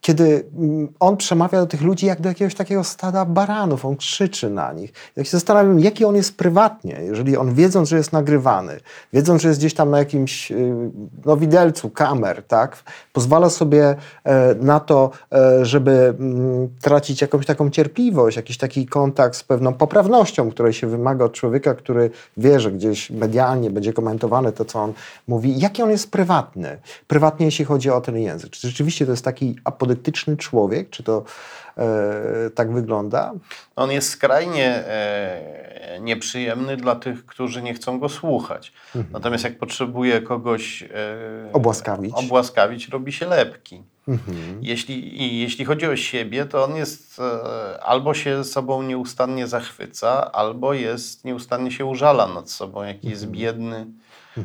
kiedy 0.01 0.49
mm, 0.57 0.87
on 0.99 1.17
przemawia 1.17 1.59
do 1.59 1.67
tych 1.67 1.81
ludzi 1.81 2.05
jak 2.05 2.21
do 2.21 2.29
jakiegoś 2.29 2.55
takiego 2.55 2.83
stada 2.83 3.25
baranów, 3.25 3.85
on 3.85 3.95
krzyczy 3.95 4.49
na 4.49 4.73
nich. 4.73 4.93
Jak 5.15 5.25
się 5.25 5.31
zastanawiam, 5.31 5.79
jaki 5.79 6.05
on 6.05 6.15
jest 6.15 6.37
prywatnie, 6.37 6.99
jeżeli 7.01 7.37
on 7.37 7.53
wiedząc, 7.53 7.89
że 7.89 7.97
jest 7.97 8.13
nagrywany, 8.13 8.79
wiedząc, 9.13 9.41
że 9.41 9.47
jest 9.47 9.59
gdzieś 9.59 9.73
tam 9.73 9.89
na 9.89 9.99
jakimś 9.99 10.51
y, 10.51 10.91
no, 11.25 11.37
widelcu 11.37 11.89
kamer, 11.89 12.43
tak, 12.43 12.83
pozwala 13.13 13.49
sobie 13.49 13.95
e, 14.23 14.55
na 14.55 14.79
to, 14.79 15.11
e, 15.31 15.65
żeby 15.65 15.91
mm, 16.19 16.69
tracić 16.81 17.21
jakąś 17.21 17.45
taką 17.45 17.69
cierpliwość, 17.69 18.37
jakiś 18.37 18.57
taki 18.57 18.85
kontakt 18.85 19.35
z 19.35 19.43
pewną 19.43 19.73
poprawnością, 19.73 20.51
której 20.51 20.73
się 20.73 20.87
wymaga 20.87 21.25
od 21.25 21.33
człowieka, 21.33 21.75
który 21.75 22.09
wie, 22.37 22.59
że 22.59 22.71
gdzieś 22.71 23.09
medialnie 23.09 23.69
będzie 23.69 23.93
komentowane 23.93 24.51
to, 24.51 24.65
co 24.65 24.79
on 24.79 24.93
mówi. 25.27 25.59
Jaki 25.59 25.83
on 25.83 25.89
jest 25.89 26.11
prywatny? 26.11 26.77
Prywatnie, 27.07 27.45
jeśli 27.45 27.65
chodzi 27.65 27.89
o 27.89 28.01
ten 28.01 28.17
język. 28.17 28.49
Czy 28.49 28.67
rzeczywiście 28.67 29.05
to 29.05 29.11
jest 29.11 29.25
taki 29.25 29.55
apodetyczny 29.93 30.37
człowiek? 30.37 30.89
Czy 30.89 31.03
to 31.03 31.23
e, 31.77 32.49
tak 32.55 32.71
wygląda? 32.73 33.33
On 33.75 33.91
jest 33.91 34.09
skrajnie 34.09 34.65
e, 34.65 35.99
nieprzyjemny 36.01 36.77
dla 36.77 36.95
tych, 36.95 37.25
którzy 37.25 37.61
nie 37.61 37.73
chcą 37.73 37.99
go 37.99 38.09
słuchać. 38.09 38.73
Natomiast 39.11 39.43
jak 39.43 39.57
potrzebuje 39.57 40.21
kogoś 40.21 40.83
e, 40.83 40.87
Obłaskawić. 41.53 42.13
obłaskawić, 42.15 42.89
robi 42.89 43.11
się 43.11 43.25
lepki. 43.25 43.83
Mhm. 44.07 44.59
Jeśli, 44.61 45.21
I 45.21 45.39
jeśli 45.39 45.65
chodzi 45.65 45.85
o 45.87 45.95
siebie, 45.95 46.45
to 46.45 46.63
on 46.65 46.75
jest 46.75 47.19
e, 47.19 47.83
albo 47.83 48.13
się 48.13 48.43
sobą 48.43 48.83
nieustannie 48.83 49.47
zachwyca, 49.47 50.31
albo 50.31 50.73
jest 50.73 51.25
nieustannie 51.25 51.71
się 51.71 51.85
użala 51.85 52.27
nad 52.27 52.49
sobą, 52.51 52.83
jaki 52.83 53.09
jest 53.09 53.23
Mhm. 53.23 53.39
biedny, 53.41 53.85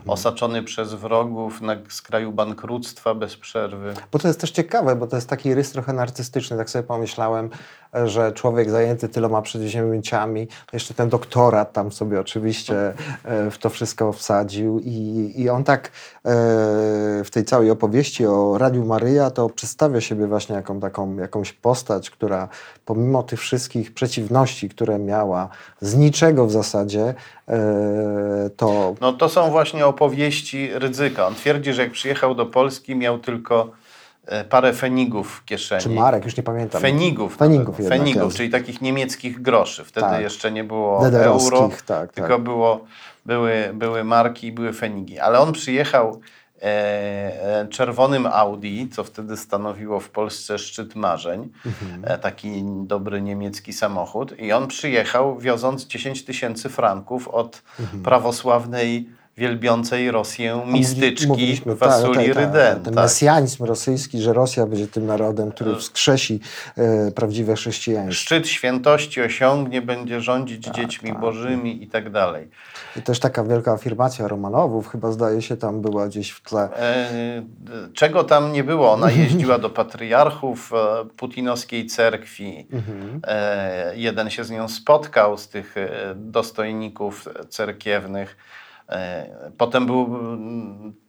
osaczony 0.07 0.63
przez 0.63 0.95
wrogów, 0.95 1.61
na 1.61 1.77
skraju 1.89 2.33
bankructwa 2.33 3.15
bez 3.15 3.37
przerwy. 3.37 3.95
Bo 4.13 4.19
to 4.19 4.29
jest 4.29 4.41
też 4.41 4.51
ciekawe, 4.51 4.97
bo 4.97 5.07
to 5.07 5.17
jest 5.17 5.29
taki 5.29 5.55
rys 5.55 5.73
trochę 5.73 5.93
narcystyczny. 5.93 6.57
Tak 6.57 6.71
sobie 6.71 6.83
pomyślałem, 6.83 7.51
że 8.05 8.33
człowiek 8.33 8.71
zajęty 8.71 9.09
tyloma 9.09 9.43
przedsięwzięciami, 9.43 10.49
jeszcze 10.73 10.95
ten 10.95 11.09
doktorat 11.09 11.73
tam 11.73 11.93
sobie 11.93 12.21
oczywiście 12.21 12.95
e, 13.25 13.51
w 13.51 13.59
to 13.59 13.71
wszystko 13.71 14.13
wsadził 14.13 14.81
i, 14.81 15.33
i 15.37 15.49
on 15.49 15.65
tak 15.65 15.87
e, 15.87 15.91
w 17.25 17.29
tej 17.33 17.45
całej 17.45 17.71
opowieści 17.71 18.27
o 18.27 18.59
Radiu 18.59 18.85
Maryja 18.85 19.31
to 19.31 19.49
przedstawia 19.49 20.01
siebie 20.01 20.27
właśnie 20.27 20.55
jaką, 20.55 20.81
taką, 20.81 21.17
jakąś 21.17 21.53
postać, 21.53 22.11
która 22.11 22.49
pomimo 22.85 23.23
tych 23.23 23.41
wszystkich 23.41 23.95
przeciwności, 23.95 24.69
które 24.69 24.99
miała, 24.99 25.49
z 25.81 25.95
niczego 25.97 26.47
w 26.47 26.53
zasadzie, 26.53 27.15
e, 27.49 28.51
to 28.57 28.95
No 29.01 29.13
to 29.13 29.29
są 29.29 29.51
właśnie 29.51 29.87
opowieści 29.87 30.71
Rydzyka. 30.75 31.27
On 31.27 31.35
twierdzi, 31.35 31.73
że 31.73 31.83
jak 31.83 31.93
przyjechał 31.93 32.35
do 32.35 32.47
Polski, 32.47 32.97
miał 32.97 33.19
tylko 33.19 33.71
parę 34.51 34.73
fenigów 34.73 35.31
w 35.33 35.45
kieszeni. 35.45 35.83
czy 35.83 35.89
Marek, 35.91 36.25
już 36.25 36.37
nie 36.37 36.43
pamiętam. 36.43 36.81
Fenigów. 36.81 37.37
Fenigów 37.37 37.79
jednak, 37.81 37.99
Fenigów, 37.99 38.35
czyli 38.35 38.51
takich 38.51 38.81
niemieckich 38.81 39.43
groszy. 39.43 39.85
Wtedy 39.85 40.07
Tak. 40.07 40.21
jeszcze 40.23 40.53
nie 40.53 40.65
było 40.65 41.03
Dederowskich, 41.03 41.53
euro, 41.53 41.71
tak, 41.87 42.13
tylko 42.13 42.35
tak. 42.35 42.43
Było, 42.43 42.85
były, 43.27 43.71
były 43.75 44.05
marki 44.05 44.47
i 44.47 44.53
były 44.53 44.73
fenigi. 44.73 45.19
Ale 45.19 45.39
on 45.41 45.53
przyjechał 45.53 46.21
e, 46.63 46.67
e, 47.61 47.69
czerwonym 47.69 48.27
Audi, 48.27 48.85
co 48.93 49.05
wtedy 49.05 49.37
stanowiło 49.37 50.01
w 50.01 50.11
Polsce 50.11 50.59
szczyt 50.59 50.95
marzeń. 50.95 51.53
Mhm. 51.67 52.05
E, 52.05 52.19
taki 52.19 52.63
dobry 52.67 53.23
niemiecki 53.23 53.73
samochód. 53.73 54.39
I 54.39 54.53
on 54.53 54.67
przyjechał 54.69 55.39
wioząc 55.39 55.87
10 55.87 56.25
tysięcy 56.25 56.69
franków 56.69 57.29
od 57.29 57.63
Mhm. 57.81 58.03
prawosławnej 58.03 59.09
wielbiącej 59.37 60.11
Rosję 60.11 60.63
mistyczki 60.67 61.27
Mówiliśmy, 61.27 61.75
Wasuli 61.75 62.15
tak, 62.15 62.27
tak, 62.27 62.35
tak, 62.35 62.45
Ryden. 62.45 62.83
Ten 62.83 62.95
tak. 62.95 63.05
mesjanizm 63.05 63.65
rosyjski, 63.65 64.23
że 64.23 64.33
Rosja 64.33 64.67
będzie 64.67 64.87
tym 64.87 65.07
narodem, 65.07 65.53
który 65.53 65.77
wskrzesi 65.77 66.41
e, 66.77 67.11
prawdziwe 67.11 67.55
chrześcijaństwo. 67.55 68.15
Szczyt 68.15 68.49
świętości 68.49 69.23
osiągnie, 69.23 69.83
będzie 69.83 70.21
rządzić 70.21 70.65
dziećmi 70.65 71.11
tak. 71.11 71.21
bożymi 71.21 71.83
i 71.83 71.87
tak 71.87 72.11
dalej. 72.11 72.49
I 72.97 73.03
też 73.03 73.21
taka 73.21 73.45
wielka 73.45 73.73
afirmacja 73.73 74.29
Romanowów, 74.29 74.89
chyba 74.89 75.13
zdaje 75.13 75.43
się 75.43 75.57
tam 75.57 75.81
była 75.81 76.07
gdzieś 76.07 76.31
w 76.31 76.41
tle. 76.43 76.69
E, 76.77 77.43
czego 77.95 78.25
tam 78.25 78.53
nie 78.53 78.65
było? 78.65 78.93
Ona 78.93 79.11
jeździła 79.11 79.59
do 79.59 79.71
patriarchów 79.71 80.73
e, 80.73 81.05
putinowskiej 81.17 81.87
cerkwi. 81.87 82.67
Mhm. 82.73 83.21
E, 83.27 83.93
jeden 83.97 84.31
się 84.31 84.45
z 84.45 84.51
nią 84.51 84.69
spotkał, 84.69 85.39
z 85.39 85.49
tych 85.49 85.77
e, 85.77 86.15
dostojników 86.17 87.29
cerkiewnych. 87.49 88.37
E, 88.89 89.51
Potem 89.59 89.87
był, 89.87 90.19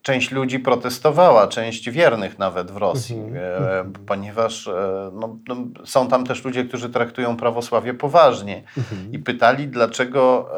część 0.02 0.32
ludzi 0.32 0.60
protestowała, 0.60 1.48
część 1.48 1.90
wiernych 1.90 2.40
nawet 2.40 2.72
w 2.72 2.78
Rosji, 2.78 3.18
e, 3.36 3.92
ponieważ 4.08 4.68
e, 4.68 5.12
no, 5.14 5.38
no, 5.48 5.56
są 5.86 6.08
tam 6.08 6.26
też 6.26 6.46
ludzie, 6.46 6.66
którzy 6.66 6.90
traktują 6.90 7.38
prawosławie 7.38 7.94
poważnie 7.94 8.64
i 9.12 9.20
pytali, 9.20 9.68
dlaczego 9.68 10.50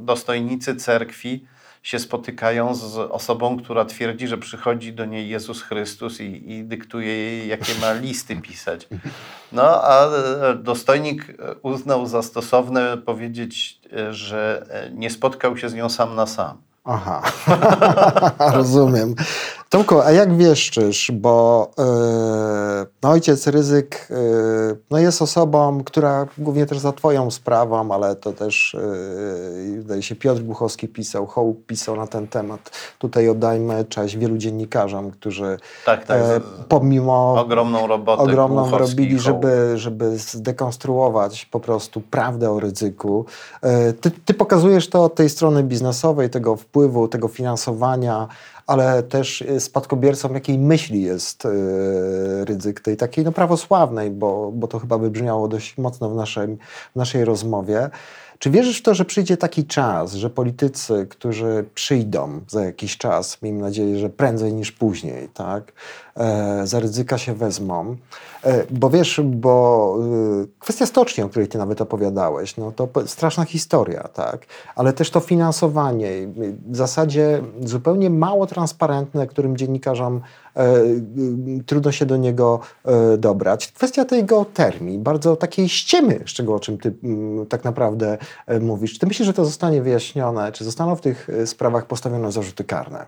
dostojnicy 0.00 0.76
cerkwi 0.76 1.44
się 1.84 1.98
spotykają 1.98 2.74
z 2.74 2.96
osobą, 2.96 3.56
która 3.56 3.84
twierdzi, 3.84 4.28
że 4.28 4.38
przychodzi 4.38 4.92
do 4.92 5.04
niej 5.04 5.28
Jezus 5.28 5.62
Chrystus 5.62 6.20
i, 6.20 6.52
i 6.52 6.64
dyktuje 6.64 7.16
jej, 7.16 7.48
jakie 7.48 7.72
ma 7.80 7.92
listy 7.92 8.36
pisać. 8.36 8.88
No, 9.52 9.82
a 9.82 10.06
e, 10.06 10.54
dostojnik 10.54 11.30
e, 11.30 11.54
uznał 11.62 12.06
za 12.06 12.22
stosowne 12.22 12.96
powiedzieć, 12.96 13.80
e, 13.92 14.14
że 14.14 14.66
nie 14.94 15.10
spotkał 15.10 15.56
się 15.56 15.68
z 15.68 15.74
nią 15.74 15.88
sam 15.88 16.14
na 16.14 16.26
sam. 16.26 16.56
Aha, 16.84 17.22
rozumiem. 18.54 19.14
Tomku, 19.74 20.00
a 20.00 20.12
jak 20.12 20.36
wieszczysz, 20.36 21.12
bo 21.14 21.70
e, 21.78 22.86
no 23.02 23.10
ojciec 23.10 23.46
Ryzyk 23.46 24.08
e, 24.10 24.14
no 24.90 24.98
jest 24.98 25.22
osobą, 25.22 25.84
która 25.84 26.26
głównie 26.38 26.66
też 26.66 26.78
za 26.78 26.92
twoją 26.92 27.30
sprawą, 27.30 27.92
ale 27.92 28.16
to 28.16 28.32
też 28.32 28.74
e, 28.74 28.78
wydaje 29.76 30.02
się 30.02 30.14
Piotr 30.14 30.40
Głuchowski 30.40 30.88
pisał, 30.88 31.26
Hołb 31.26 31.66
pisał 31.66 31.96
na 31.96 32.06
ten 32.06 32.28
temat. 32.28 32.70
Tutaj 32.98 33.28
oddajmy 33.28 33.84
cześć 33.84 34.16
wielu 34.16 34.36
dziennikarzom, 34.36 35.10
którzy 35.10 35.58
Tak, 35.86 36.04
tak. 36.04 36.20
e, 36.20 36.40
pomimo 36.68 37.34
ogromną 37.40 37.86
robotę 37.86 38.22
ogromną 38.22 38.78
robili, 38.78 39.18
żeby, 39.20 39.72
żeby 39.76 40.18
zdekonstruować 40.18 41.46
po 41.46 41.60
prostu 41.60 42.00
prawdę 42.00 42.50
o 42.50 42.60
ryzyku. 42.60 43.24
E, 43.62 43.92
Ty, 43.92 44.10
ty 44.10 44.34
pokazujesz 44.34 44.88
to 44.88 45.04
od 45.04 45.14
tej 45.14 45.28
strony 45.28 45.62
biznesowej, 45.62 46.30
tego 46.30 46.56
wpływu, 46.56 47.08
tego 47.08 47.28
finansowania, 47.28 48.28
ale 48.66 49.02
też 49.02 49.42
e, 49.42 49.60
spadkobiercą 49.60 50.34
jakiej 50.34 50.58
myśli 50.58 51.02
jest 51.02 51.46
e, 51.46 51.50
ryzyk, 52.44 52.80
tej 52.80 52.96
takiej 52.96 53.24
no, 53.24 53.32
prawosławnej, 53.32 54.10
bo, 54.10 54.52
bo 54.52 54.68
to 54.68 54.78
chyba 54.78 54.98
wybrzmiało 54.98 55.48
dość 55.48 55.78
mocno 55.78 56.10
w 56.10 56.16
naszej, 56.16 56.56
w 56.92 56.96
naszej 56.96 57.24
rozmowie. 57.24 57.90
Czy 58.38 58.50
wierzysz 58.50 58.78
w 58.78 58.82
to, 58.82 58.94
że 58.94 59.04
przyjdzie 59.04 59.36
taki 59.36 59.64
czas, 59.64 60.14
że 60.14 60.30
politycy, 60.30 61.06
którzy 61.10 61.64
przyjdą 61.74 62.40
za 62.48 62.64
jakiś 62.64 62.98
czas, 62.98 63.42
miejmy 63.42 63.60
nadzieję, 63.60 63.98
że 63.98 64.10
prędzej 64.10 64.54
niż 64.54 64.72
później, 64.72 65.28
tak, 65.34 65.72
e, 66.16 66.66
za 66.66 66.80
ryzyka 66.80 67.18
się 67.18 67.34
wezmą? 67.34 67.96
E, 68.44 68.64
bo 68.70 68.90
wiesz, 68.90 69.20
bo 69.24 69.96
y, 70.42 70.48
kwestia 70.58 70.86
stoczni, 70.86 71.24
o 71.24 71.28
której 71.28 71.48
ty 71.48 71.58
nawet 71.58 71.80
opowiadałeś, 71.80 72.56
no 72.56 72.72
to 72.72 72.88
straszna 73.06 73.44
historia, 73.44 74.08
tak, 74.14 74.46
ale 74.76 74.92
też 74.92 75.10
to 75.10 75.20
finansowanie, 75.20 76.10
w 76.66 76.76
zasadzie 76.76 77.42
zupełnie 77.62 78.10
mało 78.10 78.46
transparentne, 78.54 79.26
którym 79.26 79.56
dziennikarzom 79.56 80.20
e, 80.56 80.76
y, 80.76 81.64
trudno 81.66 81.92
się 81.92 82.06
do 82.06 82.16
niego 82.16 82.60
e, 82.84 83.18
dobrać. 83.18 83.72
Kwestia 83.72 84.04
tej 84.04 84.24
geotermii, 84.24 84.98
bardzo 84.98 85.36
takiej 85.36 85.68
ściemy, 85.68 86.20
z 86.26 86.30
czego 86.30 86.54
o 86.54 86.60
czym 86.60 86.78
ty 86.78 86.94
mm, 87.04 87.46
tak 87.46 87.64
naprawdę 87.64 88.18
e, 88.46 88.60
mówisz. 88.60 88.92
Czy 88.92 88.98
ty 88.98 89.06
myślisz, 89.06 89.26
że 89.26 89.34
to 89.34 89.44
zostanie 89.44 89.82
wyjaśnione? 89.82 90.52
Czy 90.52 90.64
zostaną 90.64 90.96
w 90.96 91.00
tych 91.00 91.30
e, 91.30 91.46
sprawach 91.46 91.86
postawione 91.86 92.32
zarzuty 92.32 92.64
karne? 92.64 93.06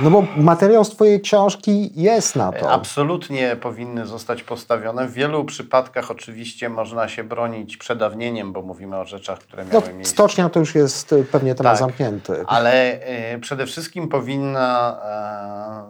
No 0.00 0.10
bo 0.10 0.24
materiał 0.36 0.84
z 0.84 0.90
twojej 0.90 1.20
książki 1.20 1.90
jest 2.02 2.36
na 2.36 2.52
to. 2.52 2.70
Absolutnie 2.72 3.56
powinny 3.56 4.06
zostać 4.06 4.42
postawione. 4.42 5.08
W 5.08 5.12
wielu 5.12 5.44
przypadkach 5.44 6.10
oczywiście 6.10 6.68
można 6.68 7.08
się 7.08 7.24
bronić 7.24 7.76
przedawnieniem, 7.76 8.52
bo 8.52 8.62
mówimy 8.62 8.96
o 8.96 9.04
rzeczach, 9.04 9.38
które 9.38 9.64
No, 9.64 9.80
miały 9.80 9.94
miejsce. 9.94 10.12
stocznia 10.14 10.48
to 10.48 10.60
już 10.60 10.74
jest 10.74 11.12
e, 11.12 11.24
pewnie 11.24 11.54
temat 11.54 11.72
Tak. 11.72 11.78
zamknięty. 11.78 12.44
Ale 12.46 13.00
e, 13.00 13.38
przede 13.38 13.66
wszystkim 13.66 14.08
powinna 14.08 14.98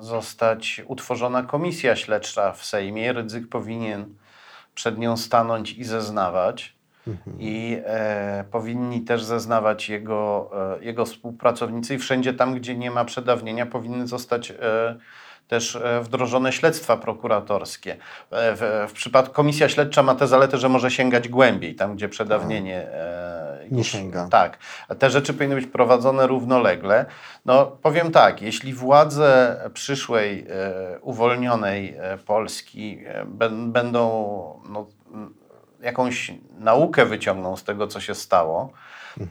e, 0.01 0.05
zostać 0.05 0.83
utworzona 0.87 1.43
komisja 1.43 1.97
śledcza 1.97 2.53
w 2.53 2.65
Sejmie. 2.65 3.13
Rydzyk 3.13 3.49
powinien 3.49 4.15
przed 4.75 4.99
nią 4.99 5.17
stanąć 5.17 5.73
i 5.73 5.85
zeznawać. 5.85 6.78
I 7.39 7.79
e, 7.85 8.45
powinni 8.51 9.01
też 9.01 9.25
zeznawać 9.25 9.89
jego, 9.89 10.51
e, 10.81 10.85
jego 10.85 11.05
współpracownicy, 11.05 11.95
i 11.95 11.99
wszędzie 11.99 12.35
tam, 12.35 12.55
gdzie 12.55 12.77
nie 12.77 12.91
ma 12.91 13.05
przedawnienia, 13.05 13.67
powinny 13.67 14.07
zostać 14.07 14.51
e, 14.51 14.55
też 15.49 15.77
e, 15.77 16.01
wdrożone 16.01 16.53
śledztwa 16.53 16.97
prokuratorskie. 16.97 17.93
E, 17.93 17.97
w, 18.31 18.87
w 18.89 18.93
przypadku 18.93 19.35
komisja 19.35 19.69
śledcza 19.69 20.03
ma 20.03 20.15
tę 20.15 20.27
zaletę, 20.27 20.59
że 20.59 20.69
może 20.69 20.91
sięgać 20.91 21.29
głębiej, 21.29 21.75
tam 21.75 21.95
gdzie 21.97 22.09
przedawnienie 22.09 22.77
e, 22.93 23.67
Nie 23.71 23.79
już- 23.79 23.87
sięga. 23.87 24.29
Tak. 24.31 24.59
Te 24.99 25.11
rzeczy 25.11 25.35
powinny 25.35 25.55
być 25.55 25.67
prowadzone 25.67 26.27
równolegle. 26.27 27.07
No 27.45 27.67
powiem 27.67 28.11
tak, 28.13 28.43
jeśli 28.43 28.75
władze 28.75 29.61
przyszłej 29.75 30.47
e, 30.51 30.99
uwolnionej 31.01 31.95
e, 31.99 32.19
Polski 32.19 32.99
ben, 33.27 33.73
będą 33.73 34.09
no, 34.69 34.87
jakąś 35.81 36.33
naukę 36.59 37.07
wyciągną 37.07 37.57
z 37.57 37.65
tego, 37.65 37.87
co 37.87 38.01
się 38.01 38.15
stało, 38.15 38.73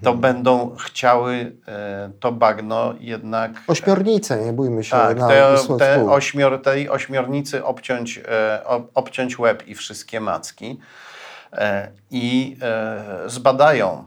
to 0.03 0.13
będą 0.13 0.75
chciały 0.75 1.51
e, 1.67 2.09
to 2.19 2.31
bagno 2.31 2.93
jednak 2.99 3.51
Ośmiornice, 3.67 4.45
nie 4.45 4.53
bójmy 4.53 4.83
się 4.83 4.91
tak, 4.91 5.17
na 5.19 5.27
te, 5.27 5.55
te 5.79 6.09
ośmior, 6.11 6.61
tej 6.61 6.89
ośmiornicy 6.89 7.65
obciąć, 7.65 8.17
e, 8.27 8.61
ob- 8.65 8.87
obciąć 8.93 9.39
łeb 9.39 9.67
i 9.67 9.75
wszystkie 9.75 10.19
macki 10.19 10.79
e, 11.53 11.91
i 12.11 12.57
zbadają, 13.25 14.03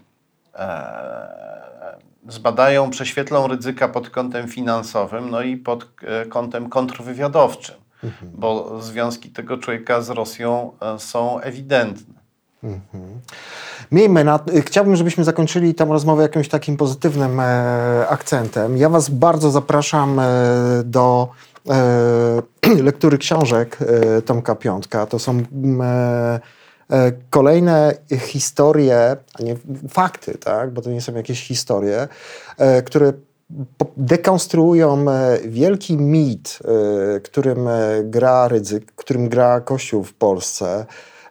zbadają, 2.28 2.90
prześwietlą 2.90 3.46
ryzyka 3.48 3.88
pod 3.88 4.10
kątem 4.10 4.48
finansowym, 4.48 5.30
no 5.30 5.42
i 5.42 5.56
pod 5.56 5.86
kątem 6.28 6.68
kontrwywiadowczym, 6.68 7.74
Mhm. 8.04 8.32
bo 8.34 8.82
związki 8.82 9.30
tego 9.30 9.58
człowieka 9.58 10.00
z 10.00 10.10
Rosją 10.10 10.72
są 10.98 11.40
ewidentne. 11.40 12.19
Miejmy 13.92 14.24
na, 14.24 14.40
y, 14.54 14.62
chciałbym, 14.62 14.96
żebyśmy 14.96 15.24
zakończyli 15.24 15.74
tę 15.74 15.84
rozmowę 15.84 16.22
jakimś 16.22 16.48
takim 16.48 16.76
pozytywnym 16.76 17.40
e, 17.40 18.08
akcentem. 18.08 18.76
Ja 18.76 18.88
Was 18.88 19.10
bardzo 19.10 19.50
zapraszam 19.50 20.18
e, 20.18 20.24
do 20.84 21.28
e, 21.68 22.42
lektury 22.88 23.18
książek 23.18 23.78
e, 23.80 24.22
Tomka 24.22 24.54
Piątka. 24.54 25.06
To 25.06 25.18
są 25.18 25.32
mm, 25.32 25.80
e, 25.80 26.40
e, 26.90 27.12
kolejne 27.30 27.94
historie, 28.18 29.16
a 29.34 29.42
nie 29.42 29.56
fakty, 29.88 30.38
tak? 30.38 30.70
bo 30.70 30.82
to 30.82 30.90
nie 30.90 31.00
są 31.00 31.14
jakieś 31.14 31.46
historie, 31.46 32.08
które 32.84 33.12
dekonstruują 33.96 35.04
wielki 35.44 35.96
mit, 35.96 36.58
którym 37.22 37.68
gra 38.04 38.48
ryzyk, 38.48 38.92
którym 38.96 39.28
gra 39.28 39.60
Kościół 39.60 40.04
w 40.04 40.14
Polsce. 40.14 40.86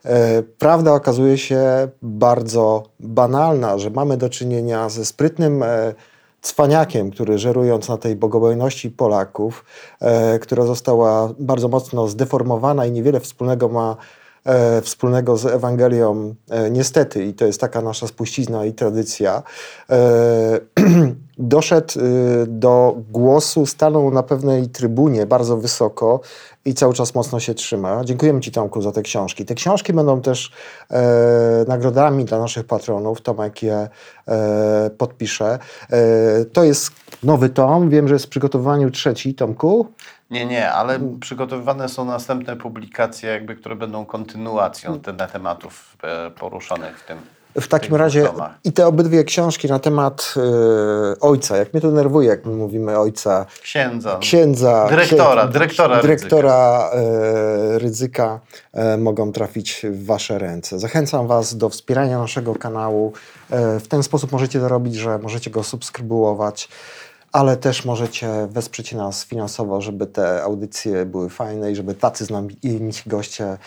E, 0.06 0.43
Prawda 0.43 0.93
okazuje 0.93 1.38
się 1.38 1.88
bardzo 2.02 2.84
banalna, 3.00 3.78
że 3.78 3.89
mamy 3.89 4.18
do 4.18 4.30
czynienia 4.30 4.89
ze 4.89 5.06
sprytnym 5.06 5.64
e, 5.64 5.93
cwaniakiem, 6.41 7.12
który 7.12 7.38
żerując 7.38 7.89
na 7.89 7.97
tej 7.97 8.16
bogobojności 8.16 8.91
Polaków, 8.91 9.66
e, 10.02 10.39
która 10.39 10.66
została 10.66 11.30
bardzo 11.39 11.68
mocno 11.68 12.08
zdeformowana 12.08 12.86
i 12.86 12.91
niewiele 12.91 13.20
wspólnego 13.20 13.70
ma 13.70 13.95
wspólnego 14.82 15.38
z 15.38 15.45
Ewangelią, 15.45 16.36
niestety, 16.72 17.26
i 17.26 17.34
to 17.34 17.45
jest 17.45 17.62
taka 17.62 17.82
nasza 17.82 18.08
spuścizna 18.08 18.66
i 18.66 18.74
tradycja, 18.74 19.43
doszedł 21.40 22.00
e, 22.00 22.04
do 22.48 22.96
głosu, 23.12 23.66
stanął 23.66 24.12
na 24.12 24.24
pewnej 24.24 24.68
trybunie 24.68 25.26
bardzo 25.26 25.58
wysoko 25.58 26.22
i 26.66 26.74
cały 26.74 26.94
czas 26.94 27.16
mocno 27.16 27.40
się 27.40 27.54
trzyma. 27.54 28.06
Dziękujemy 28.06 28.42
Ci, 28.42 28.52
Tomku, 28.52 28.82
za 28.82 28.92
te 28.92 29.02
książki. 29.02 29.46
Te 29.46 29.56
książki 29.56 29.94
będą 29.94 30.22
też 30.22 30.52
e, 30.92 31.66
nagrodami 31.68 32.26
dla 32.26 32.40
naszych 32.40 32.66
patronów. 32.66 33.22
Tomek 33.22 33.64
je 33.64 33.90
e, 34.28 34.90
podpisze. 34.98 35.60
E, 35.90 36.46
to 36.46 36.64
jest 36.64 36.92
nowy 37.24 37.50
tom. 37.50 37.90
Wiem, 37.90 38.08
że 38.08 38.16
jest 38.16 38.26
w 38.26 38.30
przygotowaniu 38.30 38.92
trzeci, 38.92 39.34
Tomku. 39.34 39.88
Nie, 40.32 40.46
nie, 40.46 40.72
ale 40.72 41.00
przygotowywane 41.20 41.90
są 41.90 42.06
następne 42.06 42.56
publikacje, 42.56 43.30
jakby, 43.30 43.56
które 43.56 43.76
będą 43.76 44.06
kontynuacją 44.06 45.00
te, 45.00 45.14
tematów 45.14 45.98
e, 46.04 46.32
poruszonych 46.32 47.00
w 47.00 47.08
tym. 47.08 47.18
W 47.62 47.68
takim 47.68 47.95
razie 47.95 48.28
i 48.64 48.74
te 48.74 48.88
obydwie 48.88 49.24
książki 49.24 49.68
na 49.68 49.80
temat 49.80 50.34
e, 50.38 51.20
ojca. 51.20 51.57
Jak 51.57 51.74
mnie 51.74 51.82
to 51.82 51.91
nerwuje, 51.91 52.30
jak 52.30 52.45
my 52.45 52.55
mówimy 52.55 52.99
ojca. 52.99 53.45
Księdza. 53.62 54.18
księdza, 54.22 54.88
Dyrektora, 54.89 55.47
dyrektora 55.47 56.01
dyrektora 56.01 56.89
e, 56.93 57.80
ryzyka 57.80 58.39
e, 58.74 58.97
mogą 58.97 59.32
trafić 59.32 59.86
w 59.91 60.05
Wasze 60.05 60.39
ręce. 60.39 60.80
Zachęcam 60.80 61.28
Was 61.28 61.57
do 61.57 61.70
wspierania 61.70 62.20
naszego 62.20 62.55
kanału. 62.55 63.14
W 63.80 63.88
ten 63.88 64.03
sposób 64.03 64.32
możecie 64.32 64.60
to 64.60 64.68
robić, 64.68 64.95
że 64.95 65.18
możecie 65.18 65.49
go 65.51 65.64
subskrybować, 65.64 66.70
ale 67.32 67.57
też 67.57 67.86
możecie 67.86 68.47
wesprzeć 68.49 68.93
nas 68.93 69.26
finansowo, 69.26 69.82
żeby 69.82 70.07
te 70.07 70.43
audycje 70.43 71.05
były 71.05 71.30
fajne 71.30 71.72
i 71.72 71.76
żeby 71.76 71.93
tacy 71.93 72.26
z 72.26 72.30
nami 72.30 72.57
goście 73.05 73.57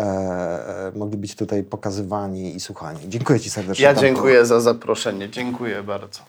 e, 0.00 0.88
e, 0.88 0.98
mogli 0.98 1.16
być 1.16 1.34
tutaj 1.34 1.64
pokazywani 1.64 2.56
i 2.56 2.60
słuchani. 2.60 3.00
Dziękuję 3.08 3.40
Ci 3.40 3.50
serdecznie. 3.50 3.84
Ja 3.84 3.94
dziękuję 3.94 4.46
za 4.46 4.60
zaproszenie. 4.60 5.30
Dziękuję 5.30 5.82
bardzo. 5.82 6.20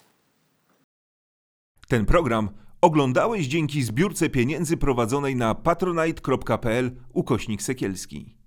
Ten 1.87 2.05
program 2.05 2.49
oglądałeś 2.81 3.47
dzięki 3.47 3.83
zbiórce 3.83 4.29
pieniędzy 4.29 4.77
prowadzonej 4.77 5.35
na 5.35 5.55
patronite.pl 5.55 6.91
ukośnik 7.13 7.61
sekielski. 7.61 8.37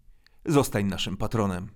Zostań 0.46 0.84
naszym 0.86 1.16
patronem. 1.16 1.68